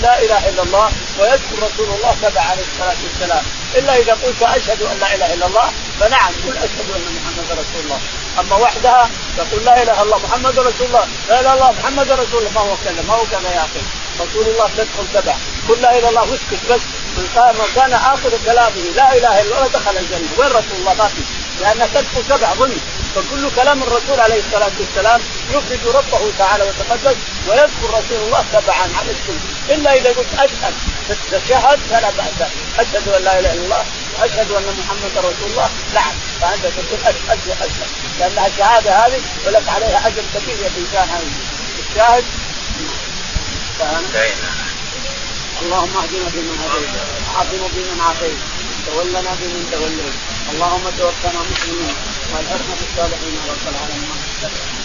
لا 0.02 0.22
إله 0.22 0.48
إلا 0.48 0.62
الله 0.62 0.92
ويذكر 1.18 1.56
رسول 1.62 1.88
الله 1.96 2.16
تبع 2.22 2.40
عليه 2.40 2.64
الصلاة 2.72 2.96
والسلام. 3.04 3.44
إلا 3.74 3.96
إذا 3.96 4.12
قلت 4.12 4.42
أشهد 4.42 4.82
أن 4.82 4.98
لا 4.98 5.14
إله 5.14 5.34
إلا 5.34 5.46
الله 5.46 5.72
فنعم 6.00 6.32
قل 6.44 6.56
أشهد 6.56 6.86
أن 6.96 7.04
محمد 7.16 7.48
رسول 7.50 7.80
الله. 7.84 8.00
أما 8.40 8.56
وحدها 8.56 9.10
تقول 9.36 9.64
لا 9.64 9.82
إله 9.82 9.92
إلا 9.92 10.02
الله 10.02 10.18
محمد 10.18 10.58
رسول 10.58 10.86
الله. 10.86 11.06
لا 11.28 11.40
إله 11.40 11.40
إلا 11.40 11.54
الله 11.54 11.72
محمد 11.72 12.10
رسول 12.10 12.38
الله. 12.40 12.52
ما 12.54 12.60
هو 12.60 12.76
كذا 12.84 13.02
ما 13.08 13.14
هو 13.14 13.24
كذا 13.24 13.50
يا 13.54 13.64
أخي. 13.64 13.82
رسول 14.20 14.46
الله 14.46 14.66
تدخل 14.76 15.06
تبع 15.14 15.36
قل 15.68 15.82
لا 15.82 15.90
إله 15.90 15.98
إلا 15.98 16.08
الله 16.08 16.22
واسكت 16.30 16.62
بس. 16.70 16.80
من 17.16 17.26
كان 17.74 17.92
آخر 17.92 18.30
كلامه 18.44 18.84
لا 18.96 19.16
إله 19.16 19.40
إلا 19.40 19.54
الله 19.56 19.68
دخل 19.68 19.96
الجنة. 19.96 20.28
وين 20.38 20.50
رسول 20.50 20.76
الله؟ 20.80 20.94
ما 20.94 21.08
في. 21.08 21.22
لانها 21.60 21.86
تدخل 21.86 22.24
تبع 22.28 22.54
ظلم. 22.54 22.80
فكل 23.14 23.50
كلام 23.56 23.82
الرسول 23.82 24.20
عليه 24.20 24.40
الصلاة 24.46 24.72
والسلام 24.80 25.20
يفرد 25.50 25.86
ربه 25.96 26.32
تعالى 26.38 26.64
وتقدس 26.64 27.16
ويذكر 27.48 27.88
رسول 27.88 28.20
الله 28.26 28.44
تبعا 28.52 28.82
عن 28.82 29.08
الكل 29.08 29.38
إلا 29.74 29.92
إذا 29.94 30.08
قلت 30.08 30.34
أشهد. 30.38 30.74
تشهد 31.08 31.78
فلا 31.90 32.10
بأس. 32.10 32.48
أشهد 32.78 33.08
أن 33.08 33.22
لا 33.22 33.38
إله 33.38 33.52
إلا 33.52 33.64
الله 33.64 33.84
وأشهد 34.20 34.50
أن 34.50 34.76
محمدا 34.78 35.20
رسول 35.20 35.50
الله. 35.50 35.70
نعم. 35.94 36.12
فأنت 36.40 36.62
تقول 36.62 37.00
أشهد 37.04 37.38
واشهد 37.48 37.90
لأن 38.18 38.46
الشهاده 38.46 38.90
هذه 39.06 39.20
ولك 39.46 39.68
عليها 39.68 40.06
أجر 40.08 40.22
كبير 40.34 40.56
يا 40.62 40.70
إنسان 40.78 41.08
هذه. 41.08 41.32
الشاهد؟ 41.90 42.24
اللهم 45.62 45.96
اهدنا 45.96 46.30
فيمن 46.30 46.58
هديت. 46.64 46.90
وعافنا 47.34 47.68
فيمن 47.68 48.00
عافيت. 48.00 48.53
تولنا 48.86 49.32
بمن 49.40 49.68
توليت. 49.72 50.16
اللهم 50.52 50.84
توفنا 50.98 51.40
مسلمين 51.50 51.94
والحكمة 52.32 52.74
بالصالحين 52.80 53.36
رب 53.50 53.64
العالمين. 53.72 54.83